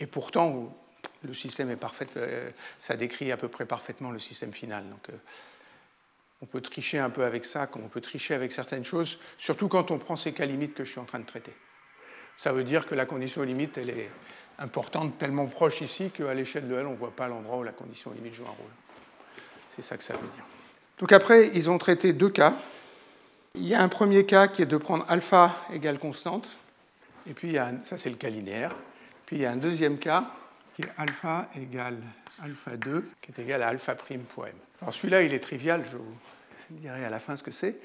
et 0.00 0.06
pourtant, 0.06 0.76
le 1.22 1.34
système 1.34 1.70
est 1.70 1.76
parfait, 1.76 2.06
euh, 2.16 2.50
ça 2.80 2.96
décrit 2.96 3.30
à 3.30 3.36
peu 3.36 3.48
près 3.48 3.64
parfaitement 3.64 4.10
le 4.10 4.18
système 4.18 4.52
final. 4.52 4.84
On 6.42 6.46
peut 6.46 6.60
tricher 6.60 6.98
un 6.98 7.10
peu 7.10 7.24
avec 7.24 7.44
ça, 7.44 7.66
comme 7.66 7.84
on 7.84 7.88
peut 7.88 8.00
tricher 8.00 8.34
avec 8.34 8.52
certaines 8.52 8.84
choses, 8.84 9.18
surtout 9.38 9.68
quand 9.68 9.90
on 9.90 9.98
prend 9.98 10.16
ces 10.16 10.32
cas 10.32 10.46
limites 10.46 10.74
que 10.74 10.84
je 10.84 10.90
suis 10.90 11.00
en 11.00 11.04
train 11.04 11.18
de 11.18 11.26
traiter. 11.26 11.52
Ça 12.36 12.52
veut 12.52 12.64
dire 12.64 12.86
que 12.86 12.94
la 12.94 13.06
condition 13.06 13.42
limite, 13.42 13.78
elle 13.78 13.90
est 13.90 14.10
importante, 14.58 15.16
tellement 15.18 15.46
proche 15.46 15.80
ici 15.80 16.10
qu'à 16.10 16.34
l'échelle 16.34 16.68
de 16.68 16.74
L, 16.74 16.86
on 16.86 16.92
ne 16.92 16.96
voit 16.96 17.14
pas 17.14 17.28
l'endroit 17.28 17.58
où 17.58 17.62
la 17.62 17.72
condition 17.72 18.12
limite 18.12 18.34
joue 18.34 18.44
un 18.44 18.48
rôle. 18.48 18.70
C'est 19.70 19.82
ça 19.82 19.96
que 19.96 20.04
ça 20.04 20.14
veut 20.14 20.28
dire. 20.34 20.44
Donc 20.98 21.12
après, 21.12 21.50
ils 21.54 21.70
ont 21.70 21.78
traité 21.78 22.12
deux 22.12 22.30
cas. 22.30 22.54
Il 23.54 23.66
y 23.66 23.74
a 23.74 23.82
un 23.82 23.88
premier 23.88 24.26
cas 24.26 24.48
qui 24.48 24.62
est 24.62 24.66
de 24.66 24.76
prendre 24.76 25.04
alpha 25.08 25.56
égale 25.72 25.98
constante, 25.98 26.48
et 27.28 27.32
puis 27.32 27.56
ça 27.82 27.96
c'est 27.96 28.10
le 28.10 28.16
cas 28.16 28.28
linéaire. 28.28 28.74
Puis 29.24 29.36
il 29.36 29.42
y 29.42 29.46
a 29.46 29.50
un 29.50 29.56
deuxième 29.56 29.98
cas 29.98 30.30
qui 30.76 30.82
est 30.82 30.92
alpha 30.98 31.48
égale 31.56 31.96
alpha 32.42 32.76
2, 32.76 33.08
qui 33.22 33.32
est 33.32 33.42
égal 33.42 33.62
à 33.62 33.68
alpha 33.68 33.94
prime 33.94 34.26
fois 34.28 34.50
m. 34.50 34.54
Alors 34.82 34.92
celui-là, 34.92 35.22
il 35.22 35.32
est 35.32 35.40
trivial, 35.40 35.82
je 35.90 35.96
vous 35.96 36.14
dirai 36.68 37.02
à 37.02 37.08
la 37.08 37.18
fin 37.18 37.34
ce 37.34 37.42
que 37.42 37.50
c'est, 37.50 37.78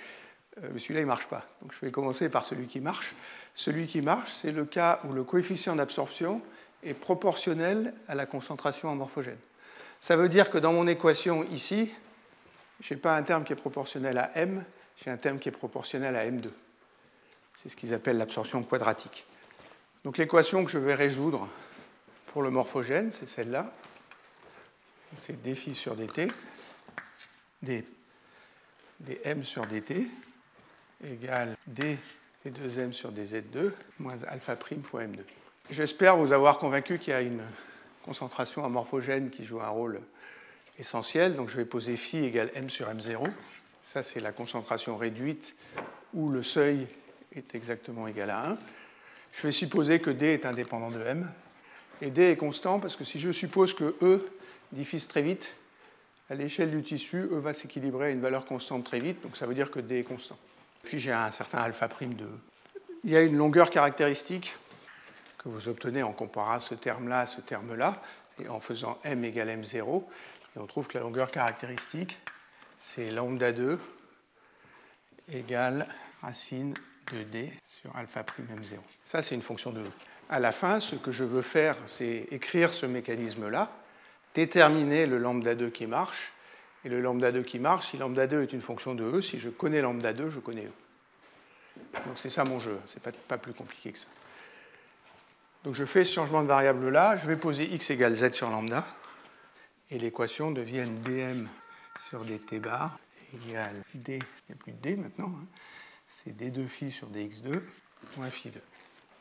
euh, 0.61 0.69
mais 0.73 0.79
celui-là, 0.79 0.99
il 0.99 1.03
ne 1.03 1.07
marche 1.07 1.27
pas. 1.27 1.47
Donc 1.61 1.73
je 1.73 1.79
vais 1.85 1.91
commencer 1.91 2.27
par 2.27 2.43
celui 2.43 2.67
qui 2.67 2.81
marche. 2.81 3.15
Celui 3.55 3.87
qui 3.87 4.01
marche, 4.01 4.33
c'est 4.33 4.51
le 4.51 4.65
cas 4.65 4.99
où 5.05 5.13
le 5.13 5.23
coefficient 5.23 5.77
d'absorption 5.77 6.41
est 6.83 6.93
proportionnel 6.93 7.93
à 8.09 8.15
la 8.15 8.25
concentration 8.25 8.89
en 8.89 8.95
morphogène. 8.95 9.39
Ça 10.01 10.17
veut 10.17 10.27
dire 10.27 10.49
que 10.49 10.57
dans 10.57 10.73
mon 10.73 10.85
équation 10.85 11.45
ici, 11.45 11.93
je 12.81 12.93
n'ai 12.93 12.99
pas 12.99 13.15
un 13.15 13.23
terme 13.23 13.45
qui 13.45 13.53
est 13.53 13.55
proportionnel 13.55 14.17
à 14.17 14.31
m, 14.35 14.65
j'ai 14.97 15.11
un 15.11 15.17
terme 15.17 15.39
qui 15.39 15.47
est 15.47 15.53
proportionnel 15.53 16.17
à 16.17 16.29
m2. 16.29 16.49
C'est 17.55 17.69
ce 17.69 17.77
qu'ils 17.77 17.93
appellent 17.93 18.17
l'absorption 18.17 18.61
quadratique. 18.63 19.25
Donc 20.03 20.17
l'équation 20.17 20.65
que 20.65 20.71
je 20.71 20.79
vais 20.79 20.95
résoudre 20.95 21.47
pour 22.31 22.43
le 22.43 22.49
morphogène, 22.49 23.11
c'est 23.11 23.27
celle-là. 23.27 23.71
C'est 25.17 25.41
dφ 25.43 25.73
sur 25.73 25.95
dt, 25.95 26.31
d, 27.61 27.85
dm 29.01 29.43
sur 29.43 29.65
dt, 29.65 30.07
égale 31.03 31.57
d 31.67 31.97
et 32.45 32.49
2m 32.49 32.93
sur 32.93 33.11
dz2 33.11 33.73
moins 33.99 34.23
alpha 34.23 34.55
prime 34.55 34.83
fois 34.83 35.03
m2. 35.03 35.19
J'espère 35.69 36.15
vous 36.15 36.31
avoir 36.31 36.57
convaincu 36.57 36.97
qu'il 36.99 37.11
y 37.11 37.15
a 37.15 37.21
une 37.21 37.43
concentration 38.03 38.63
amorphogène 38.63 39.29
qui 39.29 39.43
joue 39.43 39.59
un 39.59 39.67
rôle 39.67 39.99
essentiel. 40.79 41.35
Donc 41.35 41.49
je 41.49 41.57
vais 41.57 41.65
poser 41.65 41.97
phi 41.97 42.23
égale 42.23 42.49
m 42.55 42.69
sur 42.69 42.87
m0. 42.87 43.29
Ça, 43.83 44.03
c'est 44.03 44.21
la 44.21 44.31
concentration 44.31 44.95
réduite 44.95 45.55
où 46.13 46.29
le 46.29 46.43
seuil 46.43 46.87
est 47.35 47.55
exactement 47.55 48.07
égal 48.07 48.29
à 48.29 48.51
1. 48.51 48.57
Je 49.33 49.41
vais 49.47 49.51
supposer 49.51 49.99
que 49.99 50.09
d 50.09 50.27
est 50.27 50.45
indépendant 50.45 50.91
de 50.91 51.01
m. 51.01 51.29
Et 52.01 52.09
d 52.09 52.31
est 52.31 52.35
constant 52.35 52.79
parce 52.79 52.95
que 52.95 53.03
si 53.03 53.19
je 53.19 53.31
suppose 53.31 53.73
que 53.73 53.95
E 54.01 54.27
diffuse 54.71 55.07
très 55.07 55.21
vite, 55.21 55.53
à 56.29 56.35
l'échelle 56.35 56.71
du 56.71 56.81
tissu, 56.81 57.27
E 57.31 57.39
va 57.39 57.53
s'équilibrer 57.53 58.07
à 58.07 58.09
une 58.09 58.21
valeur 58.21 58.45
constante 58.45 58.85
très 58.85 58.99
vite, 58.99 59.21
donc 59.21 59.37
ça 59.37 59.45
veut 59.45 59.53
dire 59.53 59.69
que 59.69 59.79
d 59.79 59.99
est 59.99 60.03
constant. 60.03 60.37
Puis 60.83 60.99
j'ai 60.99 61.11
un 61.11 61.31
certain 61.31 61.59
alpha 61.59 61.87
prime 61.87 62.15
de 62.15 62.25
E. 62.25 62.39
Il 63.03 63.11
y 63.11 63.15
a 63.15 63.21
une 63.21 63.37
longueur 63.37 63.69
caractéristique 63.69 64.55
que 65.37 65.49
vous 65.49 65.67
obtenez 65.67 66.03
en 66.03 66.13
comparant 66.13 66.59
ce 66.59 66.75
terme-là 66.75 67.21
à 67.21 67.25
ce 67.25 67.41
terme-là, 67.41 68.01
et 68.39 68.47
en 68.47 68.59
faisant 68.59 68.99
m 69.03 69.23
égale 69.25 69.49
m0. 69.49 70.03
Et 70.55 70.59
on 70.59 70.67
trouve 70.67 70.87
que 70.87 70.97
la 70.97 71.03
longueur 71.03 71.31
caractéristique, 71.31 72.17
c'est 72.79 73.11
lambda 73.11 73.51
2 73.51 73.79
égale 75.33 75.87
racine 76.21 76.73
de 77.11 77.23
d 77.23 77.51
sur 77.65 77.95
alpha 77.95 78.23
prime 78.23 78.47
m0. 78.61 78.77
Ça, 79.03 79.21
c'est 79.21 79.35
une 79.35 79.41
fonction 79.41 79.71
de 79.71 79.81
E. 79.81 79.91
À 80.31 80.39
la 80.39 80.53
fin, 80.53 80.79
ce 80.79 80.95
que 80.95 81.11
je 81.11 81.25
veux 81.25 81.41
faire, 81.41 81.75
c'est 81.87 82.27
écrire 82.31 82.71
ce 82.71 82.85
mécanisme-là, 82.85 83.69
déterminer 84.33 85.05
le 85.05 85.17
lambda 85.17 85.55
2 85.55 85.69
qui 85.69 85.87
marche, 85.87 86.31
et 86.85 86.89
le 86.89 87.01
lambda 87.01 87.33
2 87.33 87.43
qui 87.43 87.59
marche, 87.59 87.89
si 87.89 87.97
lambda 87.97 88.27
2 88.27 88.43
est 88.43 88.53
une 88.53 88.61
fonction 88.61 88.95
de 88.95 89.03
E, 89.03 89.21
si 89.21 89.39
je 89.39 89.49
connais 89.49 89.81
lambda 89.81 90.13
2, 90.13 90.29
je 90.29 90.39
connais 90.39 90.67
E. 90.67 90.71
Donc 92.05 92.17
c'est 92.17 92.29
ça 92.29 92.45
mon 92.45 92.59
jeu, 92.59 92.79
c'est 92.85 93.03
pas, 93.03 93.11
pas 93.11 93.37
plus 93.37 93.51
compliqué 93.53 93.91
que 93.91 93.97
ça. 93.97 94.07
Donc 95.65 95.75
je 95.75 95.83
fais 95.83 96.05
ce 96.05 96.13
changement 96.13 96.43
de 96.43 96.47
variable 96.47 96.89
là, 96.89 97.17
je 97.17 97.27
vais 97.27 97.35
poser 97.35 97.65
x 97.65 97.89
égale 97.89 98.15
z 98.15 98.31
sur 98.31 98.49
lambda, 98.49 98.87
et 99.89 99.99
l'équation 99.99 100.51
devient 100.51 100.87
dm 101.03 101.49
sur 102.07 102.23
dt 102.23 102.59
bar 102.59 102.97
égale 103.33 103.83
d, 103.93 104.17
il 104.17 104.55
n'y 104.55 104.59
a 104.59 104.63
plus 104.63 104.71
de 104.71 104.77
d 104.77 104.95
maintenant, 104.95 105.35
hein. 105.37 105.45
c'est 106.07 106.31
d2 106.31 106.67
phi 106.67 106.89
sur 106.89 107.09
dx2 107.09 107.61
moins 108.15 108.29
phi 108.29 108.49
2. 108.49 108.61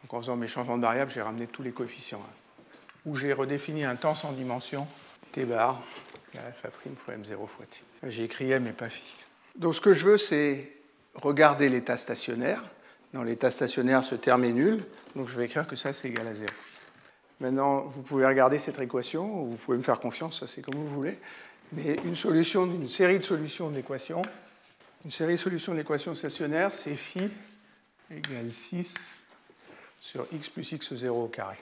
Donc 0.03 0.15
en 0.15 0.21
faisant 0.21 0.37
mes 0.37 0.47
changements 0.47 0.77
de 0.77 0.83
variable, 0.83 1.11
j'ai 1.11 1.23
ramené 1.23 1.47
tous 1.47 1.63
les 1.63 1.73
coefficients, 1.73 2.23
où 3.07 3.17
j'ai 3.17 3.33
redéfini 3.33 3.85
un 3.85 3.97
temps 3.97 4.15
sans 4.15 4.33
dimension, 4.33 4.87
t 5.33 5.45
bar 5.45 5.83
alpha 6.35 6.69
prime 6.69 6.97
fois 6.97 7.15
m0 7.15 7.47
fois 7.47 7.67
t. 7.67 7.81
J'ai 8.09 8.25
écrit 8.25 8.51
m 8.51 8.67
et 8.67 8.73
pas 8.73 8.89
phi. 8.89 9.17
Donc 9.57 9.75
ce 9.75 9.81
que 9.81 9.95
je 9.95 10.07
veux, 10.07 10.19
c'est 10.19 10.71
regarder 11.15 11.69
l'état 11.69 11.97
stationnaire. 11.97 12.63
Dans 13.13 13.25
l'état 13.25 13.51
stationnaire, 13.51 14.05
ce 14.05 14.15
terme 14.15 14.45
est 14.45 14.53
nul, 14.53 14.85
donc 15.17 15.29
je 15.29 15.37
vais 15.37 15.47
écrire 15.47 15.67
que 15.67 15.75
ça, 15.75 15.93
c'est 15.93 16.09
égal 16.09 16.29
à 16.29 16.33
0. 16.33 16.49
Maintenant, 17.41 17.81
vous 17.81 18.03
pouvez 18.03 18.25
regarder 18.25 18.59
cette 18.61 18.79
équation, 18.79 19.43
ou 19.43 19.51
vous 19.51 19.57
pouvez 19.57 19.77
me 19.77 19.83
faire 19.83 19.99
confiance, 19.99 20.41
ça 20.41 20.47
c'est 20.47 20.63
comme 20.63 20.75
vous 20.75 20.89
voulez, 20.89 21.19
mais 21.73 21.97
une 22.05 22.15
solution 22.15 22.67
d'une 22.67 22.89
série 22.89 23.19
de 23.19 23.25
solutions 23.25 23.71
d'équations, 23.71 24.23
une 25.05 25.11
série 25.11 25.33
de 25.33 25.41
solutions 25.41 25.75
d'équations 25.75 26.15
stationnaires, 26.15 26.75
c'est 26.75 26.95
phi 26.95 27.29
égale 28.11 28.53
6 28.53 28.95
sur 30.01 30.27
x 30.33 30.49
plus 30.49 30.73
x0 30.73 31.09
au 31.09 31.29
carré. 31.29 31.57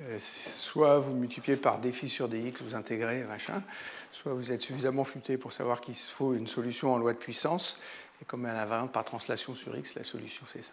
Euh, 0.00 0.18
soit 0.18 0.98
vous 0.98 1.14
multipliez 1.14 1.56
par 1.56 1.80
dφ 1.80 2.06
sur 2.06 2.28
dx, 2.28 2.60
vous 2.62 2.74
intégrez, 2.74 3.22
machin, 3.22 3.62
soit 4.10 4.32
vous 4.32 4.50
êtes 4.50 4.62
suffisamment 4.62 5.04
futé 5.04 5.36
pour 5.36 5.52
savoir 5.52 5.80
qu'il 5.80 5.94
faut 5.94 6.34
une 6.34 6.48
solution 6.48 6.92
en 6.92 6.98
loi 6.98 7.12
de 7.12 7.18
puissance, 7.18 7.80
et 8.20 8.24
comme 8.24 8.44
elle 8.46 8.56
a 8.56 8.66
variante 8.66 8.92
par 8.92 9.04
translation 9.04 9.54
sur 9.54 9.76
x, 9.76 9.94
la 9.94 10.02
solution 10.02 10.44
c'est 10.52 10.62
ça. 10.62 10.72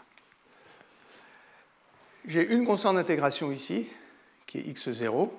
J'ai 2.25 2.51
une 2.51 2.65
constante 2.65 2.95
d'intégration 2.95 3.51
ici, 3.51 3.87
qui 4.47 4.57
est 4.57 4.63
x0, 4.63 5.29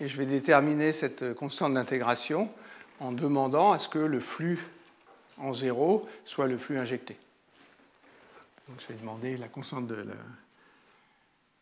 et 0.00 0.08
je 0.08 0.16
vais 0.16 0.26
déterminer 0.26 0.92
cette 0.92 1.34
constante 1.34 1.74
d'intégration 1.74 2.50
en 2.98 3.12
demandant 3.12 3.72
à 3.72 3.78
ce 3.78 3.88
que 3.88 3.98
le 3.98 4.20
flux 4.20 4.58
en 5.36 5.52
zéro 5.52 6.08
soit 6.24 6.46
le 6.46 6.56
flux 6.56 6.78
injecté. 6.78 7.16
Donc 8.68 8.80
je 8.80 8.88
vais 8.88 8.94
demander 8.94 9.36
la 9.36 9.48
constante 9.48 9.86
de 9.86 10.06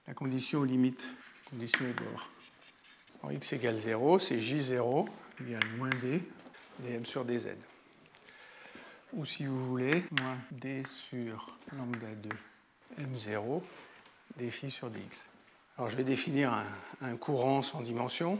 la, 0.06 0.14
condition 0.14 0.62
limite, 0.62 1.06
condition 1.48 1.84
au 1.88 2.02
bord. 2.02 3.32
X 3.32 3.52
égale 3.54 3.76
0, 3.76 4.18
c'est 4.18 4.38
j0 4.38 5.08
égale 5.40 5.66
moins 5.76 5.90
d, 5.90 6.22
dm 6.80 7.06
sur 7.06 7.24
dz. 7.24 7.48
Ou 9.12 9.24
si 9.24 9.46
vous 9.46 9.66
voulez, 9.66 10.04
moins 10.20 10.38
d 10.50 10.84
sur 10.86 11.56
lambda 11.76 12.14
2 12.14 12.28
m0 13.00 13.62
dφ 14.38 14.68
sur 14.68 14.90
dx. 14.90 15.28
Alors 15.76 15.90
je 15.90 15.96
vais 15.96 16.04
définir 16.04 16.64
un 17.00 17.16
courant 17.16 17.62
sans 17.62 17.80
dimension. 17.80 18.38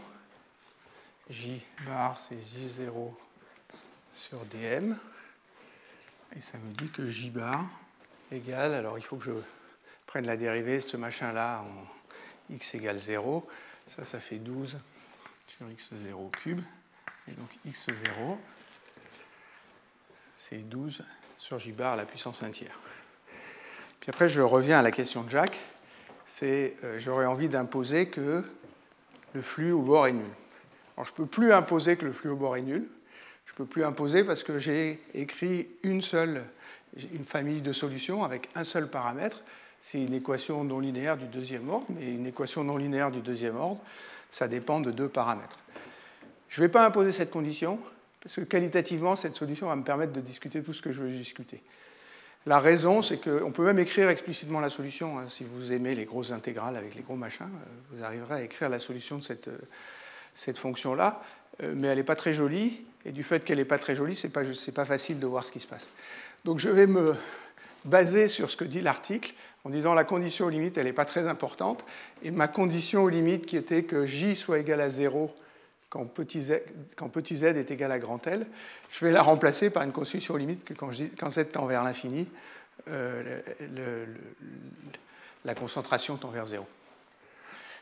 J 1.31 1.63
bar, 1.87 2.21
c'est 2.21 2.37
J0 2.37 3.15
sur 4.15 4.45
dm. 4.47 4.99
Et 6.37 6.41
ça 6.41 6.59
me 6.59 6.73
dit 6.75 6.89
que 6.89 7.07
J 7.07 7.31
bar 7.31 7.69
alors 8.57 8.99
il 8.99 9.03
faut 9.03 9.16
que 9.16 9.24
je 9.24 9.33
prenne 10.07 10.26
la 10.26 10.37
dérivée 10.37 10.81
ce 10.81 10.97
machin-là 10.97 11.62
en 11.62 12.55
x 12.55 12.74
égale 12.74 12.99
0. 12.99 13.47
Ça, 13.87 14.05
ça 14.05 14.20
fait 14.20 14.37
12 14.37 14.78
sur 15.47 15.66
x0 15.66 16.31
cube. 16.43 16.61
Et 17.28 17.33
donc 17.33 17.49
x0, 17.66 18.37
c'est 20.37 20.59
12 20.68 21.03
sur 21.39 21.59
j 21.59 21.72
bar 21.72 21.95
à 21.95 21.97
la 21.97 22.05
puissance 22.05 22.43
1 22.43 22.51
tiers. 22.51 22.78
Puis 24.01 24.11
après, 24.11 24.28
je 24.28 24.41
reviens 24.41 24.78
à 24.78 24.83
la 24.83 24.91
question 24.91 25.22
de 25.22 25.31
Jacques. 25.31 25.59
C'est, 26.26 26.76
euh, 26.85 26.99
j'aurais 26.99 27.26
envie 27.26 27.49
d'imposer 27.49 28.09
que 28.09 28.45
le 29.35 29.43
flux 29.43 29.72
au 29.72 29.83
bord 29.83 30.07
est 30.07 30.12
nul. 30.12 30.31
Alors, 30.97 31.07
je 31.07 31.12
ne 31.12 31.16
peux 31.16 31.26
plus 31.26 31.53
imposer 31.53 31.97
que 31.97 32.07
le 32.07 32.12
flux 32.12 32.31
au 32.31 32.37
bord 32.37 32.57
est 32.57 32.62
nul. 32.62 32.89
Je 33.47 33.53
ne 33.53 33.57
peux 33.57 33.66
plus 33.66 33.85
imposer 33.85 34.24
parce 34.24 34.43
que 34.43 34.59
j'ai 34.59 35.03
écrit 35.12 35.68
une 35.83 36.03
seule, 36.03 36.45
une 37.12 37.24
famille 37.24 37.61
de 37.61 37.72
solutions 37.72 38.24
avec 38.24 38.49
un 38.55 38.64
seul 38.64 38.88
paramètre. 38.88 39.43
C'est 39.80 39.99
une 39.99 40.14
équation 40.14 40.62
non 40.64 40.78
linéaire 40.78 41.16
du 41.16 41.26
deuxième 41.26 41.68
ordre, 41.68 41.86
mais 41.91 42.12
une 42.12 42.26
équation 42.26 42.64
non 42.64 42.76
linéaire 42.76 43.11
du 43.11 43.20
deuxième 43.20 43.57
ordre, 43.57 43.80
ça 44.30 44.49
dépend 44.49 44.80
de 44.80 44.91
deux 44.91 45.09
paramètres. 45.09 45.59
Je 46.49 46.61
ne 46.61 46.66
vais 46.66 46.70
pas 46.70 46.84
imposer 46.84 47.12
cette 47.12 47.30
condition, 47.30 47.78
parce 48.22 48.36
que 48.36 48.43
qualitativement, 48.43 49.16
cette 49.16 49.36
solution 49.36 49.68
va 49.68 49.76
me 49.76 49.84
permettre 49.84 50.12
de 50.12 50.20
discuter 50.20 50.62
tout 50.62 50.74
ce 50.74 50.82
que 50.82 50.93
je 50.93 51.03
veux 51.03 51.09
discuter. 51.09 51.62
La 52.47 52.59
raison, 52.59 53.03
c'est 53.03 53.18
qu'on 53.18 53.53
peut 53.53 53.64
même 53.64 53.78
écrire 53.78 54.09
explicitement 54.09 54.61
la 54.61 54.70
solution. 54.70 55.18
Hein. 55.18 55.26
Si 55.28 55.45
vous 55.45 55.72
aimez 55.72 55.95
les 55.95 56.07
grosses 56.07 56.32
intégrales 56.32 56.76
avec 56.76 56.95
les 56.95 57.03
gros 57.03 57.16
machins, 57.16 57.45
euh, 57.45 57.97
vous 57.97 58.03
arriverez 58.03 58.34
à 58.34 58.43
écrire 58.43 58.68
la 58.68 58.78
solution 58.78 59.18
de 59.18 59.22
cette, 59.22 59.49
euh, 59.49 60.55
fonction-là, 60.55 61.22
euh, 61.62 61.74
mais 61.76 61.88
elle 61.88 61.99
n'est 61.99 62.05
pas 62.05 62.16
très 62.16 62.32
jolie, 62.32 62.82
et 63.05 63.12
du 63.12 63.22
fait 63.22 63.45
qu'elle 63.45 63.59
n'est 63.59 63.64
pas 63.64 63.78
très 63.78 63.95
jolie, 63.95 64.16
ce 64.16 64.26
n'est 64.26 64.72
pas 64.72 64.84
facile 64.84 65.20
de 65.20 65.26
voir 65.26 65.45
ce 65.45 65.53
qui 65.53 65.61
se 65.61 65.66
passe. 65.66 65.88
Donc 66.45 66.59
je 66.59 66.68
vais 66.68 66.86
me 66.86 67.14
baser 67.84 68.28
sur 68.28 68.51
ce 68.51 68.57
que 68.57 68.64
dit 68.64 68.80
l'article, 68.80 69.34
en 69.64 69.70
disant 69.70 69.95
la 69.95 70.05
condition 70.05 70.47
aux 70.47 70.51
limites, 70.51 70.78
elle 70.78 70.86
n'est 70.86 70.93
pas 70.93 71.05
très 71.05 71.28
importante, 71.28 71.84
et 72.22 72.30
ma 72.30 72.49
condition 72.49 73.03
aux 73.03 73.09
limites 73.09 73.47
qui 73.47 73.57
était 73.57 73.82
que 73.84 74.07
j 74.07 74.36
soit 74.36 74.59
égal 74.59 74.80
à 74.80 74.91
0 74.91 75.34
quand 75.91 76.07
petit, 76.07 76.41
z, 76.41 76.62
quand 76.97 77.09
petit 77.09 77.38
z 77.38 77.45
est 77.45 77.70
égal 77.70 77.91
à 77.91 77.99
grand 77.99 78.24
L, 78.26 78.47
je 78.91 79.05
vais 79.05 79.11
la 79.11 79.22
remplacer 79.22 79.70
par 79.70 79.82
une 79.82 79.93
condition 79.93 80.34
aux 80.34 80.38
limites 80.38 80.64
que 80.64 80.72
quand, 80.72 80.91
quand 81.18 81.30
z 81.30 81.51
tend 81.53 81.66
vers 81.66 81.82
l'infini, 81.82 82.28
euh, 82.88 83.41
la 85.45 85.55
concentration 85.55 86.16
tend 86.16 86.30
vers 86.30 86.47
0. 86.47 86.66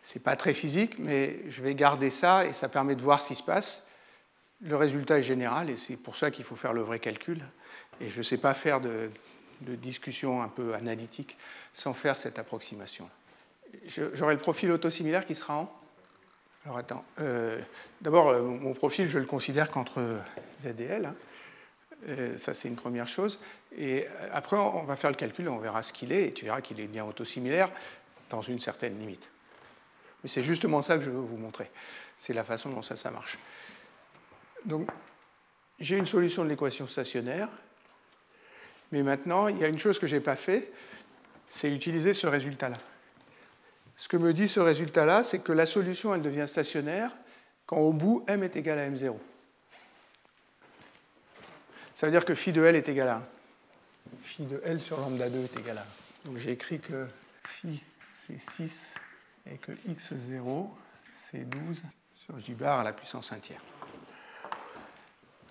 Ce 0.03 0.17
n'est 0.17 0.23
pas 0.23 0.37
très 0.37 0.55
physique, 0.55 0.99
mais 0.99 1.41
je 1.49 1.63
vais 1.63 1.75
garder 1.75 2.11
ça 2.11 2.47
et 2.47 2.53
ça 2.53 2.69
permet 2.69 2.95
de 2.95 3.03
voir 3.03 3.21
ce 3.21 3.29
qui 3.29 3.35
se 3.35 3.43
passe. 3.43 3.87
Le 4.63 4.75
résultat 4.75 5.19
est 5.19 5.23
général 5.23 5.71
et 5.71 5.77
c'est 5.77 5.97
pour 5.97 6.17
ça 6.17 6.31
qu'il 6.31 6.45
faut 6.45 6.57
faire 6.57 6.73
le 6.73 6.81
vrai 6.81 6.99
calcul. 6.99 7.45
Et 8.01 8.09
je 8.09 8.19
ne 8.19 8.23
sais 8.23 8.39
pas 8.39 8.55
faire 8.55 8.81
de, 8.81 9.11
discussion 9.61 10.43
un 10.43 10.49
peu 10.49 10.75
analytique 10.75 11.37
sans 11.73 11.93
faire 11.93 12.17
cette 12.17 12.39
approximation. 12.39 13.09
J'aurai 13.87 14.35
le 14.35 14.41
profil 14.41 14.71
autosimilaire 14.71 15.27
qui 15.27 15.35
sera 15.35 15.57
en 15.57 15.73
Alors 16.65 16.79
attends. 16.79 17.05
Euh, 17.21 17.61
d'abord, 18.01 18.29
euh, 18.29 18.43
mon 18.43 18.73
profil, 18.73 19.09
je 19.09 19.19
le 19.19 19.27
considère 19.27 19.71
qu'entre 19.71 20.03
Z 20.61 20.81
et 20.81 20.85
L. 20.85 21.07
Hein. 21.07 21.15
Euh, 22.09 22.37
ça, 22.37 22.55
c'est 22.55 22.69
une 22.69 22.77
première 22.77 23.09
chose. 23.09 23.41
Et 23.77 24.07
après, 24.33 24.57
on 24.57 24.85
va 24.85 24.97
faire 24.97 25.11
le 25.11 25.17
calcul, 25.17 25.49
on 25.49 25.59
verra 25.59 25.83
ce 25.83 25.93
qu'il 25.93 26.13
est, 26.13 26.27
et 26.27 26.33
tu 26.33 26.45
verras 26.45 26.61
qu'il 26.61 26.81
est 26.81 26.87
bien 26.87 27.05
autosimilaire 27.05 27.71
dans 28.31 28.43
une 28.43 28.59
certaine 28.59 28.99
limite. 28.99 29.29
Mais 30.23 30.29
c'est 30.29 30.43
justement 30.43 30.83
ça 30.83 30.97
que 30.97 31.05
je 31.05 31.11
veux 31.11 31.19
vous 31.19 31.37
montrer. 31.37 31.71
C'est 32.17 32.33
la 32.33 32.45
façon 32.45 32.71
dont 32.71 32.83
ça, 32.83 32.97
ça 32.97 33.11
marche. 33.11 33.39
Donc, 34.65 34.89
j'ai 35.79 35.97
une 35.97 36.07
solution 36.07 36.45
de 36.45 36.49
l'équation 36.49 36.87
stationnaire, 36.87 37.49
mais 38.93 39.03
maintenant, 39.03 39.49
il 39.49 39.59
y 39.59 39.65
a 39.65 39.69
une 39.69 39.79
chose 39.79 39.99
que 39.99 40.07
je 40.07 40.17
n'ai 40.17 40.23
pas 40.23 40.37
fait, 40.37 40.73
c'est 41.49 41.71
utiliser 41.71 42.13
ce 42.13 42.27
résultat-là. 42.27 42.79
Ce 43.97 44.09
que 44.09 44.17
me 44.17 44.33
dit 44.33 44.49
ce 44.49 44.61
résultat-là, 44.61 45.23
c'est 45.23 45.41
que 45.41 45.53
la 45.53 45.67
solution, 45.67 46.15
elle 46.15 46.23
devient 46.23 46.47
stationnaire 46.47 47.11
quand 47.67 47.79
au 47.79 47.93
bout, 47.93 48.25
m 48.29 48.43
est 48.43 48.57
égal 48.57 48.79
à 48.79 48.89
m0. 48.89 49.17
Ça 51.95 52.07
veut 52.07 52.13
dire 52.13 52.25
que 52.25 52.35
phi 52.35 52.53
de 52.53 52.65
L 52.65 52.77
est 52.77 52.89
égal 52.89 53.09
à 53.09 53.17
1. 53.17 53.23
Phi 54.23 54.45
de 54.45 54.63
L 54.65 54.81
sur 54.81 54.99
lambda 54.99 55.29
2 55.29 55.39
est 55.45 55.59
égal 55.59 55.79
à 55.79 55.83
1. 55.83 55.85
Donc 56.31 56.39
j'ai 56.39 56.53
écrit 56.53 56.79
que 56.79 57.07
phi 57.45 57.83
c'est 58.15 58.39
6 58.39 58.95
et 59.51 59.57
que 59.57 59.73
x0 59.89 60.69
c'est 61.31 61.45
12 61.45 61.83
sur 62.15 62.39
j 62.39 62.55
bar 62.55 62.81
à 62.81 62.85
la 62.85 62.93
puissance 62.93 63.33
1 63.33 63.41
tiers. 63.41 63.61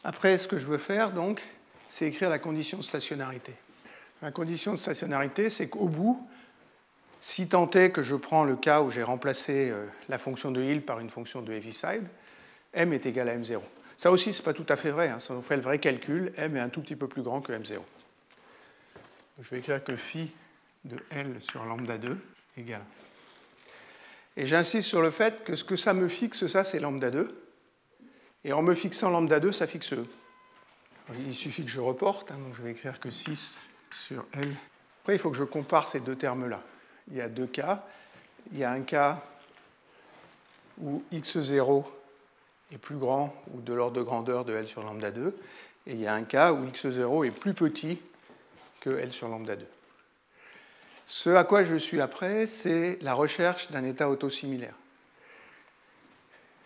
Après, 0.03 0.37
ce 0.37 0.47
que 0.47 0.57
je 0.57 0.65
veux 0.65 0.77
faire, 0.77 1.11
donc, 1.11 1.43
c'est 1.89 2.07
écrire 2.07 2.29
la 2.29 2.39
condition 2.39 2.77
de 2.77 2.83
stationnarité. 2.83 3.53
La 4.21 4.31
condition 4.31 4.73
de 4.73 4.77
stationnarité, 4.77 5.49
c'est 5.49 5.69
qu'au 5.69 5.87
bout, 5.87 6.27
si 7.21 7.47
tant 7.47 7.69
est 7.71 7.91
que 7.91 8.03
je 8.03 8.15
prends 8.15 8.43
le 8.43 8.55
cas 8.55 8.81
où 8.81 8.89
j'ai 8.89 9.03
remplacé 9.03 9.69
euh, 9.69 9.85
la 10.09 10.17
fonction 10.17 10.51
de 10.51 10.61
Hill 10.61 10.81
par 10.81 10.99
une 10.99 11.09
fonction 11.09 11.41
de 11.41 11.53
Heaviside, 11.53 12.07
m 12.73 12.93
est 12.93 13.05
égal 13.05 13.29
à 13.29 13.37
m0. 13.37 13.59
Ça 13.97 14.11
aussi, 14.11 14.33
ce 14.33 14.41
n'est 14.41 14.45
pas 14.45 14.53
tout 14.53 14.65
à 14.69 14.75
fait 14.75 14.91
vrai. 14.91 15.09
Hein. 15.09 15.19
Ça 15.19 15.33
nous 15.33 15.41
ferait 15.41 15.57
le 15.57 15.63
vrai 15.63 15.79
calcul. 15.79 16.31
m 16.37 16.55
est 16.55 16.59
un 16.59 16.69
tout 16.69 16.81
petit 16.81 16.95
peu 16.95 17.07
plus 17.07 17.23
grand 17.23 17.41
que 17.41 17.51
m0. 17.51 17.79
Je 19.39 19.49
vais 19.49 19.59
écrire 19.59 19.83
que 19.83 19.95
phi 19.95 20.31
de 20.85 20.97
L 21.11 21.35
sur 21.39 21.63
lambda 21.65 21.97
2 21.97 22.17
égale. 22.57 22.81
Et 24.35 24.45
j'insiste 24.45 24.87
sur 24.87 25.01
le 25.01 25.11
fait 25.11 25.43
que 25.43 25.55
ce 25.55 25.63
que 25.63 25.75
ça 25.75 25.93
me 25.93 26.07
fixe, 26.07 26.45
ça, 26.47 26.63
c'est 26.63 26.79
lambda 26.79 27.09
2. 27.09 27.43
Et 28.45 28.53
en 28.53 28.61
me 28.61 28.75
fixant 28.75 29.09
lambda 29.09 29.39
2, 29.39 29.51
ça 29.51 29.67
fixe 29.67 29.93
E. 29.93 30.05
Il 31.15 31.33
suffit 31.33 31.63
que 31.63 31.71
je 31.71 31.79
reporte, 31.79 32.31
hein, 32.31 32.37
donc 32.37 32.55
je 32.55 32.61
vais 32.61 32.71
écrire 32.71 32.99
que 32.99 33.09
6 33.09 33.65
sur 33.91 34.25
L. 34.33 34.53
Après, 35.01 35.15
il 35.15 35.19
faut 35.19 35.31
que 35.31 35.37
je 35.37 35.45
compare 35.45 35.87
ces 35.87 36.01
deux 36.01 36.15
termes-là. 36.15 36.61
Il 37.09 37.15
y 37.15 37.21
a 37.21 37.29
deux 37.29 37.47
cas. 37.47 37.85
Il 38.51 38.57
y 38.57 38.65
a 38.65 38.71
un 38.71 38.81
cas 38.81 39.23
où 40.81 41.03
x0 41.13 41.85
est 42.73 42.77
plus 42.77 42.97
grand 42.97 43.33
ou 43.53 43.61
de 43.61 43.73
l'ordre 43.73 43.95
de 43.95 44.03
grandeur 44.03 44.43
de 44.45 44.53
L 44.53 44.67
sur 44.67 44.83
lambda 44.83 45.11
2, 45.11 45.37
et 45.87 45.93
il 45.93 45.99
y 45.99 46.07
a 46.07 46.13
un 46.13 46.23
cas 46.23 46.51
où 46.51 46.65
x0 46.65 47.25
est 47.25 47.31
plus 47.31 47.53
petit 47.53 48.01
que 48.81 48.89
L 48.89 49.13
sur 49.13 49.29
lambda 49.29 49.55
2. 49.55 49.65
Ce 51.05 51.29
à 51.29 51.45
quoi 51.45 51.63
je 51.63 51.75
suis 51.75 52.01
après, 52.01 52.45
c'est 52.47 52.97
la 53.01 53.13
recherche 53.13 53.71
d'un 53.71 53.85
état 53.85 54.09
autosimilaire. 54.09 54.75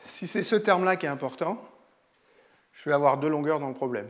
Si 0.05 0.25
c'est 0.25 0.43
ce 0.43 0.55
terme-là 0.55 0.95
qui 0.95 1.05
est 1.05 1.09
important, 1.09 1.63
je 2.73 2.89
vais 2.89 2.95
avoir 2.95 3.17
deux 3.17 3.29
longueurs 3.29 3.59
dans 3.59 3.69
le 3.69 3.75
problème. 3.75 4.09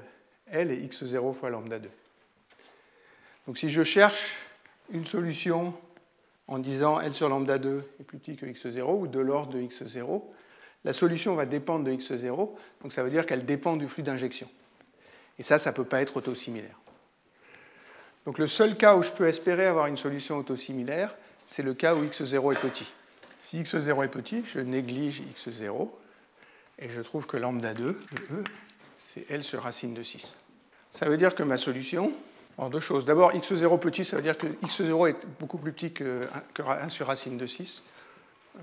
L 0.52 0.72
et 0.72 0.88
x0 0.88 1.34
fois 1.34 1.49
lambda 1.49 1.80
2. 1.80 1.89
Donc 3.47 3.58
si 3.58 3.70
je 3.70 3.84
cherche 3.84 4.38
une 4.91 5.06
solution 5.06 5.74
en 6.47 6.60
disant 6.60 6.99
L 6.99 7.14
sur 7.14 7.30
lambda 7.30 7.58
2 7.58 7.84
est 7.99 8.04
plus 8.04 8.18
petit 8.18 8.36
que 8.36 8.45
x0 8.45 8.99
ou 8.99 9.08
de 9.08 9.20
l'ordre 9.20 9.54
de 9.54 9.62
x0, 9.62 10.24
la 10.84 10.93
solution 10.93 11.36
va 11.36 11.45
dépendre 11.45 11.86
de 11.86 11.91
x0, 11.91 12.52
donc 12.82 12.91
ça 12.91 13.04
veut 13.04 13.10
dire 13.10 13.26
qu'elle 13.26 13.45
dépend 13.45 13.78
du 13.78 13.88
flux 13.88 14.04
d'injection. 14.04 14.49
Et 15.39 15.43
ça, 15.43 15.58
ça 15.58 15.72
ne 15.72 15.76
peut 15.76 15.86
pas 15.86 16.02
être 16.02 16.18
autosimilaire. 16.18 16.78
Donc 18.26 18.38
le 18.38 18.47
seul 18.47 18.78
cas 18.78 18.95
où 18.95 19.04
je 19.04 19.12
peux 19.12 19.28
espérer 19.28 19.66
avoir 19.66 19.88
une 19.88 19.97
solution 19.97 20.38
autosimilaire, 20.38 21.16
c'est 21.47 21.64
le 21.64 21.74
cas 21.74 21.95
où 21.95 22.04
x0 22.04 22.54
est 22.54 22.60
petit. 22.60 22.91
Si 23.39 23.62
x0 23.62 24.04
est 24.04 24.08
petit, 24.08 24.43
je 24.45 24.60
néglige 24.60 25.22
x0 25.22 25.89
et 26.80 26.89
je 26.89 27.02
trouve 27.02 27.26
que 27.26 27.38
lambda 27.38 27.74
2 27.74 27.84
de 27.84 28.36
E, 28.36 28.43
c'est 29.02 29.30
L 29.30 29.43
sur 29.43 29.64
racine 29.64 29.93
de 29.93 30.04
6. 30.04 30.38
Ça 30.93 31.08
veut 31.08 31.18
dire 31.18 31.36
que 31.36 31.43
ma 31.43 31.58
solution, 31.58 32.14
en 32.58 32.70
deux 32.70 32.80
choses. 32.80 33.06
D'abord, 33.06 33.34
x0 33.34 33.80
petit, 33.80 34.06
ça 34.06 34.18
veut 34.18 34.22
dire 34.22 34.38
que 34.38 34.47
x0 34.47 35.10
est 35.10 35.16
beaucoup 35.39 35.58
plus 35.58 35.72
petit 35.72 35.91
que 35.91 36.22
1 36.60 36.89
sur 36.89 37.08
racine 37.08 37.38
de 37.38 37.47
6, 37.47 37.84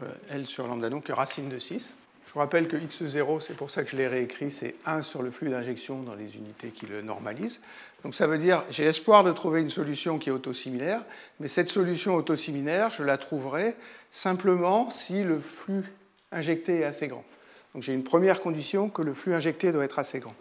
euh, 0.03 0.07
L 0.30 0.47
sur 0.47 0.66
lambda 0.66 0.89
donc 0.89 1.05
que 1.05 1.12
racine 1.12 1.49
de 1.49 1.59
6. 1.59 1.97
Je 2.26 2.32
vous 2.32 2.41
rappelle 2.41 2.68
que 2.68 2.76
x0, 2.76 3.41
c'est 3.41 3.57
pour 3.57 3.70
ça 3.70 3.84
que 3.84 3.91
je 3.91 3.97
l'ai 3.97 4.07
réécrit, 4.07 4.51
c'est 4.51 4.74
1 4.84 5.03
sur 5.03 5.22
le 5.22 5.30
flux 5.30 5.49
d'injection 5.49 6.03
dans 6.03 6.14
les 6.14 6.36
unités 6.36 6.68
qui 6.68 6.86
le 6.86 7.03
normalisent. 7.03 7.61
Donc 8.05 8.14
ça 8.14 8.26
veut 8.26 8.39
dire, 8.39 8.64
j'ai 8.70 8.84
espoir 8.84 9.24
de 9.24 9.32
trouver 9.32 9.61
une 9.61 9.70
solution 9.70 10.18
qui 10.18 10.28
est 10.28 10.32
autosimilaire, 10.32 11.05
mais 11.41 11.49
cette 11.49 11.68
solution 11.68 12.14
autosimilaire, 12.14 12.91
je 12.91 13.03
la 13.03 13.18
trouverai 13.18 13.76
simplement 14.11 14.91
si 14.91 15.24
le 15.24 15.41
flux 15.41 15.84
injecté 16.30 16.80
est 16.80 16.84
assez 16.84 17.09
grand. 17.09 17.24
Donc 17.74 17.82
j'ai 17.82 17.94
une 17.94 18.04
première 18.04 18.40
condition 18.40 18.88
que 18.88 19.02
le 19.02 19.14
flux 19.14 19.34
injecté 19.34 19.72
doit 19.72 19.84
être 19.84 19.98
assez 19.98 20.20
grand. 20.20 20.34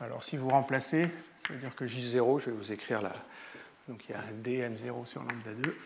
Alors 0.00 0.22
si 0.22 0.36
vous 0.36 0.48
remplacez, 0.48 1.08
ça 1.38 1.52
veut 1.52 1.58
dire 1.58 1.74
que 1.74 1.86
J0, 1.86 2.40
je 2.40 2.50
vais 2.50 2.56
vous 2.56 2.72
écrire 2.72 3.02
là. 3.02 3.12
Donc 3.88 4.04
il 4.08 4.12
y 4.12 4.14
a 4.14 4.20
un 4.20 4.32
dm0 4.42 5.06
sur 5.06 5.20
lambda 5.22 5.52
2, 5.54 5.76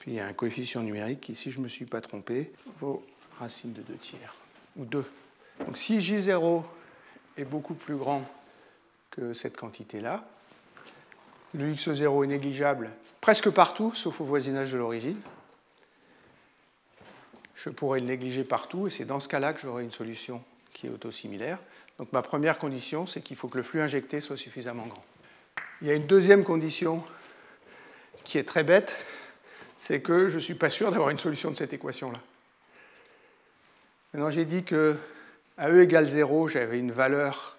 puis 0.00 0.12
il 0.12 0.14
y 0.14 0.20
a 0.20 0.26
un 0.26 0.32
coefficient 0.32 0.82
numérique 0.82 1.20
qui, 1.20 1.34
si 1.34 1.50
je 1.50 1.58
ne 1.58 1.64
me 1.64 1.68
suis 1.68 1.84
pas 1.84 2.00
trompé, 2.00 2.52
vaut 2.78 3.04
racine 3.38 3.72
de 3.72 3.82
2 3.82 3.94
tiers, 3.94 4.34
ou 4.76 4.84
2. 4.84 5.04
Donc 5.64 5.78
si 5.78 6.00
J0 6.00 6.62
est 7.38 7.44
beaucoup 7.44 7.74
plus 7.74 7.96
grand 7.96 8.22
que 9.10 9.32
cette 9.32 9.56
quantité-là, 9.56 10.24
le 11.54 11.72
x0 11.72 12.24
est 12.24 12.26
négligeable 12.26 12.90
presque 13.20 13.50
partout, 13.50 13.92
sauf 13.94 14.20
au 14.20 14.24
voisinage 14.24 14.72
de 14.72 14.78
l'origine. 14.78 15.18
Je 17.56 17.70
pourrais 17.70 18.00
le 18.00 18.06
négliger 18.06 18.44
partout, 18.44 18.86
et 18.86 18.90
c'est 18.90 19.04
dans 19.04 19.20
ce 19.20 19.28
cas-là 19.28 19.52
que 19.52 19.60
j'aurai 19.60 19.82
une 19.82 19.92
solution 19.92 20.42
qui 20.72 20.86
est 20.86 20.90
autosimilaire. 20.90 21.58
Donc 21.98 22.12
ma 22.12 22.22
première 22.22 22.58
condition, 22.58 23.06
c'est 23.06 23.22
qu'il 23.22 23.36
faut 23.36 23.48
que 23.48 23.56
le 23.56 23.62
flux 23.62 23.80
injecté 23.80 24.20
soit 24.20 24.36
suffisamment 24.36 24.86
grand. 24.86 25.04
Il 25.80 25.88
y 25.88 25.90
a 25.90 25.94
une 25.94 26.06
deuxième 26.06 26.44
condition 26.44 27.02
qui 28.24 28.38
est 28.38 28.44
très 28.44 28.64
bête, 28.64 28.94
c'est 29.78 30.00
que 30.00 30.28
je 30.28 30.36
ne 30.36 30.40
suis 30.40 30.54
pas 30.54 30.70
sûr 30.70 30.90
d'avoir 30.90 31.10
une 31.10 31.18
solution 31.18 31.50
de 31.50 31.56
cette 31.56 31.72
équation-là. 31.72 32.20
Maintenant, 34.12 34.30
j'ai 34.30 34.44
dit 34.44 34.64
que 34.64 34.96
à 35.58 35.70
E 35.70 35.82
égale 35.82 36.06
0, 36.06 36.48
j'avais 36.48 36.78
une 36.78 36.92
valeur 36.92 37.56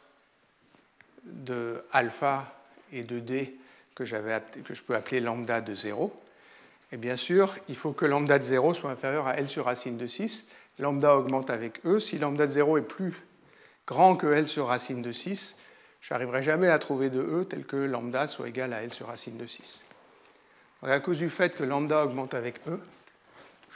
de 1.24 1.84
alpha 1.92 2.54
et 2.94 3.04
de 3.04 3.20
d 3.20 3.56
que, 3.96 4.04
que 4.04 4.74
je 4.74 4.84
peux 4.84 4.96
appeler 4.96 5.20
lambda 5.20 5.62
de 5.62 5.74
0. 5.74 6.14
Et 6.92 6.98
bien 6.98 7.16
sûr, 7.16 7.58
il 7.68 7.76
faut 7.76 7.92
que 7.92 8.06
lambda 8.06 8.40
de 8.40 8.44
0 8.44 8.74
soit 8.74 8.92
inférieur 8.92 9.28
à 9.28 9.38
L 9.38 9.48
sur 9.48 9.66
racine 9.66 9.98
de 9.98 10.08
6. 10.08 10.50
Lambda 10.80 11.18
augmente 11.18 11.50
avec 11.50 11.86
E. 11.86 12.00
Si 12.00 12.18
lambda 12.18 12.46
de 12.46 12.52
0 12.52 12.78
est 12.78 12.82
plus 12.82 13.14
grand 13.88 14.16
que 14.16 14.28
L 14.28 14.48
sur 14.48 14.68
racine 14.68 15.02
de 15.02 15.12
6, 15.12 15.58
je 16.02 16.14
n'arriverai 16.14 16.44
jamais 16.44 16.68
à 16.68 16.78
trouver 16.80 17.10
de 17.10 17.22
E 17.22 17.46
tel 17.46 17.66
que 17.66 17.78
lambda 17.78 18.28
soit 18.28 18.48
égal 18.48 18.74
à 18.74 18.84
L 18.84 18.94
sur 18.94 19.08
racine 19.08 19.38
de 19.38 19.48
6. 19.48 19.82
à 20.84 21.00
cause 21.00 21.18
du 21.18 21.30
fait 21.30 21.56
que 21.56 21.64
lambda 21.64 22.04
augmente 22.04 22.34
avec 22.34 22.56
E, 22.68 22.80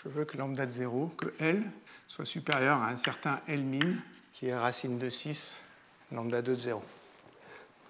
je 0.04 0.10
veux 0.10 0.26
que 0.26 0.38
lambda 0.38 0.66
de 0.66 0.72
0, 0.72 1.12
que 1.18 1.34
L 1.40 1.64
soit 2.08 2.26
supérieur 2.26 2.78
à 2.78 2.90
un 2.90 2.96
certain 2.96 3.40
L 3.48 3.64
min, 3.64 3.96
qui 4.34 4.48
est 4.48 4.56
racine 4.56 4.98
de 4.98 5.10
6, 5.10 5.62
lambda 6.12 6.42
2 6.42 6.52
de 6.52 6.58
0. 6.58 6.84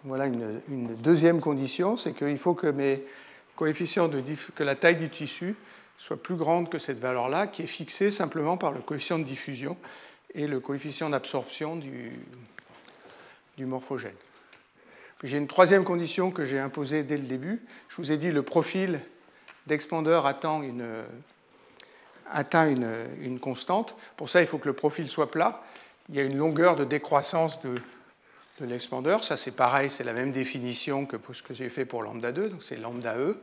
Voilà 0.03 0.25
une, 0.25 0.95
deuxième 0.95 1.41
condition, 1.41 1.95
c'est 1.95 2.13
qu'il 2.13 2.37
faut 2.37 2.55
que 2.55 2.67
mes 2.67 3.03
que 3.55 4.63
la 4.63 4.75
taille 4.75 4.97
du 4.97 5.09
tissu 5.09 5.55
soit 5.97 6.21
plus 6.21 6.35
grande 6.35 6.69
que 6.69 6.79
cette 6.79 6.99
valeur-là, 6.99 7.45
qui 7.45 7.61
est 7.61 7.67
fixée 7.67 8.09
simplement 8.09 8.57
par 8.57 8.71
le 8.71 8.81
coefficient 8.81 9.19
de 9.19 9.23
diffusion 9.23 9.77
et 10.33 10.47
le 10.47 10.59
coefficient 10.59 11.09
d'absorption 11.09 11.75
du, 11.75 12.13
morphogène. 13.59 14.15
J'ai 15.21 15.37
une 15.37 15.47
troisième 15.47 15.83
condition 15.83 16.31
que 16.31 16.45
j'ai 16.45 16.57
imposée 16.57 17.03
dès 17.03 17.17
le 17.17 17.27
début. 17.27 17.61
Je 17.89 17.97
vous 17.97 18.11
ai 18.11 18.17
dit 18.17 18.31
le 18.31 18.41
profil 18.41 18.99
d'expandeur 19.67 20.25
atteint 20.25 20.63
une, 20.63 21.05
constante. 23.39 23.95
Pour 24.17 24.31
ça, 24.31 24.41
il 24.41 24.47
faut 24.47 24.57
que 24.57 24.67
le 24.67 24.73
profil 24.73 25.07
soit 25.07 25.29
plat. 25.29 25.61
Il 26.09 26.15
y 26.15 26.19
a 26.19 26.23
une 26.23 26.37
longueur 26.37 26.75
de 26.75 26.83
décroissance 26.83 27.61
de, 27.61 27.75
l'expandeur. 28.65 29.23
Ça, 29.23 29.37
c'est 29.37 29.51
pareil, 29.51 29.89
c'est 29.89 30.03
la 30.03 30.13
même 30.13 30.31
définition 30.31 31.05
que 31.05 31.17
ce 31.33 31.43
que 31.43 31.53
j'ai 31.53 31.69
fait 31.69 31.85
pour 31.85 32.03
lambda 32.03 32.31
2. 32.31 32.49
Donc, 32.49 32.63
c'est 32.63 32.77
lambda 32.77 33.17
E 33.17 33.37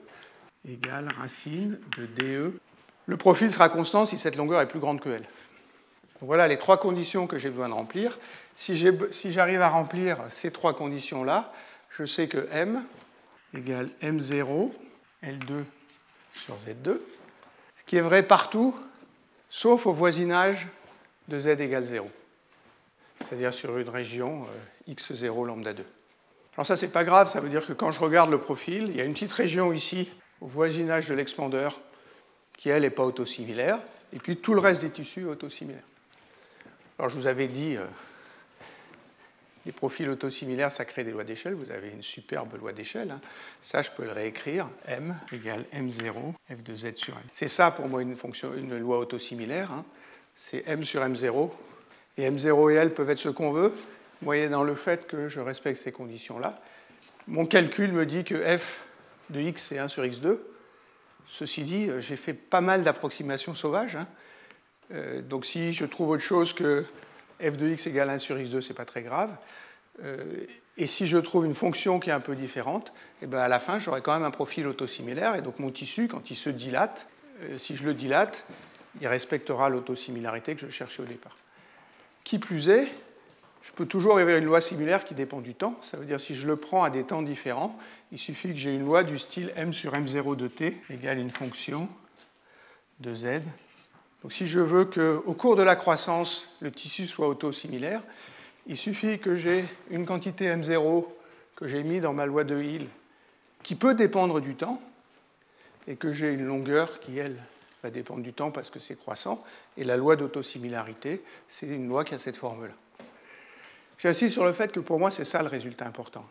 égale 0.68 1.08
racine 1.16 1.78
de 1.96 2.06
DE. 2.06 2.52
Le 3.06 3.16
profil 3.16 3.52
sera 3.52 3.68
constant 3.68 4.06
si 4.06 4.18
cette 4.18 4.36
longueur 4.36 4.60
est 4.60 4.68
plus 4.68 4.80
grande 4.80 5.00
que 5.00 5.08
L. 5.08 5.22
voilà 6.20 6.46
les 6.48 6.58
trois 6.58 6.78
conditions 6.78 7.26
que 7.26 7.38
j'ai 7.38 7.48
besoin 7.48 7.68
de 7.68 7.74
remplir. 7.74 8.18
Si 8.54 8.76
j'arrive 9.30 9.60
à 9.60 9.68
remplir 9.68 10.18
ces 10.28 10.50
trois 10.50 10.74
conditions-là, 10.74 11.52
je 11.90 12.04
sais 12.04 12.28
que 12.28 12.48
M 12.52 12.84
égale 13.54 13.88
M0, 14.02 14.72
L2 15.22 15.64
sur 16.34 16.56
Z2 16.56 16.98
qui 17.88 17.96
est 17.96 18.02
vrai 18.02 18.22
partout, 18.22 18.76
sauf 19.48 19.86
au 19.86 19.92
voisinage 19.92 20.68
de 21.28 21.38
z 21.38 21.46
égale 21.46 21.84
0, 21.84 22.08
c'est-à-dire 23.20 23.52
sur 23.52 23.76
une 23.78 23.88
région 23.88 24.46
euh, 24.88 24.92
x0 24.92 25.46
lambda 25.46 25.72
2. 25.72 25.84
Alors 26.56 26.66
ça, 26.66 26.76
c'est 26.76 26.88
pas 26.88 27.04
grave, 27.04 27.30
ça 27.30 27.40
veut 27.40 27.48
dire 27.48 27.66
que 27.66 27.72
quand 27.72 27.90
je 27.90 28.00
regarde 28.00 28.30
le 28.30 28.38
profil, 28.38 28.88
il 28.88 28.96
y 28.96 29.00
a 29.00 29.04
une 29.04 29.12
petite 29.12 29.32
région 29.32 29.72
ici, 29.72 30.10
au 30.40 30.46
voisinage 30.46 31.08
de 31.08 31.14
l'expandeur, 31.14 31.80
qui, 32.56 32.68
elle, 32.68 32.82
n'est 32.82 32.90
pas 32.90 33.04
autosimilaire, 33.04 33.78
et 34.12 34.18
puis 34.18 34.36
tout 34.36 34.54
le 34.54 34.60
reste 34.60 34.82
des 34.82 34.90
tissus 34.90 35.22
est 35.22 35.26
autosimilaire. 35.26 35.84
Alors 36.98 37.10
je 37.10 37.16
vous 37.16 37.28
avais 37.28 37.46
dit, 37.46 37.76
euh, 37.76 37.84
les 39.68 39.72
profils 39.72 40.08
autosimilaires, 40.08 40.72
ça 40.72 40.86
crée 40.86 41.04
des 41.04 41.10
lois 41.10 41.24
d'échelle. 41.24 41.52
Vous 41.52 41.70
avez 41.70 41.90
une 41.90 42.02
superbe 42.02 42.58
loi 42.58 42.72
d'échelle. 42.72 43.10
Hein. 43.10 43.20
Ça, 43.60 43.82
je 43.82 43.90
peux 43.90 44.04
le 44.04 44.12
réécrire. 44.12 44.66
M 44.86 45.14
égale 45.30 45.66
M0, 45.74 46.32
F 46.50 46.62
de 46.62 46.74
Z 46.74 46.94
sur 46.96 47.14
M. 47.14 47.22
C'est 47.32 47.48
ça 47.48 47.70
pour 47.70 47.86
moi 47.86 48.00
une, 48.00 48.16
fonction, 48.16 48.54
une 48.54 48.78
loi 48.78 48.98
autosimilaire. 48.98 49.70
Hein. 49.70 49.84
C'est 50.36 50.66
M 50.66 50.84
sur 50.84 51.02
M0. 51.02 51.50
Et 52.18 52.28
M0 52.28 52.72
et 52.72 52.74
L 52.74 52.92
peuvent 52.92 53.08
être 53.08 53.18
ce 53.18 53.28
qu'on 53.28 53.52
veut, 53.52 53.72
moyennant 54.22 54.64
le 54.64 54.74
fait 54.74 55.06
que 55.06 55.28
je 55.28 55.40
respecte 55.40 55.80
ces 55.80 55.92
conditions-là. 55.92 56.60
Mon 57.28 57.46
calcul 57.46 57.92
me 57.92 58.04
dit 58.04 58.24
que 58.24 58.34
F 58.58 58.80
de 59.30 59.40
X 59.40 59.62
c'est 59.68 59.78
1 59.78 59.88
sur 59.88 60.02
X2. 60.02 60.38
Ceci 61.28 61.62
dit, 61.62 61.88
euh, 61.88 62.00
j'ai 62.00 62.16
fait 62.16 62.32
pas 62.32 62.60
mal 62.60 62.82
d'approximations 62.82 63.54
sauvages. 63.54 63.96
Hein. 63.96 64.06
Euh, 64.92 65.22
donc 65.22 65.44
si 65.44 65.72
je 65.72 65.84
trouve 65.84 66.10
autre 66.10 66.22
chose 66.22 66.52
que 66.52 66.84
f 67.40 67.56
de 67.56 67.68
x 67.68 67.86
égale 67.86 68.08
1 68.10 68.18
sur 68.18 68.36
x2, 68.36 68.60
ce 68.62 68.70
n'est 68.70 68.74
pas 68.74 68.86
très 68.86 69.02
grave. 69.02 69.36
Euh, 70.02 70.46
et 70.76 70.86
si 70.86 71.06
je 71.06 71.18
trouve 71.18 71.44
une 71.44 71.54
fonction 71.54 72.00
qui 72.00 72.08
est 72.10 72.12
un 72.12 72.20
peu 72.20 72.34
différente, 72.34 72.92
eh 73.20 73.26
ben 73.26 73.38
à 73.38 73.48
la 73.48 73.58
fin, 73.58 73.78
j'aurai 73.78 74.00
quand 74.00 74.14
même 74.14 74.24
un 74.24 74.30
profil 74.30 74.66
autosimilaire. 74.66 75.34
Et 75.34 75.42
donc 75.42 75.58
mon 75.58 75.70
tissu, 75.70 76.08
quand 76.08 76.30
il 76.30 76.36
se 76.36 76.50
dilate, 76.50 77.08
si 77.56 77.76
je 77.76 77.84
le 77.84 77.94
dilate, 77.94 78.44
il 79.00 79.06
respectera 79.06 79.68
l'autosimilarité 79.68 80.54
que 80.54 80.60
je 80.60 80.70
cherchais 80.70 81.02
au 81.02 81.06
départ. 81.06 81.36
Qui 82.24 82.38
plus 82.38 82.68
est, 82.68 82.88
je 83.62 83.72
peux 83.72 83.86
toujours 83.86 84.18
avoir 84.18 84.36
une 84.36 84.44
loi 84.44 84.60
similaire 84.60 85.04
qui 85.04 85.14
dépend 85.14 85.40
du 85.40 85.54
temps. 85.54 85.78
Ça 85.82 85.96
veut 85.96 86.04
dire 86.04 86.20
si 86.20 86.34
je 86.34 86.46
le 86.46 86.56
prends 86.56 86.84
à 86.84 86.90
des 86.90 87.04
temps 87.04 87.22
différents, 87.22 87.78
il 88.12 88.18
suffit 88.18 88.48
que 88.48 88.56
j'ai 88.56 88.74
une 88.74 88.84
loi 88.84 89.04
du 89.04 89.18
style 89.18 89.52
m 89.56 89.72
sur 89.72 89.92
m0 89.92 90.36
de 90.36 90.48
t 90.48 90.80
égale 90.90 91.18
une 91.18 91.30
fonction 91.30 91.88
de 93.00 93.14
z. 93.14 93.40
Donc 94.22 94.32
si 94.32 94.46
je 94.46 94.58
veux 94.58 94.84
qu'au 94.84 95.34
cours 95.34 95.56
de 95.56 95.62
la 95.62 95.76
croissance, 95.76 96.48
le 96.60 96.72
tissu 96.72 97.06
soit 97.06 97.28
autosimilaire, 97.28 98.02
il 98.66 98.76
suffit 98.76 99.18
que 99.18 99.36
j'ai 99.36 99.64
une 99.90 100.06
quantité 100.06 100.46
m0 100.46 101.06
que 101.56 101.66
j'ai 101.66 101.82
mis 101.82 102.00
dans 102.00 102.12
ma 102.12 102.26
loi 102.26 102.44
de 102.44 102.60
Hill 102.60 102.86
qui 103.62 103.74
peut 103.74 103.94
dépendre 103.94 104.40
du 104.40 104.54
temps 104.54 104.80
et 105.86 105.96
que 105.96 106.12
j'ai 106.12 106.32
une 106.32 106.44
longueur 106.44 107.00
qui, 107.00 107.18
elle, 107.18 107.36
va 107.82 107.90
dépendre 107.90 108.22
du 108.22 108.32
temps 108.32 108.50
parce 108.50 108.70
que 108.70 108.78
c'est 108.78 108.96
croissant. 108.96 109.44
Et 109.76 109.84
la 109.84 109.96
loi 109.96 110.16
d'autosimilarité, 110.16 111.22
c'est 111.48 111.68
une 111.68 111.88
loi 111.88 112.04
qui 112.04 112.14
a 112.14 112.18
cette 112.18 112.36
forme-là. 112.36 112.74
J'insiste 113.98 114.32
sur 114.32 114.44
le 114.44 114.52
fait 114.52 114.72
que 114.72 114.80
pour 114.80 114.98
moi, 114.98 115.10
c'est 115.10 115.24
ça 115.24 115.42
le 115.42 115.48
résultat 115.48 115.86
important. 115.86 116.24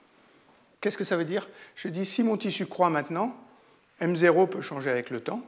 Qu'est-ce 0.80 0.98
que 0.98 1.04
ça 1.04 1.18
veut 1.18 1.26
dire? 1.26 1.48
Je 1.76 1.89
dis 1.89 2.06
si 2.06 2.24
mon 2.24 2.38
tissu 2.38 2.66
croît 2.66 2.89
maintenant, 2.89 3.36
M0 4.02 4.48
peut 4.50 4.62
changer 4.62 4.89
avec 4.89 5.10
le 5.10 5.22
temps, 5.22 5.41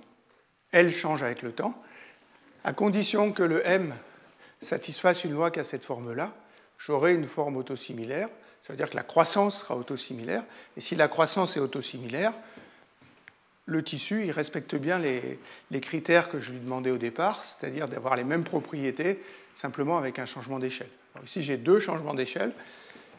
L 0.71 0.91
change 0.91 1.23
avec 1.23 1.41
le 1.41 1.51
temps, 1.51 1.81
à 2.63 2.73
condition 2.73 3.31
que 3.31 3.43
le 3.43 3.65
M 3.65 3.95
satisfasse 4.61 5.23
une 5.23 5.33
loi 5.33 5.51
qui 5.51 5.59
a 5.59 5.63
cette 5.63 5.85
forme-là, 5.85 6.33
j'aurai 6.77 7.13
une 7.13 7.27
forme 7.27 7.57
autosimilaire. 7.57 8.27
Ça 8.61 8.73
veut 8.73 8.77
dire 8.77 8.89
que 8.89 8.97
la 8.97 9.03
croissance 9.03 9.59
sera 9.59 9.77
autosimilaire. 9.77 10.43
Et 10.75 10.81
si 10.81 10.95
la 10.95 11.07
croissance 11.07 11.55
est 11.55 11.61
autosimilaire, 11.61 12.33
le 13.69 13.83
tissu 13.83 14.25
il 14.25 14.31
respecte 14.31 14.75
bien 14.75 14.99
les, 14.99 15.39
critères 15.79 16.29
que 16.29 16.39
je 16.39 16.51
lui 16.51 16.59
demandais 16.59 16.91
au 16.91 16.97
départ, 16.97 17.45
c'est-à-dire 17.45 17.87
d'avoir 17.87 18.15
les 18.15 18.23
mêmes 18.23 18.43
propriétés, 18.43 19.23
simplement 19.53 19.97
avec 19.97 20.19
un 20.19 20.25
changement 20.25 20.59
d'échelle. 20.59 20.89
Ici, 21.23 21.41
j'ai 21.41 21.57
deux 21.57 21.79
changements 21.79 22.13
d'échelle. 22.13 22.51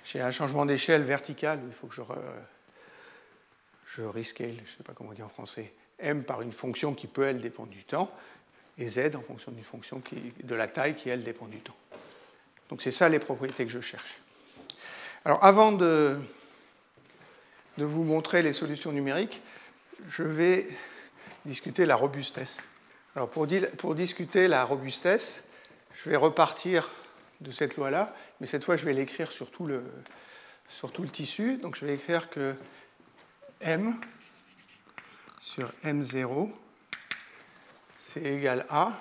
J'ai 0.05 0.21
un 0.21 0.31
changement 0.31 0.67
d'échelle 0.67 1.03
vertical, 1.03 1.61
où 1.63 1.69
il 1.69 1.73
faut 1.73 1.87
que 1.87 1.95
je, 1.95 2.03
je 3.95 4.03
rescale, 4.03 4.55
je 4.57 4.61
ne 4.61 4.77
sais 4.79 4.83
pas 4.85 4.93
comment 4.95 5.13
dire 5.13 5.27
en 5.27 5.31
français, 5.31 5.73
m 5.99 6.25
par 6.25 6.43
une 6.43 6.53
fonction 6.53 6.95
qui 6.95 7.07
peut, 7.07 7.27
elle, 7.27 7.41
dépendre 7.41 7.71
du 7.71 7.85
temps, 7.85 8.11
et 8.79 8.89
z 8.89 9.15
en 9.15 9.21
fonction 9.21 9.53
d'une 9.53 9.63
fonction 9.63 10.03
de 10.43 10.55
la 10.55 10.67
taille 10.67 10.95
qui, 10.95 11.11
elle, 11.11 11.23
dépend 11.23 11.47
du 11.47 11.59
temps. 11.59 11.77
Donc 12.71 12.83
c'est 12.83 12.91
ça 12.91 13.09
les 13.09 13.19
propriétés 13.19 13.65
que 13.67 13.73
je 13.73 13.81
cherche. 13.81 14.21
Alors 15.25 15.45
avant 15.45 15.71
de 15.73 16.17
vous 17.77 18.05
montrer 18.05 18.43
les 18.43 18.55
solutions 18.55 18.93
numériques, 18.93 19.43
je 20.09 20.23
vais 20.23 20.69
discuter 21.45 21.87
la 21.87 21.97
robustesse. 21.97 22.63
Alors 23.17 23.29
pour, 23.29 23.47
discuter 23.95 24.49
la 24.49 24.65
robustesse, 24.65 25.45
je 25.95 26.11
vais 26.11 26.17
repartir 26.17 26.89
de 27.41 27.51
cette 27.51 27.77
loi-là, 27.77 28.15
mais 28.41 28.47
cette 28.47 28.65
fois 28.65 28.77
je 28.77 28.85
vais 28.85 28.93
l'écrire 28.93 29.33
sur, 29.33 29.51
tout 29.51 29.67
le, 29.67 29.83
sur 30.69 30.93
tout 30.93 31.03
le 31.03 31.09
tissu. 31.09 31.57
Donc 31.57 31.77
je 31.77 31.85
vais 31.85 31.95
écrire 31.95 32.31
que 32.31 32.55
M 33.61 33.99
sur 35.41 35.73
M0, 35.85 36.51
c'est 37.99 38.23
égal 38.23 38.67
à 38.69 38.99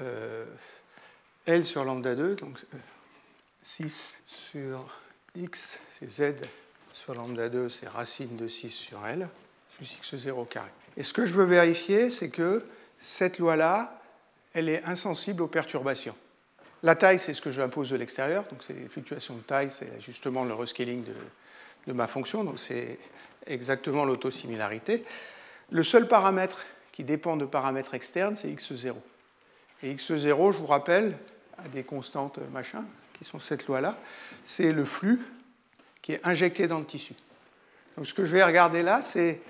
euh, 0.00 0.46
L 1.46 1.66
sur 1.66 1.84
lambda 1.84 2.14
2, 2.14 2.36
donc 2.36 2.58
6 3.62 4.18
euh, 4.18 4.32
sur 4.50 5.00
X, 5.34 5.78
c'est 5.98 6.08
Z 6.08 6.34
sur 6.98 7.14
lambda 7.14 7.48
2, 7.48 7.68
c'est 7.68 7.88
racine 7.88 8.36
de 8.36 8.48
6 8.48 8.70
sur 8.70 9.06
L, 9.06 9.28
plus 9.76 9.98
X0 10.02 10.48
carré. 10.48 10.68
Et 10.96 11.04
ce 11.04 11.12
que 11.12 11.26
je 11.26 11.34
veux 11.34 11.44
vérifier, 11.44 12.10
c'est 12.10 12.28
que 12.28 12.64
cette 12.98 13.38
loi-là, 13.38 14.00
elle 14.52 14.68
est 14.68 14.84
insensible 14.84 15.42
aux 15.42 15.48
perturbations. 15.48 16.16
La 16.82 16.96
taille, 16.96 17.20
c'est 17.20 17.34
ce 17.34 17.40
que 17.40 17.50
j'impose 17.50 17.90
de 17.90 17.96
l'extérieur, 17.96 18.44
donc 18.50 18.62
c'est 18.62 18.72
les 18.72 18.88
fluctuations 18.88 19.36
de 19.36 19.42
taille, 19.42 19.70
c'est 19.70 20.00
justement 20.00 20.44
le 20.44 20.54
rescaling 20.54 21.04
de, 21.04 21.14
de 21.86 21.92
ma 21.92 22.08
fonction, 22.08 22.42
donc 22.42 22.58
c'est 22.58 22.98
exactement 23.46 24.04
l'autosimilarité. 24.04 25.04
Le 25.70 25.84
seul 25.84 26.08
paramètre 26.08 26.64
qui 26.90 27.04
dépend 27.04 27.36
de 27.36 27.44
paramètres 27.44 27.94
externes, 27.94 28.34
c'est 28.34 28.48
x0. 28.48 28.94
Et 29.84 29.94
x0, 29.94 30.52
je 30.52 30.58
vous 30.58 30.66
rappelle, 30.66 31.16
à 31.58 31.68
des 31.68 31.84
constantes 31.84 32.38
machin, 32.52 32.84
qui 33.18 33.24
sont 33.24 33.38
cette 33.38 33.66
loi-là, 33.66 33.96
c'est 34.44 34.72
le 34.72 34.84
flux 34.84 35.20
qui 36.02 36.12
est 36.12 36.20
injecté 36.24 36.66
dans 36.66 36.78
le 36.78 36.84
tissu. 36.84 37.14
Donc 37.96 38.06
ce 38.06 38.14
que 38.14 38.24
je 38.24 38.32
vais 38.32 38.44
regarder 38.44 38.82
là, 38.82 39.02
c'est 39.02 39.40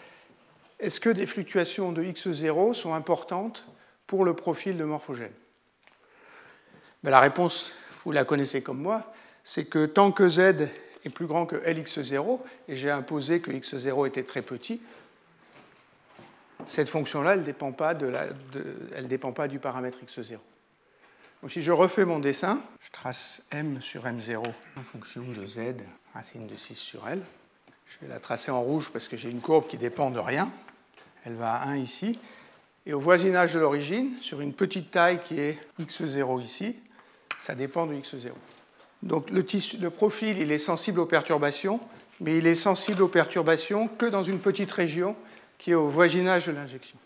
est-ce 0.79 1.01
que 1.01 1.11
des 1.11 1.27
fluctuations 1.27 1.93
de 1.93 2.03
x0 2.03 2.75
sont 2.75 2.95
importantes 2.95 3.67
pour 4.07 4.25
le 4.25 4.35
profil 4.35 4.77
de 4.77 4.85
morphogène? 4.85 5.33
Ben, 7.03 7.11
La 7.11 7.21
réponse, 7.21 7.75
vous 8.05 8.13
la 8.13 8.25
connaissez 8.25 8.63
comme 8.63 8.81
moi, 8.81 9.13
c'est 9.45 9.65
que 9.65 9.87
tant 9.87 10.13
que 10.13 10.29
z 10.29 10.39
est 11.05 11.11
plus 11.11 11.27
grand 11.27 11.47
que 11.47 11.57
Lx0, 11.57 12.41
et 12.69 12.77
j'ai 12.77 12.91
imposé 12.91 13.41
que 13.41 13.51
x0 13.51 14.07
était 14.07 14.23
très 14.23 14.43
petit, 14.43 14.81
cette 16.67 16.89
fonction-là, 16.89 17.33
elle 17.33 17.41
ne 17.41 17.45
dépend 17.45 17.73
pas 19.33 19.49
du 19.49 19.59
paramètre 19.59 19.99
x0. 20.05 20.39
Donc 21.43 21.53
si 21.53 21.63
je 21.63 21.71
refais 21.71 22.05
mon 22.05 22.19
dessin, 22.19 22.61
je 22.81 22.91
trace 22.91 23.43
m 23.53 23.81
sur 23.81 24.05
m0 24.05 24.43
en 24.77 24.83
fonction 24.83 25.23
de 25.23 25.47
z, 25.47 25.75
racine 26.13 26.47
de 26.47 26.57
6 26.57 26.75
sur 26.75 27.09
L. 27.09 27.23
Je 27.87 28.05
vais 28.05 28.13
la 28.13 28.19
tracer 28.19 28.51
en 28.51 28.61
rouge 28.61 28.91
parce 28.93 29.07
que 29.07 29.17
j'ai 29.17 29.31
une 29.31 29.41
courbe 29.41 29.69
qui 29.69 29.77
dépend 29.77 30.11
de 30.11 30.19
rien. 30.19 30.51
Elle 31.25 31.35
va 31.35 31.55
à 31.55 31.69
1 31.69 31.77
ici. 31.77 32.19
Et 32.87 32.93
au 32.93 32.99
voisinage 32.99 33.55
de 33.55 33.61
l'origine, 33.61 34.15
sur 34.21 34.41
une 34.41 34.53
petite 34.53 34.91
taille 34.91 35.21
qui 35.23 35.39
est 35.39 35.59
x0 35.79 36.43
ici, 36.43 36.77
ça 37.41 37.55
dépend 37.55 37.87
de 37.87 37.95
x0. 37.95 38.31
Donc 39.05 39.31
le, 39.31 39.47
le, 39.81 39.91
profil, 39.91 40.39
il 40.39 40.51
est 40.51 40.59
sensible 40.59 40.99
aux 40.99 41.07
perturbations, 41.07 41.81
mais 42.21 42.39
il 42.39 42.49
est 42.49 42.57
sensible 42.57 43.03
aux 43.03 43.09
perturbations 43.09 43.87
que 43.87 44.07
dans 44.07 44.25
une 44.25 44.41
petite 44.41 44.73
région 44.73 45.15
qui 45.57 45.71
est 45.71 45.75
au 45.75 45.89
voisinage 45.89 46.47
de 46.47 46.53
l'injection. 46.53 46.99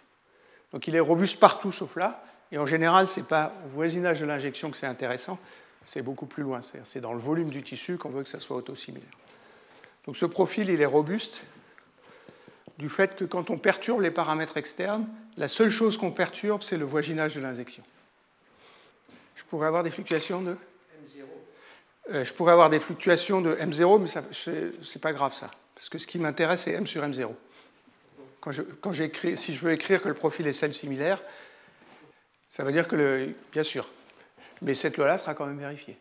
Donc 0.72 0.86
il 0.86 0.96
est 0.96 1.00
robuste 1.00 1.38
partout 1.38 1.70
sauf 1.70 1.96
là, 1.96 2.24
et 2.52 2.58
en 2.58 2.66
général, 2.66 3.08
ce 3.08 3.18
n'est 3.18 3.26
pas 3.26 3.54
au 3.64 3.68
voisinage 3.70 4.20
de 4.20 4.26
l'injection 4.26 4.70
que 4.70 4.76
c'est 4.76 4.86
intéressant, 4.86 5.38
c'est 5.84 6.02
beaucoup 6.02 6.26
plus 6.26 6.42
loin, 6.42 6.60
c'est 6.84 7.00
dans 7.00 7.14
le 7.14 7.18
volume 7.18 7.48
du 7.48 7.62
tissu 7.62 7.96
qu'on 7.96 8.10
veut 8.10 8.22
que 8.22 8.28
ça 8.28 8.40
soit 8.40 8.56
autosimilaire. 8.56 9.10
Donc 10.06 10.16
ce 10.16 10.26
profil, 10.26 10.68
il 10.68 10.80
est 10.80 10.86
robuste, 10.86 11.40
du 12.78 12.88
fait 12.88 13.16
que 13.16 13.24
quand 13.24 13.50
on 13.50 13.58
perturbe 13.58 14.02
les 14.02 14.10
paramètres 14.10 14.56
externes, 14.56 15.06
la 15.36 15.48
seule 15.48 15.70
chose 15.70 15.96
qu'on 15.96 16.10
perturbe, 16.10 16.62
c'est 16.62 16.76
le 16.76 16.84
voisinage 16.84 17.34
de 17.34 17.40
l'injection. 17.40 17.82
Je 19.34 19.44
pourrais 19.44 19.66
avoir 19.66 19.82
des 19.82 19.90
fluctuations 19.90 20.42
de 20.42 20.52
M0. 20.52 21.24
Euh, 22.10 22.24
je 22.24 22.32
pourrais 22.32 22.52
avoir 22.52 22.68
des 22.70 22.80
fluctuations 22.80 23.40
de 23.40 23.54
M0, 23.54 24.00
mais 24.00 24.08
ce 24.32 24.50
n'est 24.50 25.00
pas 25.00 25.12
grave 25.12 25.34
ça. 25.34 25.50
Parce 25.74 25.88
que 25.88 25.98
ce 25.98 26.06
qui 26.06 26.18
m'intéresse, 26.18 26.62
c'est 26.62 26.72
M 26.72 26.86
sur 26.86 27.02
M0. 27.02 27.30
Quand 28.40 28.50
je, 28.50 28.62
quand 28.62 28.92
si 28.92 29.54
je 29.54 29.64
veux 29.64 29.72
écrire 29.72 30.02
que 30.02 30.08
le 30.08 30.14
profil 30.14 30.46
est 30.46 30.52
celle 30.52 30.74
similaire, 30.74 31.22
ça 32.52 32.64
veut 32.64 32.72
dire 32.72 32.86
que, 32.86 33.30
bien 33.50 33.62
sûr, 33.62 33.88
mais 34.60 34.74
cette 34.74 34.98
loi-là 34.98 35.16
sera 35.16 35.32
quand 35.32 35.46
même 35.46 35.58
vérifiée. 35.58 35.96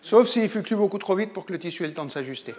Sauf 0.00 0.26
s'il 0.26 0.48
fluctue 0.48 0.72
beaucoup 0.72 0.96
trop 0.96 1.14
vite 1.14 1.34
pour 1.34 1.44
que 1.44 1.52
le 1.52 1.58
tissu 1.58 1.84
ait 1.84 1.86
le 1.86 1.92
temps 1.92 2.06
de 2.06 2.10
s'ajuster. 2.10 2.54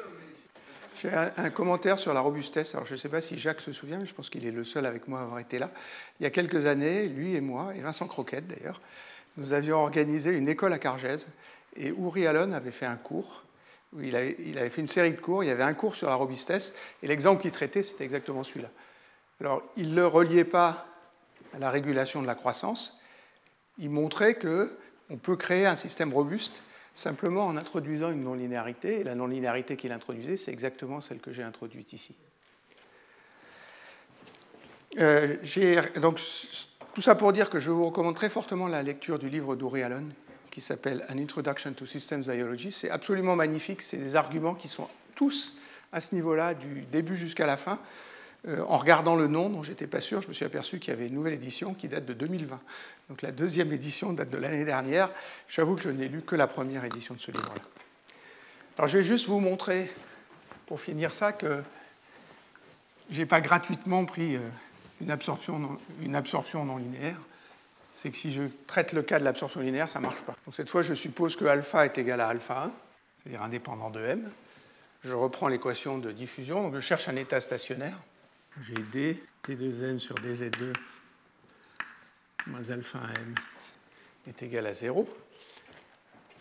J'ai 1.01 1.09
un, 1.11 1.49
commentaire 1.49 1.97
sur 1.97 2.13
la 2.13 2.19
robustesse. 2.19 2.75
Alors, 2.75 2.85
je 2.85 2.93
ne 2.93 2.97
sais 2.97 3.09
pas 3.09 3.21
si 3.21 3.39
Jacques 3.39 3.61
se 3.61 3.71
souvient, 3.71 3.97
mais 3.97 4.05
je 4.05 4.13
pense 4.13 4.29
qu'il 4.29 4.45
est 4.45 4.51
le 4.51 4.63
seul 4.63 4.85
avec 4.85 5.07
moi 5.07 5.21
à 5.21 5.23
avoir 5.23 5.39
été 5.39 5.57
là. 5.57 5.71
Il 6.19 6.23
y 6.23 6.27
a 6.27 6.29
quelques 6.29 6.67
années, 6.67 7.07
lui 7.07 7.33
et 7.33 7.41
moi, 7.41 7.73
et 7.75 7.79
Vincent 7.79 8.05
Croquette 8.05 8.45
d'ailleurs, 8.45 8.79
nous 9.37 9.53
avions 9.53 9.77
organisé 9.77 10.29
une 10.29 10.47
école 10.47 10.71
à 10.71 10.77
Cargèse. 10.77 11.25
Et 11.75 11.87
Uri 11.87 12.27
Allen 12.27 12.53
avait 12.53 12.69
fait 12.69 12.85
un 12.85 12.97
cours. 12.97 13.41
Où 13.93 14.01
il 14.01 14.15
avait 14.15 14.69
fait 14.69 14.81
une 14.81 14.87
série 14.87 15.11
de 15.11 15.19
cours. 15.19 15.43
Il 15.43 15.47
y 15.47 15.51
avait 15.51 15.63
un 15.63 15.73
cours 15.73 15.95
sur 15.95 16.07
la 16.07 16.13
robustesse. 16.13 16.75
Et 17.01 17.07
l'exemple 17.07 17.41
qu'il 17.41 17.51
traitait, 17.51 17.81
c'était 17.81 18.03
exactement 18.03 18.43
celui-là. 18.43 18.69
Alors, 19.41 19.63
il 19.75 19.89
ne 19.89 19.95
le 19.95 20.05
reliait 20.05 20.45
pas 20.45 20.85
à 21.55 21.57
la 21.57 21.71
régulation 21.71 22.21
de 22.21 22.27
la 22.27 22.35
croissance. 22.35 22.99
Il 23.77 23.89
montrait 23.89 24.35
qu'on 24.35 25.17
peut 25.17 25.35
créer 25.35 25.65
un 25.65 25.75
système 25.75 26.13
robuste 26.13 26.61
simplement 26.93 27.47
en 27.47 27.57
introduisant 27.57 28.11
une 28.11 28.23
non-linéarité. 28.23 28.99
Et 28.99 29.03
la 29.03 29.15
non-linéarité 29.15 29.75
qu'il 29.75 29.91
introduisait, 29.91 30.37
c'est 30.37 30.51
exactement 30.51 31.01
celle 31.01 31.19
que 31.19 31.31
j'ai 31.31 31.43
introduite 31.43 31.93
ici. 31.93 32.15
Euh, 34.99 35.37
donc, 35.99 36.19
tout 36.93 37.01
ça 37.01 37.15
pour 37.15 37.33
dire 37.33 37.49
que 37.49 37.59
je 37.59 37.71
vous 37.71 37.85
recommande 37.85 38.15
très 38.15 38.29
fortement 38.29 38.67
la 38.67 38.83
lecture 38.83 39.17
du 39.17 39.29
livre 39.29 39.55
d'Uri 39.55 39.81
Allen 39.81 40.13
qui 40.51 40.61
s'appelle 40.61 41.03
An 41.09 41.17
Introduction 41.17 41.73
to 41.73 41.87
Systems 41.87 42.21
Biology. 42.21 42.71
C'est 42.71 42.91
absolument 42.91 43.35
magnifique. 43.35 43.81
C'est 43.81 43.97
des 43.97 44.15
arguments 44.15 44.53
qui 44.53 44.67
sont 44.67 44.87
tous 45.15 45.57
à 45.91 45.99
ce 45.99 46.13
niveau-là, 46.13 46.53
du 46.53 46.81
début 46.91 47.15
jusqu'à 47.15 47.47
la 47.47 47.57
fin. 47.57 47.79
Euh, 48.45 48.61
en 48.67 48.75
regardant 48.75 49.15
le 49.15 49.27
nom, 49.27 49.49
dont 49.49 49.63
j'étais 49.63 49.87
pas 49.87 50.01
sûr, 50.01 50.21
je 50.21 50.27
me 50.27 50.33
suis 50.33 50.43
aperçu 50.43 50.79
qu'il 50.79 50.93
y 50.93 50.97
avait 50.97 51.07
une 51.07 51.13
nouvelle 51.13 51.33
édition 51.33 51.73
qui 51.73 51.87
date 51.87 52.05
de 52.05 52.13
2020. 52.13 52.59
Donc 53.09 53.21
la 53.21 53.31
deuxième 53.31 53.71
édition 53.71 54.11
date 54.11 54.29
de 54.29 54.37
l'année 54.37 54.65
dernière. 54.65 55.09
J'avoue 55.47 55.75
que 55.75 55.81
je 55.81 55.89
n'ai 55.89 56.09
lu 56.09 56.21
que 56.21 56.35
la 56.35 56.47
première 56.47 56.83
édition 56.83 57.13
de 57.13 57.21
ce 57.21 57.31
livre-là. 57.31 57.61
Alors 58.77 58.89
je 58.89 58.97
vais 58.97 59.03
juste 59.03 59.27
vous 59.27 59.39
montrer, 59.39 59.89
pour 60.65 60.81
finir 60.81 61.13
ça, 61.13 61.31
que 61.31 61.63
je 63.11 63.19
n'ai 63.19 63.25
pas 63.25 63.39
gratuitement 63.39 64.03
pris 64.03 64.35
euh, 64.35 64.39
une 64.99 65.11
absorption 65.11 65.59
non, 65.59 65.77
une 66.01 66.15
absorption 66.15 66.65
non 66.65 66.77
linéaire. 66.77 67.19
C'est 67.95 68.09
que 68.09 68.17
si 68.17 68.33
je 68.33 68.43
traite 68.67 68.91
le 68.91 69.03
cas 69.03 69.19
de 69.19 69.23
l'absorption 69.23 69.61
linéaire, 69.61 69.87
ça 69.87 69.99
ne 69.99 70.05
marche 70.07 70.21
pas. 70.21 70.35
Donc 70.45 70.55
cette 70.55 70.69
fois, 70.69 70.81
je 70.81 70.93
suppose 70.95 71.37
que 71.37 71.45
alpha 71.45 71.85
est 71.85 71.97
égal 71.97 72.19
à 72.19 72.27
alpha 72.27 72.63
1, 72.63 72.71
c'est-à-dire 73.21 73.41
indépendant 73.41 73.89
de 73.89 74.01
m. 74.01 74.29
Je 75.05 75.13
reprends 75.13 75.47
l'équation 75.47 75.97
de 75.97 76.11
diffusion, 76.11 76.63
donc 76.63 76.75
je 76.75 76.81
cherche 76.81 77.07
un 77.07 77.15
état 77.15 77.39
stationnaire 77.39 77.97
j'ai 78.61 78.75
d, 78.75 79.23
d2n 79.47 79.97
sur 79.97 80.15
dz2 80.15 80.73
moins 82.47 82.69
alpha 82.69 82.99
n 83.15 83.35
est 84.27 84.43
égal 84.43 84.67
à 84.67 84.73
0. 84.73 85.09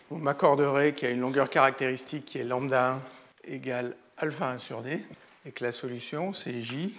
Vous 0.09 0.17
m'accorderez 0.17 0.93
qu'il 0.93 1.07
y 1.07 1.11
a 1.11 1.13
une 1.13 1.21
longueur 1.21 1.49
caractéristique 1.49 2.25
qui 2.25 2.37
est 2.37 2.43
lambda 2.43 3.01
1 3.47 3.51
égale 3.51 3.95
alpha 4.17 4.51
1 4.51 4.57
sur 4.59 4.81
d, 4.81 5.03
et 5.45 5.51
que 5.51 5.63
la 5.63 5.71
solution 5.71 6.33
c'est 6.33 6.61
j, 6.61 6.95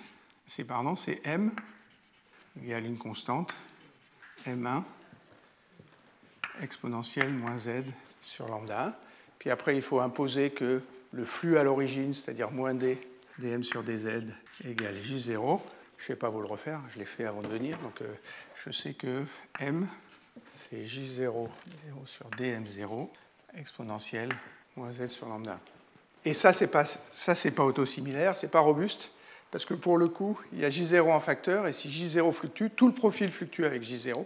c'est 0.46 0.64
pardon, 0.64 0.96
c'est 0.96 1.20
m 1.24 1.52
égale 2.60 2.84
une 2.84 2.98
constante 2.98 3.54
m1 4.46 4.82
exponentielle 6.60 7.32
moins 7.32 7.58
z 7.58 7.84
sur 8.20 8.48
lambda 8.48 8.86
1. 8.86 8.94
Puis 9.38 9.50
après, 9.50 9.76
il 9.76 9.82
faut 9.82 10.00
imposer 10.00 10.50
que 10.50 10.82
le 11.12 11.24
flux 11.24 11.58
à 11.58 11.62
l'origine, 11.62 12.14
c'est-à-dire 12.14 12.50
moins 12.50 12.74
d 12.74 12.98
dm 13.38 13.62
sur 13.62 13.82
dz 13.82 14.24
égale 14.64 14.96
j0. 14.96 15.60
Je 15.98 16.04
ne 16.04 16.08
vais 16.08 16.16
pas 16.16 16.28
vous 16.28 16.40
le 16.40 16.46
refaire, 16.46 16.80
je 16.92 16.98
l'ai 16.98 17.04
fait 17.04 17.24
avant 17.24 17.42
de 17.42 17.48
venir. 17.48 17.78
Donc 17.78 18.02
euh, 18.02 18.14
je 18.64 18.70
sais 18.70 18.94
que 18.94 19.24
m, 19.60 19.88
c'est 20.50 20.82
j0, 20.84 21.18
0 21.18 21.48
sur 22.06 22.28
dm0, 22.30 23.08
exponentielle, 23.56 24.30
moins 24.76 24.92
z 24.92 25.06
sur 25.06 25.28
lambda. 25.28 25.58
Et 26.24 26.34
ça, 26.34 26.52
ce 26.52 26.64
n'est 26.64 26.70
pas, 26.70 26.84
ça, 26.84 27.34
pas 27.50 27.64
autosimilaire, 27.64 28.36
ce 28.36 28.46
n'est 28.46 28.50
pas 28.50 28.60
robuste, 28.60 29.10
parce 29.50 29.66
que 29.66 29.74
pour 29.74 29.98
le 29.98 30.08
coup, 30.08 30.40
il 30.52 30.60
y 30.60 30.64
a 30.64 30.68
j0 30.68 31.12
en 31.12 31.20
facteur, 31.20 31.66
et 31.66 31.72
si 31.72 31.88
j0 31.88 32.32
fluctue, 32.32 32.68
tout 32.74 32.88
le 32.88 32.94
profil 32.94 33.30
fluctue 33.30 33.64
avec 33.64 33.82
j0. 33.82 34.24